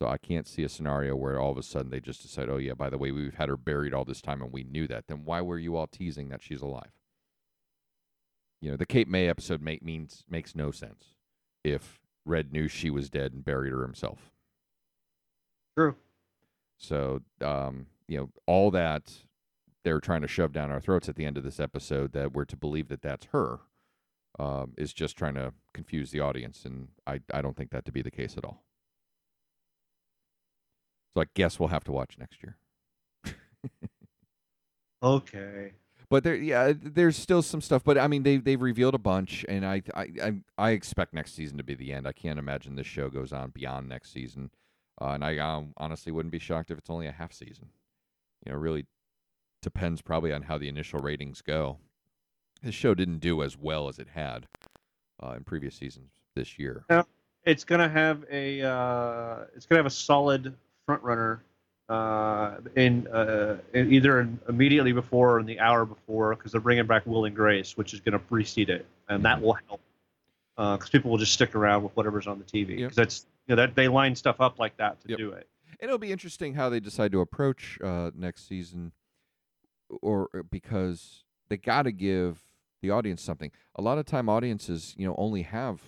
So 0.00 0.08
I 0.08 0.18
can't 0.18 0.46
see 0.46 0.62
a 0.62 0.68
scenario 0.68 1.16
where 1.16 1.40
all 1.40 1.52
of 1.52 1.56
a 1.56 1.62
sudden 1.62 1.90
they 1.90 2.00
just 2.00 2.20
decide, 2.20 2.50
oh 2.50 2.58
yeah, 2.58 2.74
by 2.74 2.90
the 2.90 2.98
way, 2.98 3.12
we've 3.12 3.34
had 3.34 3.48
her 3.48 3.56
buried 3.56 3.94
all 3.94 4.04
this 4.04 4.20
time 4.20 4.42
and 4.42 4.52
we 4.52 4.62
knew 4.64 4.86
that. 4.88 5.06
Then 5.06 5.24
why 5.24 5.40
were 5.40 5.58
you 5.58 5.76
all 5.76 5.86
teasing 5.86 6.28
that 6.28 6.42
she's 6.42 6.60
alive? 6.60 6.90
You 8.60 8.70
know, 8.70 8.76
the 8.76 8.86
Cape 8.86 9.08
May 9.08 9.28
episode 9.28 9.60
make, 9.60 9.82
means 9.82 10.24
makes 10.28 10.54
no 10.54 10.70
sense 10.70 11.14
if 11.62 12.00
Red 12.24 12.52
knew 12.52 12.68
she 12.68 12.90
was 12.90 13.10
dead 13.10 13.32
and 13.32 13.44
buried 13.44 13.72
her 13.72 13.82
himself. 13.82 14.30
True. 15.76 15.94
So, 16.78 17.22
um, 17.40 17.86
you 18.08 18.18
know, 18.18 18.30
all 18.46 18.70
that 18.70 19.12
they're 19.84 20.00
trying 20.00 20.22
to 20.22 20.28
shove 20.28 20.52
down 20.52 20.70
our 20.70 20.80
throats 20.80 21.08
at 21.08 21.16
the 21.16 21.24
end 21.24 21.36
of 21.36 21.44
this 21.44 21.60
episode 21.60 22.12
that 22.12 22.32
we're 22.32 22.44
to 22.46 22.56
believe 22.56 22.88
that 22.88 23.02
that's 23.02 23.26
her 23.26 23.60
um, 24.38 24.72
is 24.76 24.92
just 24.92 25.16
trying 25.16 25.34
to 25.34 25.52
confuse 25.72 26.10
the 26.10 26.20
audience, 26.20 26.64
and 26.64 26.88
I 27.06 27.20
I 27.32 27.40
don't 27.40 27.56
think 27.56 27.70
that 27.70 27.84
to 27.86 27.92
be 27.92 28.02
the 28.02 28.10
case 28.10 28.36
at 28.36 28.44
all. 28.44 28.64
So 31.14 31.22
I 31.22 31.26
guess 31.34 31.58
we'll 31.58 31.68
have 31.68 31.84
to 31.84 31.92
watch 31.92 32.16
next 32.18 32.42
year. 32.42 32.56
Okay. 35.02 35.72
But 36.08 36.22
there, 36.22 36.36
yeah, 36.36 36.72
there's 36.76 37.16
still 37.16 37.42
some 37.42 37.60
stuff. 37.60 37.82
But 37.84 37.98
I 37.98 38.06
mean, 38.06 38.22
they 38.22 38.36
they've 38.36 38.60
revealed 38.60 38.94
a 38.94 38.98
bunch, 38.98 39.44
and 39.48 39.66
I 39.66 39.82
I 39.94 40.06
I, 40.22 40.32
I 40.56 40.70
expect 40.70 41.12
next 41.12 41.34
season 41.34 41.56
to 41.58 41.64
be 41.64 41.74
the 41.74 41.92
end. 41.92 42.06
I 42.06 42.12
can't 42.12 42.38
imagine 42.38 42.76
this 42.76 42.86
show 42.86 43.08
goes 43.10 43.32
on 43.32 43.50
beyond 43.50 43.88
next 43.88 44.12
season, 44.12 44.50
uh, 45.00 45.10
and 45.10 45.24
I 45.24 45.38
honestly 45.76 46.12
wouldn't 46.12 46.32
be 46.32 46.38
shocked 46.38 46.70
if 46.70 46.78
it's 46.78 46.90
only 46.90 47.06
a 47.06 47.12
half 47.12 47.32
season. 47.32 47.70
You 48.44 48.52
know, 48.52 48.58
really 48.58 48.86
depends 49.62 50.00
probably 50.00 50.32
on 50.32 50.42
how 50.42 50.58
the 50.58 50.68
initial 50.68 51.00
ratings 51.00 51.42
go. 51.42 51.78
This 52.62 52.74
show 52.74 52.94
didn't 52.94 53.18
do 53.18 53.42
as 53.42 53.58
well 53.58 53.88
as 53.88 53.98
it 53.98 54.08
had 54.14 54.46
uh, 55.22 55.32
in 55.32 55.44
previous 55.44 55.74
seasons 55.74 56.12
this 56.34 56.58
year. 56.58 56.84
yeah, 56.88 57.02
It's 57.44 57.64
gonna 57.64 57.88
have 57.88 58.24
a 58.30 58.62
uh, 58.62 59.44
it's 59.56 59.66
gonna 59.66 59.80
have 59.80 59.86
a 59.86 59.90
solid 59.90 60.54
front 60.86 61.02
runner 61.02 61.42
uh, 61.88 62.56
in, 62.74 63.06
uh, 63.08 63.58
in 63.74 63.92
either 63.92 64.28
immediately 64.48 64.92
before 64.92 65.34
or 65.36 65.40
in 65.40 65.46
the 65.46 65.60
hour 65.60 65.84
before 65.84 66.34
because 66.34 66.52
they're 66.52 66.60
bringing 66.60 66.86
back 66.86 67.06
Will 67.06 67.24
and 67.24 67.34
Grace, 67.36 67.76
which 67.76 67.94
is 67.94 68.00
gonna 68.00 68.18
precede 68.18 68.70
it, 68.70 68.86
and 69.08 69.24
that 69.24 69.40
will 69.40 69.56
help 69.68 69.80
because 70.56 70.88
people 70.90 71.10
will 71.10 71.18
just 71.18 71.32
stick 71.32 71.54
around 71.54 71.82
with 71.84 71.94
whatever's 71.96 72.26
on 72.26 72.38
the 72.38 72.44
TV 72.44 72.70
Yep. 72.70 72.78
because 72.78 72.96
that's 72.96 73.26
you 73.46 73.54
know 73.54 73.62
that 73.62 73.74
they 73.76 73.88
line 73.88 74.16
stuff 74.16 74.40
up 74.40 74.58
like 74.58 74.76
that 74.78 75.00
to 75.02 75.08
Yep. 75.10 75.18
do 75.18 75.30
it. 75.32 75.48
And 75.80 75.88
it'll 75.88 75.98
be 75.98 76.10
interesting 76.10 76.54
how 76.54 76.68
they 76.70 76.80
decide 76.80 77.12
to 77.12 77.20
approach 77.20 77.78
uh, 77.82 78.10
next 78.14 78.48
season, 78.48 78.92
or 80.02 80.28
or 80.32 80.42
because 80.42 81.24
they 81.48 81.56
got 81.56 81.82
to 81.82 81.92
give 81.92 82.42
the 82.82 82.90
audience 82.90 83.22
something. 83.22 83.52
A 83.76 83.82
lot 83.82 83.98
of 83.98 84.06
time, 84.06 84.28
audiences, 84.28 84.94
you 84.96 85.06
know, 85.06 85.14
only 85.18 85.42
have, 85.42 85.82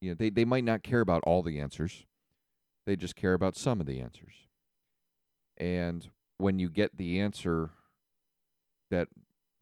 you 0.00 0.10
know, 0.10 0.14
they 0.14 0.30
they 0.30 0.44
might 0.44 0.64
not 0.64 0.82
care 0.82 1.00
about 1.00 1.22
all 1.24 1.42
the 1.42 1.60
answers, 1.60 2.06
they 2.86 2.96
just 2.96 3.14
care 3.14 3.34
about 3.34 3.54
some 3.54 3.78
of 3.80 3.86
the 3.86 4.00
answers. 4.00 4.47
And 5.58 6.08
when 6.38 6.58
you 6.58 6.70
get 6.70 6.96
the 6.96 7.20
answer 7.20 7.70
that 8.90 9.08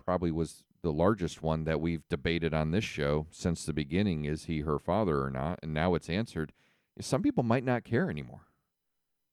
probably 0.05 0.31
was 0.31 0.63
the 0.83 0.93
largest 0.93 1.43
one 1.43 1.65
that 1.65 1.81
we've 1.81 2.07
debated 2.09 2.55
on 2.55 2.71
this 2.71 2.85
show 2.85 3.27
since 3.31 3.65
the 3.65 3.73
beginning 3.73 4.25
is 4.25 4.45
he 4.45 4.61
her 4.61 4.79
father 4.79 5.21
or 5.21 5.31
not 5.31 5.59
and 5.63 5.75
now 5.75 5.95
it's 5.95 6.09
answered 6.09 6.53
some 7.01 7.23
people 7.23 7.43
might 7.43 7.65
not 7.65 7.83
care 7.83 8.09
anymore 8.09 8.47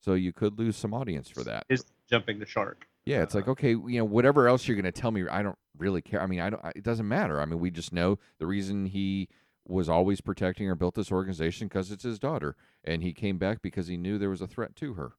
so 0.03 0.16
you 0.16 0.34
could 0.34 0.59
lose 0.59 0.76
some 0.76 0.93
audience 0.93 1.30
for 1.30 1.43
that. 1.45 1.66
Is 1.70 1.86
jumping 2.09 2.39
the 2.39 2.45
shark. 2.45 2.88
Yeah, 3.05 3.24
it's 3.24 3.36
like 3.36 3.47
okay, 3.47 3.70
you 3.70 3.99
know, 3.99 4.05
whatever 4.05 4.49
else 4.49 4.68
you're 4.68 4.76
going 4.76 4.84
to 4.84 4.91
tell 4.91 5.11
me, 5.11 5.24
I 5.30 5.41
don't 5.41 5.57
really 5.78 6.01
care. 6.01 6.22
I 6.22 6.28
mean, 6.28 6.41
I 6.41 6.49
don't. 6.49 6.61
It 6.76 6.84
doesn't 6.84 7.07
matter. 7.07 7.39
I 7.39 7.45
mean, 7.45 7.59
we 7.59 7.72
just 7.72 7.93
know 7.93 8.20
the 8.38 8.45
reason 8.45 8.88
he 8.88 9.30
was 9.66 9.88
always 9.88 10.20
protecting 10.20 10.68
or 10.68 10.76
built 10.76 10.95
this 10.95 11.11
organization 11.11 11.68
because 11.68 11.89
it's 11.89 12.03
his 12.03 12.20
daughter, 12.20 12.57
and 12.84 13.01
he 13.01 13.14
came 13.14 13.38
back 13.38 13.61
because 13.61 13.88
he 13.88 13.95
knew 13.95 14.18
there 14.18 14.30
was 14.30 14.41
a 14.41 14.47
threat 14.47 14.76
to 14.78 14.95
her. 14.95 15.14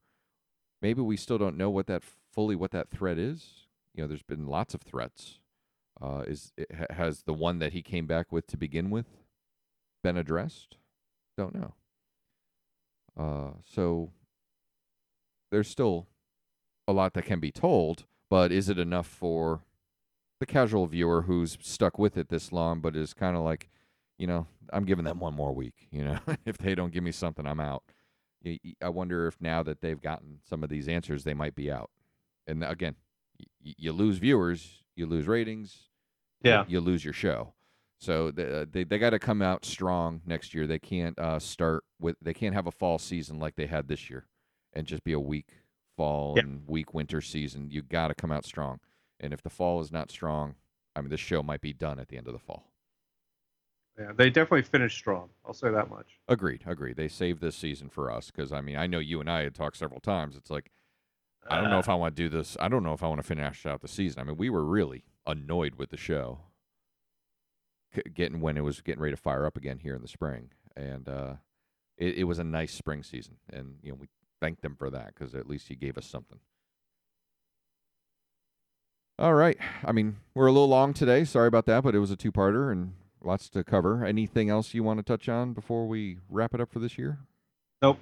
Maybe 0.85 1.01
we 1.01 1.17
still 1.17 1.39
don't 1.39 1.57
know 1.57 1.71
what 1.71 1.87
that 1.87 2.03
fully 2.31 2.55
what 2.55 2.69
that 2.69 2.91
threat 2.91 3.17
is. 3.17 3.65
You 3.95 4.03
know, 4.03 4.07
there's 4.07 4.21
been 4.21 4.45
lots 4.45 4.75
of 4.75 4.83
threats. 4.83 5.39
Uh, 5.99 6.23
is 6.27 6.53
has 6.91 7.23
the 7.23 7.33
one 7.33 7.57
that 7.57 7.73
he 7.73 7.81
came 7.81 8.05
back 8.05 8.31
with 8.31 8.45
to 8.45 8.55
begin 8.55 8.91
with 8.91 9.07
been 10.03 10.15
addressed? 10.15 10.77
Don't 11.39 11.55
know. 11.55 11.73
Uh, 13.17 13.53
so 13.65 14.11
there's 15.51 15.67
still 15.67 16.05
a 16.87 16.93
lot 16.93 17.15
that 17.15 17.25
can 17.25 17.39
be 17.39 17.51
told, 17.51 18.05
but 18.29 18.51
is 18.51 18.69
it 18.69 18.77
enough 18.77 19.07
for 19.07 19.61
the 20.39 20.45
casual 20.45 20.85
viewer 20.85 21.23
who's 21.23 21.57
stuck 21.61 21.97
with 21.97 22.15
it 22.15 22.29
this 22.29 22.51
long, 22.51 22.79
but 22.79 22.95
is 22.95 23.11
kind 23.11 23.35
of 23.35 23.41
like, 23.41 23.69
you 24.19 24.27
know, 24.27 24.45
I'm 24.71 24.85
giving 24.85 25.05
them 25.05 25.19
one 25.19 25.33
more 25.33 25.51
week. 25.51 25.87
You 25.89 26.05
know, 26.05 26.19
if 26.45 26.59
they 26.59 26.75
don't 26.75 26.93
give 26.93 27.03
me 27.03 27.11
something, 27.11 27.47
I'm 27.47 27.59
out. 27.59 27.81
I 28.81 28.89
wonder 28.89 29.27
if 29.27 29.39
now 29.41 29.63
that 29.63 29.81
they've 29.81 30.01
gotten 30.01 30.39
some 30.47 30.63
of 30.63 30.69
these 30.69 30.87
answers, 30.87 31.23
they 31.23 31.33
might 31.33 31.55
be 31.55 31.71
out. 31.71 31.89
And 32.47 32.63
again, 32.63 32.95
y- 33.39 33.73
you 33.77 33.91
lose 33.91 34.17
viewers, 34.17 34.83
you 34.95 35.05
lose 35.05 35.27
ratings, 35.27 35.89
Yeah. 36.43 36.65
you 36.67 36.79
lose 36.79 37.03
your 37.03 37.13
show. 37.13 37.53
So 37.99 38.29
the, 38.31 38.67
they 38.71 38.83
they 38.83 38.99
got 38.99 39.11
to 39.11 39.19
come 39.19 39.41
out 39.41 39.65
strong 39.65 40.21
next 40.25 40.53
year. 40.53 40.67
They 40.67 40.79
can't 40.79 41.17
uh, 41.17 41.39
start 41.39 41.83
with 41.99 42.17
they 42.21 42.33
can't 42.33 42.53
have 42.53 42.67
a 42.67 42.71
fall 42.71 42.99
season 42.99 43.39
like 43.39 43.55
they 43.55 43.65
had 43.67 43.87
this 43.87 44.09
year, 44.09 44.27
and 44.73 44.85
just 44.85 45.03
be 45.03 45.13
a 45.13 45.19
weak 45.19 45.47
fall 45.97 46.33
Yeah. 46.35 46.43
and 46.43 46.67
weak 46.67 46.93
winter 46.93 47.21
season. 47.21 47.69
You 47.71 47.81
got 47.81 48.09
to 48.09 48.13
come 48.15 48.31
out 48.31 48.45
strong. 48.45 48.79
And 49.19 49.33
if 49.33 49.41
the 49.41 49.49
fall 49.49 49.79
is 49.79 49.91
not 49.93 50.11
strong, 50.11 50.55
I 50.95 50.99
mean, 51.01 51.09
this 51.09 51.21
show 51.21 51.41
might 51.41 51.61
be 51.61 51.71
done 51.73 51.97
at 51.99 52.09
the 52.09 52.17
end 52.17 52.27
of 52.27 52.33
the 52.33 52.39
fall. 52.39 52.69
Yeah, 53.97 54.11
they 54.15 54.29
definitely 54.29 54.63
finished 54.63 54.97
strong. 54.97 55.29
I'll 55.45 55.53
say 55.53 55.71
that 55.71 55.89
much. 55.89 56.19
Agreed, 56.27 56.63
agreed. 56.65 56.97
They 56.97 57.07
saved 57.07 57.41
this 57.41 57.55
season 57.55 57.89
for 57.89 58.11
us 58.11 58.29
because 58.29 58.51
I 58.51 58.61
mean, 58.61 58.75
I 58.75 58.87
know 58.87 58.99
you 58.99 59.21
and 59.21 59.29
I 59.29 59.43
had 59.43 59.55
talked 59.55 59.77
several 59.77 60.01
times. 60.01 60.35
It's 60.35 60.49
like 60.49 60.71
I 61.47 61.61
don't 61.61 61.69
know 61.69 61.79
if 61.79 61.89
I 61.89 61.95
want 61.95 62.15
to 62.15 62.23
do 62.23 62.29
this. 62.29 62.57
I 62.59 62.67
don't 62.67 62.83
know 62.83 62.93
if 62.93 63.03
I 63.03 63.07
want 63.07 63.21
to 63.21 63.27
finish 63.27 63.65
out 63.65 63.81
the 63.81 63.87
season. 63.87 64.19
I 64.19 64.23
mean, 64.25 64.37
we 64.37 64.49
were 64.49 64.65
really 64.65 65.03
annoyed 65.25 65.75
with 65.75 65.91
the 65.91 65.97
show, 65.97 66.39
getting 68.13 68.41
when 68.41 68.57
it 68.57 68.63
was 68.63 68.81
getting 68.81 69.01
ready 69.01 69.15
to 69.15 69.21
fire 69.21 69.45
up 69.45 69.55
again 69.55 69.79
here 69.79 69.95
in 69.95 70.01
the 70.01 70.07
spring, 70.07 70.49
and 70.75 71.07
uh, 71.07 71.33
it, 71.97 72.15
it 72.19 72.23
was 72.25 72.39
a 72.39 72.43
nice 72.43 72.73
spring 72.73 73.03
season, 73.03 73.35
and 73.51 73.75
you 73.81 73.91
know 73.91 73.97
we 73.99 74.07
thanked 74.41 74.61
them 74.61 74.75
for 74.75 74.89
that 74.89 75.13
because 75.15 75.33
at 75.33 75.47
least 75.47 75.69
he 75.69 75.75
gave 75.75 75.97
us 75.97 76.05
something. 76.05 76.39
All 79.17 79.33
right. 79.33 79.57
I 79.85 79.93
mean, 79.93 80.17
we're 80.33 80.47
a 80.47 80.51
little 80.51 80.67
long 80.67 80.93
today. 80.93 81.23
Sorry 81.23 81.47
about 81.47 81.65
that, 81.67 81.83
but 81.83 81.95
it 81.95 81.99
was 81.99 82.11
a 82.11 82.17
two-parter 82.17 82.69
and 82.69 82.93
lots 83.25 83.49
to 83.49 83.63
cover. 83.63 84.05
Anything 84.05 84.49
else 84.49 84.73
you 84.73 84.83
want 84.83 84.99
to 84.99 85.03
touch 85.03 85.27
on 85.27 85.53
before 85.53 85.87
we 85.87 86.17
wrap 86.29 86.53
it 86.53 86.61
up 86.61 86.71
for 86.71 86.79
this 86.79 86.97
year? 86.97 87.19
Nope. 87.81 87.99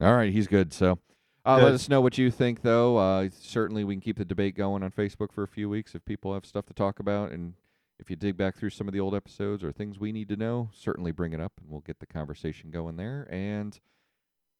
All 0.00 0.14
right, 0.14 0.32
he's 0.32 0.46
good. 0.46 0.72
So, 0.72 0.98
uh, 1.44 1.56
Good. 1.56 1.64
let 1.64 1.74
us 1.74 1.88
know 1.88 2.00
what 2.00 2.18
you 2.18 2.30
think, 2.30 2.62
though. 2.62 2.96
Uh, 2.96 3.28
certainly, 3.38 3.84
we 3.84 3.94
can 3.94 4.00
keep 4.00 4.18
the 4.18 4.24
debate 4.24 4.56
going 4.56 4.82
on 4.82 4.90
Facebook 4.90 5.32
for 5.32 5.42
a 5.42 5.48
few 5.48 5.68
weeks 5.68 5.94
if 5.94 6.04
people 6.04 6.34
have 6.34 6.46
stuff 6.46 6.66
to 6.66 6.74
talk 6.74 6.98
about, 6.98 7.30
and 7.30 7.54
if 7.98 8.10
you 8.10 8.16
dig 8.16 8.36
back 8.36 8.56
through 8.56 8.70
some 8.70 8.88
of 8.88 8.94
the 8.94 9.00
old 9.00 9.14
episodes 9.14 9.62
or 9.62 9.70
things 9.70 9.98
we 9.98 10.10
need 10.10 10.28
to 10.28 10.36
know, 10.36 10.70
certainly 10.72 11.12
bring 11.12 11.32
it 11.32 11.40
up, 11.40 11.52
and 11.60 11.70
we'll 11.70 11.80
get 11.80 12.00
the 12.00 12.06
conversation 12.06 12.70
going 12.70 12.96
there. 12.96 13.28
And 13.30 13.78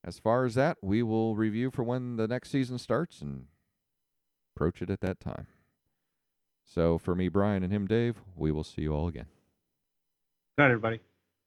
as 0.05 0.19
far 0.19 0.45
as 0.45 0.55
that, 0.55 0.79
we 0.83 1.03
will 1.03 1.35
review 1.35 1.71
for 1.71 1.83
when 1.83 2.17
the 2.17 2.29
next 2.29 2.51
season 2.51 2.79
starts 2.79 3.21
and 3.21 3.47
approach 4.55 4.83
it 4.83 4.91
at 4.91 5.01
that 5.01 5.21
time. 5.21 5.47
So, 6.63 6.99
for 6.99 7.15
me, 7.15 7.29
Brian, 7.29 7.63
and 7.63 7.73
him, 7.73 7.87
Dave, 7.87 8.17
we 8.37 8.53
will 8.53 8.65
see 8.65 8.83
you 8.83 8.95
all 8.95 9.09
again. 9.09 9.27
Night, 10.57 10.67
everybody. 10.67 11.01